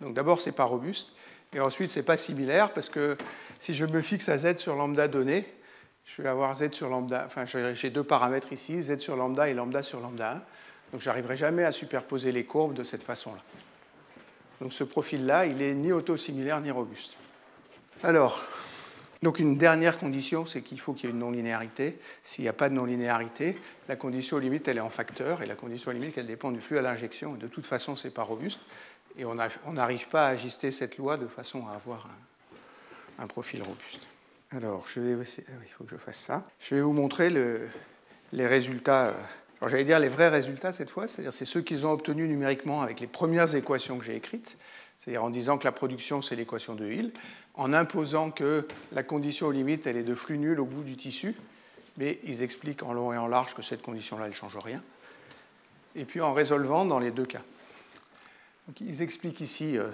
Donc 0.00 0.14
d'abord, 0.14 0.40
ce 0.40 0.50
n'est 0.50 0.56
pas 0.56 0.64
robuste, 0.64 1.12
et 1.54 1.60
ensuite, 1.60 1.90
ce 1.90 1.98
n'est 1.98 2.04
pas 2.04 2.16
similaire, 2.16 2.72
parce 2.72 2.88
que 2.88 3.16
si 3.58 3.74
je 3.74 3.84
me 3.84 4.00
fixe 4.00 4.28
à 4.28 4.38
z 4.38 4.58
sur 4.58 4.76
lambda 4.76 5.08
donné, 5.08 5.46
je 6.04 6.22
vais 6.22 6.28
avoir 6.28 6.54
z 6.54 6.72
sur 6.72 6.88
lambda, 6.88 7.24
enfin 7.26 7.44
j'ai 7.44 7.90
deux 7.90 8.04
paramètres 8.04 8.52
ici, 8.52 8.82
z 8.82 8.98
sur 8.98 9.16
lambda 9.16 9.48
et 9.48 9.54
lambda 9.54 9.82
sur 9.82 10.00
lambda 10.00 10.32
1. 10.32 10.42
Donc 10.92 11.00
j'arriverai 11.00 11.36
jamais 11.36 11.64
à 11.64 11.72
superposer 11.72 12.32
les 12.32 12.44
courbes 12.44 12.74
de 12.74 12.82
cette 12.82 13.02
façon-là. 13.02 13.40
Donc 14.60 14.72
ce 14.72 14.84
profil-là, 14.84 15.46
il 15.46 15.62
est 15.62 15.74
ni 15.74 15.92
autosimilaire 15.92 16.60
ni 16.60 16.70
robuste. 16.70 17.16
Alors, 18.02 18.42
donc 19.22 19.38
une 19.38 19.56
dernière 19.56 19.98
condition, 19.98 20.46
c'est 20.46 20.62
qu'il 20.62 20.80
faut 20.80 20.92
qu'il 20.92 21.08
y 21.08 21.12
ait 21.12 21.12
une 21.12 21.20
non-linéarité. 21.20 21.98
S'il 22.22 22.42
n'y 22.42 22.48
a 22.48 22.52
pas 22.52 22.68
de 22.68 22.74
non-linéarité, 22.74 23.58
la 23.88 23.96
condition 23.96 24.38
limite, 24.38 24.66
elle 24.66 24.78
est 24.78 24.80
en 24.80 24.90
facteur, 24.90 25.42
et 25.42 25.46
la 25.46 25.54
condition 25.54 25.90
limite, 25.92 26.18
elle 26.18 26.26
dépend 26.26 26.50
du 26.50 26.60
flux 26.60 26.78
à 26.78 26.82
l'injection. 26.82 27.34
De 27.34 27.46
toute 27.46 27.66
façon, 27.66 27.96
ce 27.96 28.08
n'est 28.08 28.14
pas 28.14 28.22
robuste. 28.22 28.60
Et 29.16 29.24
on 29.24 29.34
n'arrive 29.72 30.08
pas 30.08 30.26
à 30.26 30.30
ajuster 30.30 30.70
cette 30.70 30.96
loi 30.96 31.16
de 31.16 31.26
façon 31.26 31.66
à 31.68 31.74
avoir 31.74 32.08
un 33.18 33.26
profil 33.26 33.62
robuste. 33.62 34.06
Alors, 34.52 34.84
je 34.88 35.00
vais, 35.00 35.24
ah 35.48 35.52
il 35.64 35.72
faut 35.72 35.84
que 35.84 35.90
je 35.90 35.96
fasse 35.96 36.18
ça. 36.18 36.44
Je 36.58 36.74
vais 36.74 36.80
vous 36.80 36.92
montrer 36.92 37.30
les 38.32 38.46
résultats. 38.46 39.14
Alors, 39.60 39.68
j'allais 39.68 39.84
dire 39.84 40.00
les 40.00 40.08
vrais 40.08 40.28
résultats 40.28 40.72
cette 40.72 40.90
fois, 40.90 41.06
c'est-à-dire 41.06 41.32
c'est 41.32 41.44
ceux 41.44 41.60
qu'ils 41.60 41.86
ont 41.86 41.92
obtenus 41.92 42.28
numériquement 42.28 42.82
avec 42.82 42.98
les 42.98 43.06
premières 43.06 43.54
équations 43.54 43.98
que 43.98 44.04
j'ai 44.04 44.16
écrites, 44.16 44.56
c'est-à-dire 44.96 45.22
en 45.22 45.30
disant 45.30 45.56
que 45.56 45.64
la 45.64 45.72
production 45.72 46.20
c'est 46.20 46.34
l'équation 46.34 46.74
de 46.74 46.90
Hill, 46.90 47.12
en 47.54 47.72
imposant 47.72 48.32
que 48.32 48.66
la 48.90 49.04
condition 49.04 49.50
limite 49.50 49.86
elle 49.86 49.96
est 49.96 50.02
de 50.02 50.14
flux 50.14 50.38
nul 50.38 50.58
au 50.58 50.64
bout 50.64 50.82
du 50.82 50.96
tissu, 50.96 51.36
mais 51.96 52.18
ils 52.24 52.42
expliquent 52.42 52.82
en 52.82 52.92
long 52.92 53.12
et 53.12 53.18
en 53.18 53.28
large 53.28 53.54
que 53.54 53.62
cette 53.62 53.82
condition-là 53.82 54.26
ne 54.26 54.32
change 54.32 54.56
rien, 54.56 54.82
et 55.94 56.04
puis 56.04 56.20
en 56.20 56.32
résolvant 56.32 56.84
dans 56.84 56.98
les 56.98 57.12
deux 57.12 57.26
cas. 57.26 57.42
Donc, 58.66 58.80
ils 58.80 59.02
expliquent 59.02 59.40
ici 59.40 59.78
euh, 59.78 59.90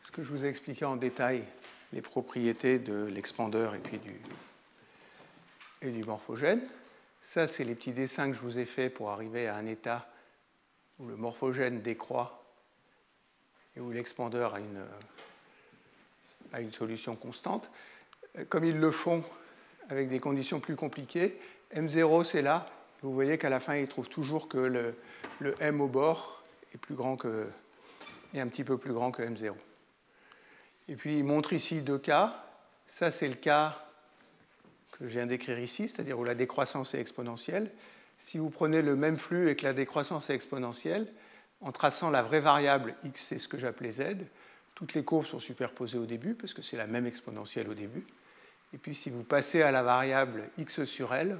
ce 0.00 0.10
que 0.10 0.22
je 0.22 0.30
vous 0.30 0.44
ai 0.44 0.48
expliqué 0.48 0.84
en 0.84 0.96
détail 0.96 1.44
les 1.92 2.02
propriétés 2.02 2.78
de 2.78 3.04
l'expandeur 3.04 3.74
et 3.74 3.78
puis 3.78 3.98
du, 3.98 4.20
et 5.82 5.90
du 5.90 6.02
morphogène. 6.04 6.62
Ça, 7.20 7.46
c'est 7.46 7.64
les 7.64 7.74
petits 7.74 7.92
dessins 7.92 8.28
que 8.28 8.34
je 8.34 8.40
vous 8.40 8.58
ai 8.58 8.64
faits 8.64 8.92
pour 8.92 9.10
arriver 9.10 9.46
à 9.46 9.56
un 9.56 9.66
état 9.66 10.08
où 10.98 11.06
le 11.06 11.16
morphogène 11.16 11.82
décroît 11.82 12.44
et 13.76 13.80
où 13.80 13.90
l'expandeur 13.90 14.54
a 14.54 14.60
une, 14.60 14.84
a 16.52 16.60
une 16.60 16.72
solution 16.72 17.16
constante. 17.16 17.70
Comme 18.48 18.64
ils 18.64 18.78
le 18.78 18.90
font 18.90 19.24
avec 19.88 20.08
des 20.08 20.20
conditions 20.20 20.60
plus 20.60 20.76
compliquées, 20.76 21.38
M0 21.74 22.24
c'est 22.24 22.42
là. 22.42 22.68
Vous 23.02 23.12
voyez 23.12 23.36
qu'à 23.36 23.50
la 23.50 23.60
fin, 23.60 23.76
ils 23.76 23.88
trouvent 23.88 24.08
toujours 24.08 24.48
que 24.48 24.58
le, 24.58 24.94
le, 25.40 25.54
M 25.60 25.80
au 25.80 25.88
bord 25.88 26.42
est, 26.72 26.78
plus 26.78 26.94
grand 26.94 27.16
que, 27.16 27.48
est 28.32 28.40
un 28.40 28.46
petit 28.46 28.64
peu 28.64 28.78
plus 28.78 28.92
grand 28.92 29.10
que 29.10 29.22
M0. 29.22 29.54
Et 30.88 30.96
puis 30.96 31.18
il 31.18 31.24
montre 31.24 31.52
ici 31.52 31.80
deux 31.80 31.98
cas. 31.98 32.44
Ça, 32.86 33.10
c'est 33.10 33.28
le 33.28 33.34
cas 33.34 33.84
que 34.92 35.08
je 35.08 35.12
viens 35.14 35.26
d'écrire 35.26 35.58
ici, 35.58 35.88
c'est-à-dire 35.88 36.18
où 36.18 36.24
la 36.24 36.34
décroissance 36.34 36.94
est 36.94 37.00
exponentielle. 37.00 37.70
Si 38.18 38.38
vous 38.38 38.50
prenez 38.50 38.82
le 38.82 38.94
même 38.94 39.16
flux 39.16 39.48
et 39.48 39.56
que 39.56 39.64
la 39.64 39.72
décroissance 39.72 40.30
est 40.30 40.34
exponentielle, 40.34 41.06
en 41.60 41.72
traçant 41.72 42.10
la 42.10 42.22
vraie 42.22 42.40
variable 42.40 42.94
x, 43.04 43.20
c'est 43.20 43.38
ce 43.38 43.48
que 43.48 43.58
j'appelais 43.58 43.92
z, 43.92 44.16
toutes 44.74 44.94
les 44.94 45.04
courbes 45.04 45.26
sont 45.26 45.38
superposées 45.38 45.98
au 45.98 46.06
début, 46.06 46.34
parce 46.34 46.54
que 46.54 46.62
c'est 46.62 46.76
la 46.76 46.86
même 46.86 47.06
exponentielle 47.06 47.68
au 47.68 47.74
début. 47.74 48.04
Et 48.74 48.78
puis 48.78 48.94
si 48.94 49.10
vous 49.10 49.22
passez 49.22 49.62
à 49.62 49.70
la 49.70 49.82
variable 49.82 50.50
x 50.58 50.84
sur 50.84 51.14
l, 51.14 51.38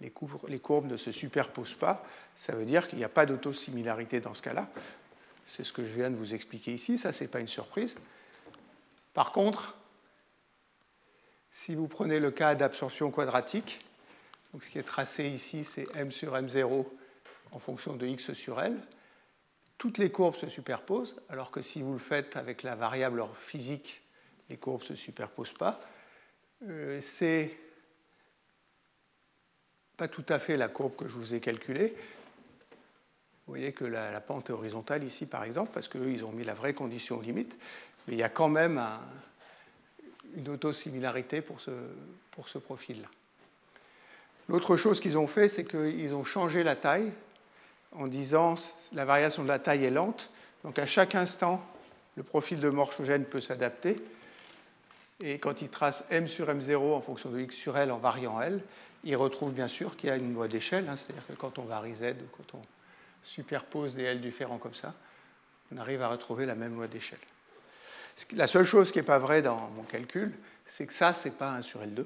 les 0.00 0.10
courbes, 0.10 0.90
ne 0.90 0.96
se 0.96 1.12
superposent 1.12 1.74
pas. 1.74 2.04
Ça 2.34 2.54
veut 2.54 2.64
dire 2.64 2.88
qu'il 2.88 2.98
n'y 2.98 3.04
a 3.04 3.10
pas 3.10 3.26
d'autosimilarité 3.26 4.20
dans 4.20 4.32
ce 4.32 4.40
cas-là. 4.40 4.68
C'est 5.50 5.64
ce 5.64 5.72
que 5.72 5.82
je 5.82 5.90
viens 5.90 6.10
de 6.10 6.14
vous 6.14 6.32
expliquer 6.32 6.72
ici, 6.72 6.96
ça, 6.96 7.12
ce 7.12 7.24
n'est 7.24 7.28
pas 7.28 7.40
une 7.40 7.48
surprise. 7.48 7.96
Par 9.14 9.32
contre, 9.32 9.76
si 11.50 11.74
vous 11.74 11.88
prenez 11.88 12.20
le 12.20 12.30
cas 12.30 12.54
d'absorption 12.54 13.10
quadratique, 13.10 13.84
donc 14.52 14.62
ce 14.62 14.70
qui 14.70 14.78
est 14.78 14.84
tracé 14.84 15.26
ici, 15.28 15.64
c'est 15.64 15.88
m 15.96 16.12
sur 16.12 16.34
m0 16.36 16.86
en 17.50 17.58
fonction 17.58 17.96
de 17.96 18.06
x 18.06 18.32
sur 18.32 18.60
l, 18.60 18.76
toutes 19.76 19.98
les 19.98 20.12
courbes 20.12 20.36
se 20.36 20.48
superposent, 20.48 21.20
alors 21.28 21.50
que 21.50 21.62
si 21.62 21.82
vous 21.82 21.94
le 21.94 21.98
faites 21.98 22.36
avec 22.36 22.62
la 22.62 22.76
variable 22.76 23.24
physique, 23.40 24.02
les 24.50 24.56
courbes 24.56 24.82
ne 24.82 24.86
se 24.86 24.94
superposent 24.94 25.54
pas. 25.54 25.80
Euh, 26.68 27.00
c'est 27.00 27.58
pas 29.96 30.06
tout 30.06 30.26
à 30.28 30.38
fait 30.38 30.56
la 30.56 30.68
courbe 30.68 30.94
que 30.94 31.08
je 31.08 31.14
vous 31.14 31.34
ai 31.34 31.40
calculée, 31.40 31.96
vous 33.50 33.56
voyez 33.56 33.72
que 33.72 33.84
la, 33.84 34.20
pente 34.20 34.48
est 34.48 34.52
horizontale 34.52 35.02
ici, 35.02 35.26
par 35.26 35.42
exemple, 35.42 35.72
parce 35.74 35.88
qu'eux, 35.88 36.12
ils 36.12 36.24
ont 36.24 36.30
mis 36.30 36.44
la 36.44 36.54
vraie 36.54 36.72
condition 36.72 37.20
limite. 37.20 37.58
Mais 38.06 38.14
il 38.14 38.16
y 38.20 38.22
a 38.22 38.28
quand 38.28 38.48
même 38.48 38.80
une 40.36 40.48
autosimilarité 40.50 41.40
pour 41.40 41.60
ce, 41.60 41.72
pour 42.30 42.48
ce 42.48 42.58
profil-là. 42.58 43.08
L'autre 44.48 44.76
chose 44.76 45.00
qu'ils 45.00 45.18
ont 45.18 45.26
fait, 45.26 45.48
c'est 45.48 45.64
qu'ils 45.64 46.14
ont 46.14 46.22
changé 46.22 46.62
la 46.62 46.76
taille 46.76 47.10
en 47.90 48.06
disant 48.06 48.54
la 48.92 49.04
variation 49.04 49.42
de 49.42 49.48
la 49.48 49.58
taille 49.58 49.84
est 49.84 49.90
lente. 49.90 50.30
Donc 50.62 50.78
à 50.78 50.86
chaque 50.86 51.16
instant, 51.16 51.60
le 52.14 52.22
profil 52.22 52.60
de 52.60 52.68
morphogène 52.68 53.24
peut 53.24 53.40
s'adapter. 53.40 54.00
Et 55.24 55.40
quand 55.40 55.60
ils 55.60 55.70
tracent 55.70 56.04
m 56.10 56.28
sur 56.28 56.46
m0 56.46 56.76
en 56.76 57.00
fonction 57.00 57.30
de 57.30 57.40
x 57.40 57.56
sur 57.56 57.76
l 57.76 57.90
en 57.90 57.98
variant 57.98 58.40
l, 58.40 58.62
il 59.02 59.16
retrouve 59.16 59.50
bien 59.50 59.66
sûr 59.66 59.96
qu'il 59.96 60.08
y 60.08 60.12
a 60.12 60.16
une 60.16 60.34
loi 60.34 60.46
d'échelle, 60.46 60.88
hein, 60.88 60.94
c'est-à-dire 60.94 61.26
que 61.26 61.32
quand 61.32 61.58
on 61.58 61.64
varie 61.64 61.96
Z, 61.96 62.14
quand 62.36 62.56
on 62.56 62.62
superpose 63.22 63.94
des 63.94 64.04
L 64.04 64.20
différents 64.20 64.58
comme 64.58 64.74
ça, 64.74 64.94
on 65.72 65.78
arrive 65.78 66.02
à 66.02 66.08
retrouver 66.08 66.46
la 66.46 66.54
même 66.54 66.74
loi 66.74 66.88
d'échelle. 66.88 67.18
La 68.34 68.46
seule 68.46 68.64
chose 68.64 68.92
qui 68.92 68.98
n'est 68.98 69.04
pas 69.04 69.18
vraie 69.18 69.42
dans 69.42 69.70
mon 69.70 69.82
calcul, 69.82 70.32
c'est 70.66 70.86
que 70.86 70.92
ça, 70.92 71.12
ce 71.12 71.28
n'est 71.28 71.34
pas 71.34 71.52
1 71.52 71.62
sur 71.62 71.80
L2. 71.82 72.04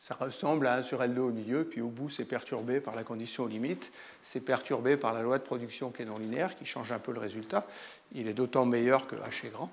Ça 0.00 0.14
ressemble 0.14 0.66
à 0.66 0.76
1 0.76 0.82
sur 0.82 1.00
L2 1.00 1.18
au 1.18 1.30
milieu, 1.30 1.64
puis 1.64 1.80
au 1.80 1.88
bout, 1.88 2.10
c'est 2.10 2.24
perturbé 2.24 2.80
par 2.80 2.94
la 2.94 3.04
condition 3.04 3.46
limite, 3.46 3.90
c'est 4.22 4.40
perturbé 4.40 4.96
par 4.96 5.12
la 5.14 5.22
loi 5.22 5.38
de 5.38 5.44
production 5.44 5.90
qui 5.90 6.02
est 6.02 6.04
non 6.04 6.18
linéaire, 6.18 6.56
qui 6.56 6.66
change 6.66 6.92
un 6.92 6.98
peu 6.98 7.12
le 7.12 7.20
résultat. 7.20 7.66
Il 8.12 8.28
est 8.28 8.34
d'autant 8.34 8.66
meilleur 8.66 9.06
que 9.06 9.16
H 9.16 9.46
est 9.46 9.50
grand. 9.50 9.70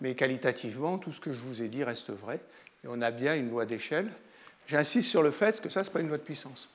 Mais 0.00 0.14
qualitativement, 0.14 0.98
tout 0.98 1.10
ce 1.10 1.20
que 1.20 1.32
je 1.32 1.40
vous 1.40 1.62
ai 1.62 1.68
dit 1.68 1.82
reste 1.82 2.10
vrai. 2.10 2.40
Et 2.84 2.88
on 2.88 3.00
a 3.02 3.10
bien 3.10 3.34
une 3.34 3.50
loi 3.50 3.66
d'échelle. 3.66 4.12
J'insiste 4.68 5.10
sur 5.10 5.22
le 5.22 5.30
fait 5.30 5.60
que 5.60 5.68
ça, 5.68 5.82
ce 5.82 5.88
n'est 5.88 5.92
pas 5.92 6.00
une 6.00 6.08
loi 6.08 6.18
de 6.18 6.22
puissance. 6.22 6.68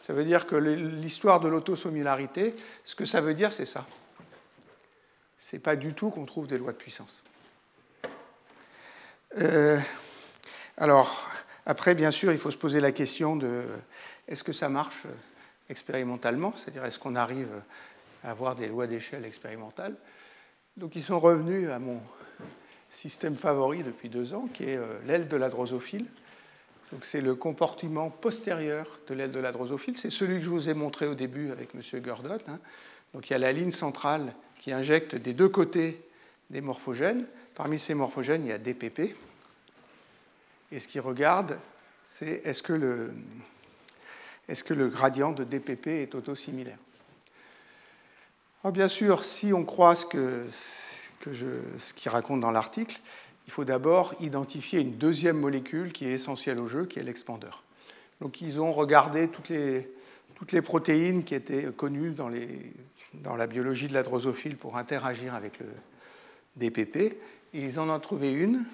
Ça 0.00 0.12
veut 0.12 0.24
dire 0.24 0.46
que 0.46 0.56
l'histoire 0.56 1.40
de 1.40 1.48
l'autosimilarité, 1.48 2.54
ce 2.84 2.94
que 2.94 3.04
ça 3.04 3.20
veut 3.20 3.34
dire, 3.34 3.52
c'est 3.52 3.66
ça. 3.66 3.86
Ce 5.38 5.56
n'est 5.56 5.60
pas 5.60 5.76
du 5.76 5.94
tout 5.94 6.10
qu'on 6.10 6.24
trouve 6.24 6.46
des 6.46 6.58
lois 6.58 6.72
de 6.72 6.76
puissance. 6.76 7.22
Euh, 9.36 9.78
alors, 10.76 11.28
après, 11.66 11.94
bien 11.94 12.10
sûr, 12.10 12.32
il 12.32 12.38
faut 12.38 12.50
se 12.50 12.56
poser 12.56 12.80
la 12.80 12.92
question 12.92 13.36
de 13.36 13.64
est-ce 14.26 14.44
que 14.44 14.52
ça 14.52 14.68
marche 14.68 15.02
expérimentalement? 15.68 16.54
C'est-à-dire, 16.56 16.84
est-ce 16.84 16.98
qu'on 16.98 17.16
arrive 17.16 17.50
à 18.24 18.30
avoir 18.30 18.54
des 18.54 18.68
lois 18.68 18.86
d'échelle 18.86 19.24
expérimentales 19.24 19.94
Donc, 20.76 20.96
ils 20.96 21.02
sont 21.02 21.18
revenus 21.18 21.68
à 21.70 21.78
mon 21.78 22.00
système 22.90 23.36
favori 23.36 23.82
depuis 23.82 24.08
deux 24.08 24.34
ans, 24.34 24.48
qui 24.52 24.64
est 24.64 24.76
euh, 24.76 24.98
l'aile 25.06 25.28
de 25.28 25.36
la 25.36 25.48
drosophile. 25.48 26.06
Donc, 26.92 27.04
c'est 27.04 27.20
le 27.20 27.34
comportement 27.34 28.08
postérieur 28.08 28.98
de 29.08 29.14
l'aile 29.14 29.30
de 29.30 29.40
la 29.40 29.52
drosophile. 29.52 29.96
C'est 29.96 30.10
celui 30.10 30.38
que 30.38 30.44
je 30.44 30.50
vous 30.50 30.68
ai 30.68 30.74
montré 30.74 31.06
au 31.06 31.14
début 31.14 31.50
avec 31.50 31.70
M. 31.74 31.82
Gurdot. 32.00 32.34
Hein. 32.48 32.58
Donc, 33.12 33.28
il 33.28 33.32
y 33.32 33.36
a 33.36 33.38
la 33.38 33.52
ligne 33.52 33.72
centrale 33.72 34.34
qui 34.58 34.72
injecte 34.72 35.14
des 35.14 35.34
deux 35.34 35.48
côtés 35.48 36.00
des 36.50 36.60
morphogènes. 36.60 37.26
Parmi 37.54 37.78
ces 37.78 37.94
morphogènes, 37.94 38.44
il 38.44 38.48
y 38.48 38.52
a 38.52 38.58
DPP. 38.58 39.14
Et 40.72 40.78
ce 40.78 40.88
qu'il 40.88 41.00
regarde, 41.00 41.58
c'est 42.04 42.40
est-ce 42.44 42.62
que, 42.62 42.72
le, 42.72 43.12
gradient 44.88 45.32
de 45.32 45.44
DPP 45.44 45.88
est 45.88 46.14
autosimilaire? 46.14 46.78
Alors 48.64 48.72
bien 48.72 48.88
sûr, 48.88 49.24
si 49.24 49.52
on 49.52 49.64
croit 49.64 49.94
ce 49.94 50.06
que, 50.06 50.46
ce 50.50 51.94
qu'il 51.94 52.10
raconte 52.10 52.40
dans 52.40 52.50
l'article, 52.50 53.00
il 53.48 53.50
faut 53.50 53.64
d'abord 53.64 54.12
identifier 54.20 54.80
une 54.80 54.98
deuxième 54.98 55.38
molécule 55.38 55.90
qui 55.90 56.04
est 56.04 56.12
essentielle 56.12 56.60
au 56.60 56.66
jeu, 56.66 56.84
qui 56.84 56.98
est 56.98 57.02
l'expandeur. 57.02 57.62
Donc 58.20 58.42
ils 58.42 58.60
ont 58.60 58.72
regardé 58.72 59.28
toutes 59.28 59.48
les, 59.48 60.60
protéines 60.60 61.24
qui 61.24 61.34
étaient 61.34 61.72
connues 61.74 62.10
dans 62.10 63.36
la 63.36 63.46
biologie 63.46 63.88
de 63.88 63.94
la 63.94 64.02
drosophile 64.02 64.58
pour 64.58 64.76
interagir 64.76 65.34
avec 65.34 65.60
le 65.60 65.66
DPP. 66.56 66.96
Et 67.54 67.64
ils 67.64 67.80
en 67.80 67.88
ont 67.88 67.98
trouvé 68.00 68.34
une, 68.34 68.66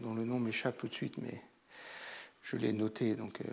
dont 0.00 0.14
le 0.14 0.24
nom 0.24 0.40
m'échappe 0.40 0.78
tout 0.78 0.88
de 0.88 0.94
suite, 0.94 1.16
mais 1.18 1.42
je 2.40 2.56
l'ai 2.56 2.72
noté. 2.72 3.14
Donc, 3.14 3.42
euh, 3.42 3.44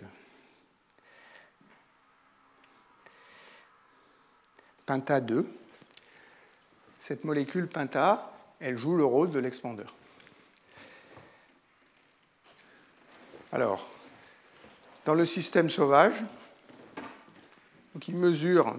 Pinta 4.86 5.20
2. 5.20 5.46
Cette 7.00 7.24
molécule 7.24 7.68
Pinta, 7.68 8.32
elle 8.60 8.78
joue 8.78 8.96
le 8.96 9.04
rôle 9.04 9.30
de 9.30 9.40
l'expandeur. 9.40 9.94
Alors, 13.52 13.88
dans 15.04 15.14
le 15.14 15.24
système 15.24 15.70
sauvage, 15.70 16.22
il 18.06 18.16
mesure 18.16 18.74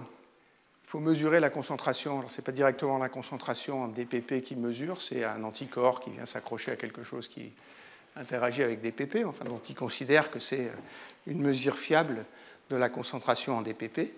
il 0.90 0.90
faut 0.90 1.00
mesurer 1.00 1.38
la 1.38 1.50
concentration. 1.50 2.18
Alors, 2.18 2.32
ce 2.32 2.40
n'est 2.40 2.44
pas 2.44 2.50
directement 2.50 2.98
la 2.98 3.08
concentration 3.08 3.84
en 3.84 3.88
DPP 3.88 4.42
qui 4.42 4.56
mesure, 4.56 5.00
c'est 5.00 5.22
un 5.22 5.44
anticorps 5.44 6.00
qui 6.00 6.10
vient 6.10 6.26
s'accrocher 6.26 6.72
à 6.72 6.76
quelque 6.76 7.04
chose 7.04 7.28
qui 7.28 7.52
interagit 8.16 8.64
avec 8.64 8.80
DPP, 8.80 9.24
enfin, 9.24 9.44
dont 9.44 9.60
il 9.68 9.76
considère 9.76 10.32
que 10.32 10.40
c'est 10.40 10.72
une 11.28 11.40
mesure 11.40 11.76
fiable 11.76 12.24
de 12.70 12.76
la 12.76 12.88
concentration 12.88 13.56
en 13.58 13.62
DPP. 13.62 14.12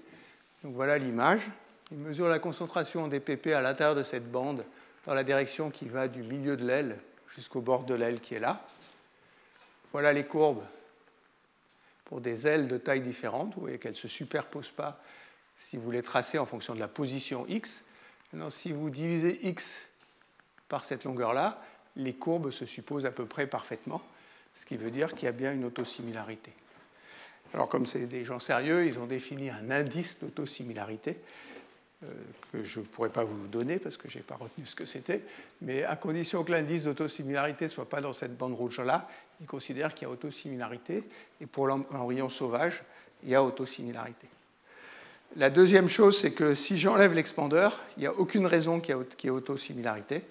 Donc 0.65 0.75
voilà 0.75 0.97
l'image. 0.97 1.43
Il 1.91 1.99
mesure 1.99 2.29
la 2.29 2.39
concentration 2.39 3.05
en 3.05 3.09
DPP 3.09 3.49
à 3.49 3.61
l'intérieur 3.61 3.95
de 3.95 4.03
cette 4.03 4.31
bande 4.31 4.65
dans 5.05 5.13
la 5.13 5.25
direction 5.25 5.71
qui 5.71 5.89
va 5.89 6.09
du 6.09 6.23
milieu 6.23 6.57
de 6.57 6.65
l'aile 6.65 6.97
jusqu'au 7.29 7.61
bord 7.61 7.85
de 7.85 7.95
l'aile 7.95 8.21
qui 8.21 8.35
est 8.35 8.41
là. 8.41 8.67
Voilà 9.93 10.13
les 10.13 10.25
courbes 10.25 10.65
pour 12.05 12.21
des 12.21 12.47
ailes 12.47 12.69
de 12.69 12.79
taille 12.79 13.03
différente. 13.03 13.55
Vous 13.55 13.63
voyez 13.63 13.79
qu'elles 13.79 13.93
ne 13.93 13.97
se 13.97 14.09
superposent 14.09 14.71
pas 14.71 15.01
si 15.57 15.77
vous 15.77 15.91
les 15.91 16.03
tracez 16.03 16.39
en 16.39 16.47
fonction 16.47 16.75
de 16.75 16.81
la 16.81 16.89
position 16.89 17.47
x, 17.49 17.85
si 18.51 18.73
vous 18.73 18.91
divisez 18.91 19.39
x 19.47 19.81
par 20.69 20.85
cette 20.85 21.05
longueur-là, 21.05 21.63
les 21.97 22.15
courbes 22.15 22.51
se 22.51 22.65
supposent 22.65 23.07
à 23.07 23.11
peu 23.11 23.27
près 23.27 23.47
parfaitement, 23.47 24.03
ce 24.55 24.65
qui 24.65 24.77
veut 24.77 24.91
dire 24.91 25.15
qu'il 25.15 25.25
y 25.25 25.29
a 25.29 25.33
bien 25.33 25.53
une 25.53 25.65
autosimilarité. 25.65 26.53
Alors 27.55 27.69
comme 27.69 27.85
c'est 27.85 28.07
des 28.07 28.25
gens 28.25 28.41
sérieux, 28.41 28.87
ils 28.87 28.99
ont 28.99 29.07
défini 29.07 29.51
un 29.51 29.71
indice 29.71 30.19
d'autosimilarité 30.19 31.19
euh, 32.05 32.07
que 32.51 32.65
je 32.65 32.81
ne 32.81 32.85
pourrais 32.87 33.11
pas 33.11 33.25
vous 33.25 33.47
donner 33.47 33.79
parce 33.79 33.99
que 33.99 34.09
je 34.09 34.19
n'ai 34.19 34.25
pas 34.25 34.37
retenu 34.37 34.65
ce 34.65 34.75
que 34.75 34.87
c'était, 34.87 35.21
mais 35.61 35.85
à 35.85 35.97
condition 35.97 36.45
que 36.45 36.53
l'indice 36.53 36.85
d'autosimilarité 36.85 37.67
ne 37.67 37.71
soit 37.71 37.89
pas 37.89 38.01
dans 38.01 38.15
cette 38.15 38.37
bande 38.37 38.55
rouge-là, 38.55 39.09
ils 39.43 39.47
considèrent 39.47 39.93
qu'il 39.93 40.07
y 40.07 40.11
a 40.11 40.13
autosimilarité, 40.13 41.03
et 41.41 41.47
pour 41.47 41.67
l'embryon 41.67 42.29
sauvage, 42.29 42.85
il 43.25 43.31
y 43.31 43.35
a 43.35 43.43
autosimilarité. 43.43 44.29
La 45.37 45.51
deuxième 45.51 45.89
chose, 45.89 46.17
c'est 46.19 46.33
que 46.33 46.55
si 46.55 46.79
j'enlève 46.79 47.13
l'expandeur, 47.13 47.81
il 47.97 48.01
n'y 48.01 48.07
a 48.07 48.13
aucune 48.13 48.47
raison 48.47 48.81
qu'il 48.81 48.95
y 48.95 49.27
ait 49.27 49.31
autosimilarité. 49.31 50.23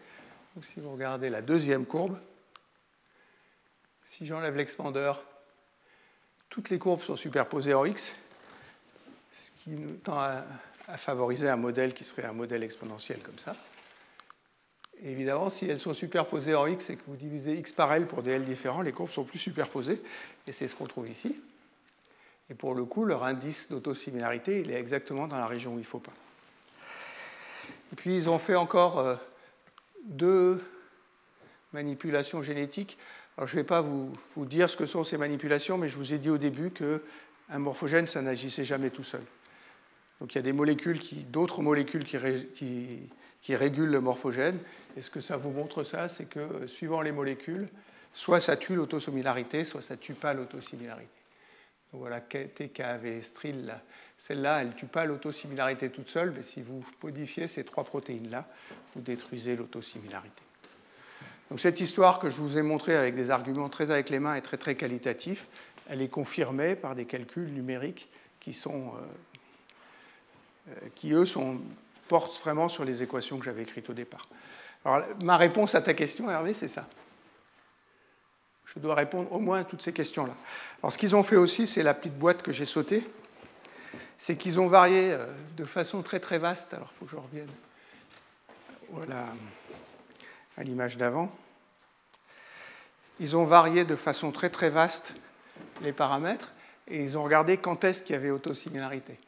Donc 0.55 0.63
si 0.63 0.79
vous 0.79 0.91
regardez 0.91 1.29
la 1.29 1.41
deuxième 1.41 1.85
courbe, 1.85 2.17
si 4.05 4.25
j'enlève 4.25 4.55
l'expandeur, 4.55 5.23
toutes 6.49 6.69
les 6.69 6.79
courbes 6.79 7.01
sont 7.01 7.17
superposées 7.17 7.73
en 7.73 7.85
x, 7.85 8.13
ce 9.33 9.49
qui 9.63 9.71
nous 9.71 9.95
tend 9.97 10.19
à, 10.19 10.43
favoriser 10.97 11.49
un 11.49 11.55
modèle 11.55 11.93
qui 11.93 12.03
serait 12.03 12.25
un 12.25 12.33
modèle 12.33 12.63
exponentiel 12.63 13.19
comme 13.23 13.39
ça. 13.39 13.55
Évidemment, 15.03 15.49
si 15.49 15.65
elles 15.65 15.79
sont 15.79 15.93
superposées 15.93 16.55
en 16.55 16.67
x 16.67 16.89
et 16.89 16.95
que 16.95 17.03
vous 17.07 17.15
divisez 17.15 17.55
x 17.55 17.71
par 17.71 17.93
l 17.93 18.07
pour 18.07 18.23
des 18.23 18.31
l 18.31 18.43
différents, 18.43 18.81
les 18.81 18.91
courbes 18.91 19.11
sont 19.11 19.23
plus 19.23 19.39
superposées, 19.39 20.01
et 20.47 20.51
c'est 20.51 20.67
ce 20.67 20.75
qu'on 20.75 20.85
trouve 20.85 21.09
ici. 21.09 21.35
Et 22.49 22.53
pour 22.53 22.75
le 22.75 22.83
coup, 22.83 23.05
leur 23.05 23.23
indice 23.23 23.69
d'autosimilarité, 23.69 24.59
il 24.59 24.71
est 24.71 24.79
exactement 24.79 25.27
dans 25.27 25.37
la 25.37 25.47
région 25.47 25.71
où 25.71 25.77
il 25.77 25.83
ne 25.83 25.85
faut 25.85 25.99
pas. 25.99 26.11
Et 27.93 27.95
puis, 27.95 28.15
ils 28.15 28.29
ont 28.29 28.39
fait 28.39 28.55
encore 28.55 28.99
euh, 28.99 29.15
deux 30.03 30.61
manipulations 31.73 32.41
génétiques. 32.41 32.97
Alors, 33.37 33.47
je 33.47 33.55
ne 33.55 33.61
vais 33.61 33.65
pas 33.65 33.81
vous, 33.81 34.11
vous, 34.35 34.45
dire 34.45 34.69
ce 34.69 34.77
que 34.77 34.85
sont 34.85 35.03
ces 35.03 35.17
manipulations, 35.17 35.77
mais 35.77 35.87
je 35.87 35.95
vous 35.95 36.13
ai 36.13 36.17
dit 36.17 36.29
au 36.29 36.37
début 36.37 36.71
qu'un 36.71 37.59
morphogène, 37.59 38.07
ça 38.07 38.21
n'agissait 38.21 38.65
jamais 38.65 38.89
tout 38.89 39.03
seul. 39.03 39.23
Donc, 40.19 40.35
il 40.35 40.37
y 40.37 40.39
a 40.39 40.43
des 40.43 40.53
molécules, 40.53 40.99
d'autres 41.29 41.61
molécules 41.61 42.03
qui, 42.03 42.17
qui, 42.53 42.99
qui 43.41 43.55
régulent 43.55 43.89
le 43.89 44.01
morphogène. 44.01 44.59
Et 44.95 45.01
ce 45.01 45.09
que 45.09 45.19
ça 45.19 45.37
vous 45.37 45.51
montre, 45.51 45.83
ça, 45.83 46.07
c'est 46.07 46.25
que 46.25 46.39
euh, 46.39 46.67
suivant 46.67 47.01
les 47.01 47.11
molécules, 47.11 47.67
soit 48.13 48.39
ça 48.39 48.57
tue 48.57 48.75
l'autosimilarité, 48.75 49.65
soit 49.65 49.81
ça 49.81 49.95
ne 49.95 49.99
tue 49.99 50.13
pas 50.13 50.33
l'autosimilarité. 50.33 51.09
Voilà, 51.93 52.21
TKV, 52.21 53.21
Stril, 53.21 53.75
celle-là, 54.17 54.61
elle 54.61 54.67
ne 54.67 54.73
tue 54.73 54.85
pas 54.85 55.03
l'autosimilarité 55.03 55.89
toute 55.89 56.09
seule, 56.09 56.31
mais 56.31 56.43
si 56.43 56.61
vous 56.61 56.85
modifiez 57.03 57.47
ces 57.47 57.65
trois 57.65 57.83
protéines-là, 57.83 58.47
vous 58.95 59.01
détruisez 59.01 59.57
l'autosimilarité. 59.57 60.41
Donc 61.49 61.59
cette 61.59 61.81
histoire 61.81 62.19
que 62.19 62.29
je 62.29 62.37
vous 62.37 62.57
ai 62.57 62.61
montrée 62.61 62.95
avec 62.95 63.13
des 63.13 63.29
arguments 63.29 63.67
très 63.67 63.91
avec 63.91 64.09
les 64.09 64.19
mains 64.19 64.35
et 64.35 64.41
très 64.41 64.55
très 64.55 64.75
qualitatifs, 64.75 65.47
elle 65.89 66.01
est 66.01 66.07
confirmée 66.07 66.75
par 66.75 66.95
des 66.95 67.03
calculs 67.03 67.51
numériques 67.51 68.09
qui, 68.39 68.53
sont, 68.53 68.93
euh, 68.95 70.69
euh, 70.69 70.87
qui 70.95 71.11
eux, 71.11 71.25
sont, 71.25 71.59
portent 72.11 72.37
vraiment 72.41 72.67
sur 72.67 72.83
les 72.83 73.01
équations 73.01 73.39
que 73.39 73.45
j'avais 73.45 73.61
écrites 73.61 73.89
au 73.89 73.93
départ. 73.93 74.27
Alors 74.83 75.05
ma 75.23 75.37
réponse 75.37 75.75
à 75.75 75.81
ta 75.81 75.93
question, 75.93 76.29
Hervé, 76.29 76.53
c'est 76.53 76.67
ça 76.67 76.85
je 78.73 78.79
dois 78.79 78.95
répondre 78.95 79.31
au 79.33 79.39
moins 79.39 79.59
à 79.59 79.63
toutes 79.63 79.81
ces 79.81 79.91
questions-là. 79.91 80.33
Alors 80.81 80.93
ce 80.93 80.97
qu'ils 80.97 81.15
ont 81.15 81.23
fait 81.23 81.35
aussi, 81.35 81.67
c'est 81.67 81.83
la 81.83 81.93
petite 81.93 82.17
boîte 82.17 82.41
que 82.41 82.51
j'ai 82.51 82.65
sautée, 82.65 83.05
c'est 84.17 84.37
qu'ils 84.37 84.59
ont 84.59 84.67
varié 84.67 85.11
euh, 85.11 85.25
de 85.57 85.65
façon 85.65 86.01
très 86.01 86.19
très 86.19 86.37
vaste. 86.37 86.73
Alors 86.73 86.89
il 86.93 86.97
faut 86.99 87.05
que 87.05 87.11
je 87.11 87.17
revienne 87.17 87.49
voilà, 88.89 89.27
à 90.57 90.63
l'image 90.63 90.97
d'avant. 90.97 91.33
Ils 93.19 93.35
ont 93.35 93.45
varié 93.45 93.83
de 93.83 93.95
façon 93.95 94.31
très 94.31 94.49
très 94.49 94.69
vaste 94.69 95.15
les 95.81 95.91
paramètres 95.91 96.53
et 96.87 97.03
ils 97.03 97.17
ont 97.17 97.23
regardé 97.23 97.57
quand 97.57 97.83
est-ce 97.83 98.03
qu'il 98.03 98.13
y 98.13 98.17
avait 98.17 98.31
autosimilarité. 98.31 99.19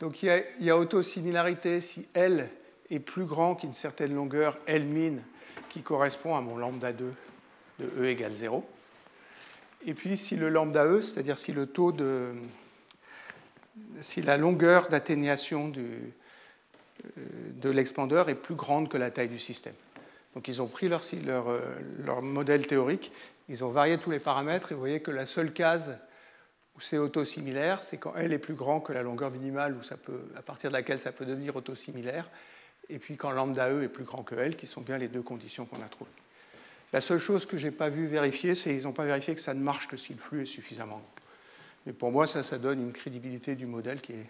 Donc 0.00 0.22
il 0.22 0.44
y, 0.60 0.70
a, 0.70 0.78
autosimilarité 0.78 1.82
si 1.82 2.08
L 2.14 2.48
est 2.90 2.98
plus 2.98 3.26
grand 3.26 3.54
qu'une 3.54 3.74
certaine 3.74 4.14
longueur 4.14 4.58
L 4.66 4.86
min 4.86 5.18
qui 5.68 5.82
correspond 5.82 6.34
à 6.34 6.40
mon 6.40 6.56
lambda 6.56 6.92
2 6.92 7.12
de 7.80 8.00
E 8.00 8.06
égale 8.06 8.34
0. 8.34 8.64
Et 9.86 9.92
puis 9.92 10.16
si 10.16 10.36
le 10.36 10.48
lambda 10.48 10.86
E, 10.86 11.02
c'est-à-dire 11.02 11.38
si 11.38 11.52
le 11.52 11.66
taux 11.66 11.92
de. 11.92 12.32
si 14.00 14.22
la 14.22 14.38
longueur 14.38 14.88
d'atténuation 14.88 15.68
de 15.68 17.70
l'expandeur 17.70 18.30
est 18.30 18.34
plus 18.34 18.54
grande 18.54 18.88
que 18.88 18.96
la 18.96 19.10
taille 19.10 19.28
du 19.28 19.38
système. 19.38 19.74
Donc 20.34 20.48
ils 20.48 20.62
ont 20.62 20.66
pris 20.66 20.88
leur, 20.88 21.02
leur, 22.04 22.22
modèle 22.22 22.66
théorique, 22.66 23.12
ils 23.48 23.64
ont 23.64 23.70
varié 23.70 23.98
tous 23.98 24.10
les 24.10 24.18
paramètres 24.18 24.72
et 24.72 24.74
vous 24.74 24.80
voyez 24.80 25.00
que 25.00 25.10
la 25.10 25.26
seule 25.26 25.52
case 25.52 25.98
où 26.80 26.82
c'est 26.82 26.96
autosimilaire, 26.96 27.82
c'est 27.82 27.98
quand 27.98 28.16
L 28.16 28.32
est 28.32 28.38
plus 28.38 28.54
grand 28.54 28.80
que 28.80 28.94
la 28.94 29.02
longueur 29.02 29.30
minimale 29.30 29.76
où 29.76 29.82
ça 29.82 29.98
peut, 29.98 30.22
à 30.34 30.40
partir 30.40 30.70
de 30.70 30.76
laquelle 30.76 30.98
ça 30.98 31.12
peut 31.12 31.26
devenir 31.26 31.54
autosimilaire, 31.54 32.30
et 32.88 32.98
puis 32.98 33.18
quand 33.18 33.30
lambda 33.30 33.70
E 33.70 33.82
est 33.82 33.88
plus 33.88 34.04
grand 34.04 34.22
que 34.22 34.34
L, 34.34 34.56
qui 34.56 34.66
sont 34.66 34.80
bien 34.80 34.96
les 34.96 35.08
deux 35.08 35.20
conditions 35.20 35.66
qu'on 35.66 35.82
a 35.82 35.88
trouvées. 35.88 36.10
La 36.94 37.02
seule 37.02 37.18
chose 37.18 37.44
que 37.44 37.58
je 37.58 37.66
n'ai 37.66 37.70
pas 37.70 37.90
vu 37.90 38.06
vérifier, 38.06 38.54
c'est 38.54 38.70
qu'ils 38.70 38.84
n'ont 38.84 38.92
pas 38.92 39.04
vérifié 39.04 39.34
que 39.34 39.42
ça 39.42 39.52
ne 39.52 39.60
marche 39.60 39.88
que 39.88 39.96
si 39.98 40.14
le 40.14 40.18
flux 40.18 40.42
est 40.42 40.46
suffisamment 40.46 40.96
grand. 40.96 41.10
Mais 41.84 41.92
pour 41.92 42.10
moi, 42.10 42.26
ça, 42.26 42.42
ça 42.42 42.56
donne 42.56 42.80
une 42.80 42.92
crédibilité 42.92 43.54
du 43.56 43.66
modèle 43.66 44.00
qui 44.00 44.12
est 44.12 44.26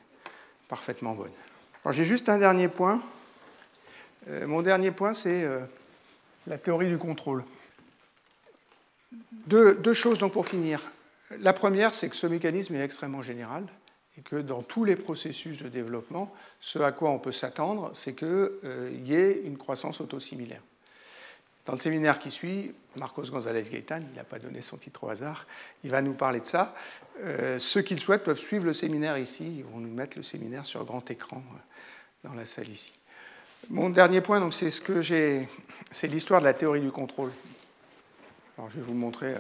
parfaitement 0.69 1.15
bonne. 1.15 1.31
J'ai 1.91 2.05
juste 2.05 2.29
un 2.29 2.39
dernier 2.39 2.69
point. 2.69 3.01
Euh, 4.29 4.47
mon 4.47 4.61
dernier 4.61 4.91
point, 4.91 5.15
c'est 5.15 5.45
euh, 5.45 5.61
la 6.49 6.59
théorie 6.59 6.89
du 6.89 6.99
contrôle. 6.99 7.45
Deux, 9.47 9.77
deux 9.77 9.95
choses 9.95 10.19
donc 10.19 10.33
pour 10.33 10.47
finir. 10.47 10.81
La 11.39 11.53
première, 11.53 11.95
c'est 11.95 12.09
que 12.09 12.17
ce 12.17 12.27
mécanisme 12.27 12.75
est 12.75 12.85
extrêmement 12.85 13.23
général 13.23 13.65
et 14.19 14.23
que 14.23 14.37
dans 14.37 14.63
tous 14.63 14.85
les 14.85 14.97
processus 14.97 15.59
de 15.59 15.69
développement, 15.69 16.33
ce 16.59 16.81
à 16.81 16.91
quoi 16.91 17.11
on 17.11 17.19
peut 17.19 17.33
s'attendre, 17.33 17.91
c'est 17.95 18.15
qu'il 18.15 18.29
euh, 18.29 18.91
y 19.05 19.15
ait 19.15 19.43
une 19.45 19.57
croissance 19.57 20.01
autosimilaire. 20.01 20.63
Dans 21.67 21.73
le 21.75 21.79
séminaire 21.79 22.19
qui 22.19 22.33
suit, 22.33 22.75
Marcos 22.97 23.31
González 23.31 23.63
Gaetan, 23.71 24.01
il 24.11 24.17
n'a 24.17 24.25
pas 24.25 24.41
donné 24.41 24.61
son 24.61 24.77
titre 24.77 25.05
au 25.05 25.09
hasard, 25.09 25.47
il 25.85 25.91
va 25.91 26.03
nous 26.03 26.15
parler 26.15 26.41
de 26.41 26.47
ça. 26.47 26.75
Euh, 27.21 27.61
ceux 27.61 27.83
qui 27.83 27.95
le 27.95 28.01
souhaitent 28.01 28.25
peuvent 28.25 28.39
suivre 28.39 28.65
le 28.65 28.73
séminaire 28.73 29.17
ici, 29.17 29.59
ils 29.59 29.65
vont 29.65 29.79
nous 29.79 29.93
mettre 29.93 30.17
le 30.17 30.25
séminaire 30.25 30.67
sur 30.67 30.85
grand 30.85 31.09
écran 31.11 31.45
euh, 31.47 32.29
dans 32.29 32.35
la 32.35 32.45
salle 32.45 32.69
ici. 32.69 32.93
Mon 33.69 33.91
dernier 33.91 34.21
point, 34.21 34.51
c'est 34.51 34.71
ce 34.71 36.07
l'histoire 36.07 36.41
de 36.41 36.47
la 36.47 36.55
théorie 36.55 36.81
du 36.81 36.91
contrôle. 36.91 37.31
Alors, 38.59 38.71
je 38.71 38.77
vais 38.77 38.83
vous 38.83 38.95
montrer 38.95 39.35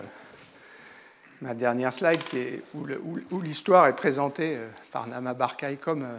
ma 1.41 1.55
dernière 1.55 1.93
slide 1.93 2.20
où, 2.74 3.41
l'histoire 3.41 3.86
est 3.86 3.97
présentée 3.97 4.57
euh, 4.57 4.68
par 4.93 5.07
Nama 5.07 5.34
Barkay 5.34 5.76
comme, 5.76 6.03
euh, 6.03 6.16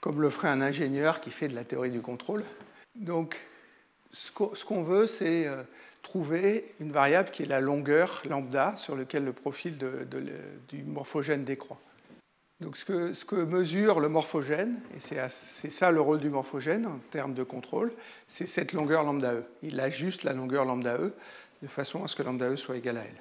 comme 0.00 0.20
le 0.20 0.30
ferait 0.30 0.48
un 0.48 0.60
ingénieur 0.60 1.20
qui 1.20 1.30
fait 1.30 1.48
de 1.48 1.54
la 1.54 1.64
théorie 1.64 1.90
du 1.90 2.00
contrôle. 2.00 2.44
Donc, 2.94 3.40
ce 4.12 4.30
qu'on 4.32 4.82
veut, 4.82 5.06
c'est 5.06 5.46
euh, 5.46 5.62
trouver 6.02 6.74
une 6.80 6.90
variable 6.90 7.30
qui 7.30 7.44
est 7.44 7.46
la 7.46 7.60
longueur 7.60 8.22
lambda 8.28 8.74
sur 8.76 8.96
laquelle 8.96 9.24
le 9.24 9.32
profil 9.32 9.78
du 10.68 10.82
morphogène 10.82 11.44
décroît. 11.44 11.78
Donc 12.60 12.76
ce 12.76 12.84
que, 12.84 13.14
ce 13.14 13.24
que, 13.24 13.36
mesure 13.36 14.00
le 14.00 14.10
morphogène, 14.10 14.80
et 14.94 15.00
c'est 15.00 15.70
ça 15.70 15.90
le 15.90 16.00
rôle 16.00 16.18
du 16.18 16.28
morphogène 16.28 16.86
en 16.86 16.98
termes 17.10 17.32
de 17.32 17.42
contrôle, 17.42 17.90
c'est 18.28 18.44
cette 18.44 18.74
longueur 18.74 19.02
lambda 19.02 19.32
E. 19.32 19.44
Il 19.62 19.80
ajuste 19.80 20.24
la 20.24 20.34
longueur 20.34 20.66
lambda 20.66 20.98
E 20.98 21.14
de 21.62 21.68
façon 21.68 22.04
à 22.04 22.08
ce 22.08 22.16
que 22.16 22.22
lambda 22.22 22.50
E 22.50 22.56
soit 22.56 22.76
égal 22.76 22.98
à 22.98 23.04
L. 23.04 23.14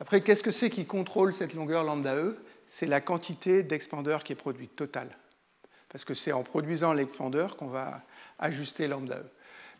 Après, 0.00 0.22
qu'est-ce 0.22 0.42
que 0.42 0.50
c'est 0.50 0.70
qui 0.70 0.86
contrôle 0.86 1.34
cette 1.34 1.52
longueur 1.52 1.84
lambda 1.84 2.16
E? 2.16 2.38
C'est 2.66 2.86
la 2.86 3.02
quantité 3.02 3.62
d'expandeur 3.62 4.24
qui 4.24 4.32
est 4.32 4.36
produite, 4.36 4.74
totale. 4.74 5.10
Parce 5.90 6.06
que 6.06 6.14
c'est 6.14 6.32
en 6.32 6.42
produisant 6.42 6.94
l'expandeur 6.94 7.56
qu'on 7.56 7.66
va 7.66 8.02
ajuster 8.38 8.88
lambda 8.88 9.16
E. 9.18 9.24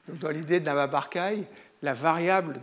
Donc, 0.08 0.18
dans 0.18 0.30
l'idée 0.30 0.60
de 0.60 0.66
la 0.66 0.86
Barcaille, 0.86 1.46
la 1.82 1.94
variable 1.94 2.60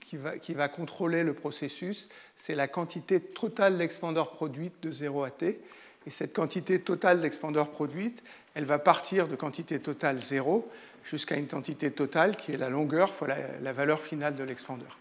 qui, 0.00 0.16
va, 0.54 0.68
contrôler 0.68 1.22
le 1.22 1.34
processus, 1.34 2.08
c'est 2.34 2.54
la 2.54 2.68
quantité 2.68 3.20
totale 3.20 3.76
d'expandeur 3.76 4.30
produite 4.30 4.82
de 4.82 4.90
0 4.90 5.24
à 5.24 5.30
t. 5.30 5.60
Et 6.06 6.10
cette 6.10 6.32
quantité 6.32 6.80
totale 6.80 7.20
d'expandeur 7.20 7.68
produite, 7.70 8.22
elle 8.54 8.64
va 8.64 8.78
partir 8.78 9.28
de 9.28 9.36
quantité 9.36 9.80
totale 9.80 10.22
0 10.22 10.66
jusqu'à 11.04 11.36
une 11.36 11.46
quantité 11.46 11.90
totale 11.90 12.36
qui 12.36 12.52
est 12.52 12.56
la 12.56 12.70
longueur 12.70 13.12
fois 13.12 13.28
la 13.60 13.72
valeur 13.74 14.00
finale 14.00 14.36
de 14.36 14.44
l'expandeur. 14.44 14.99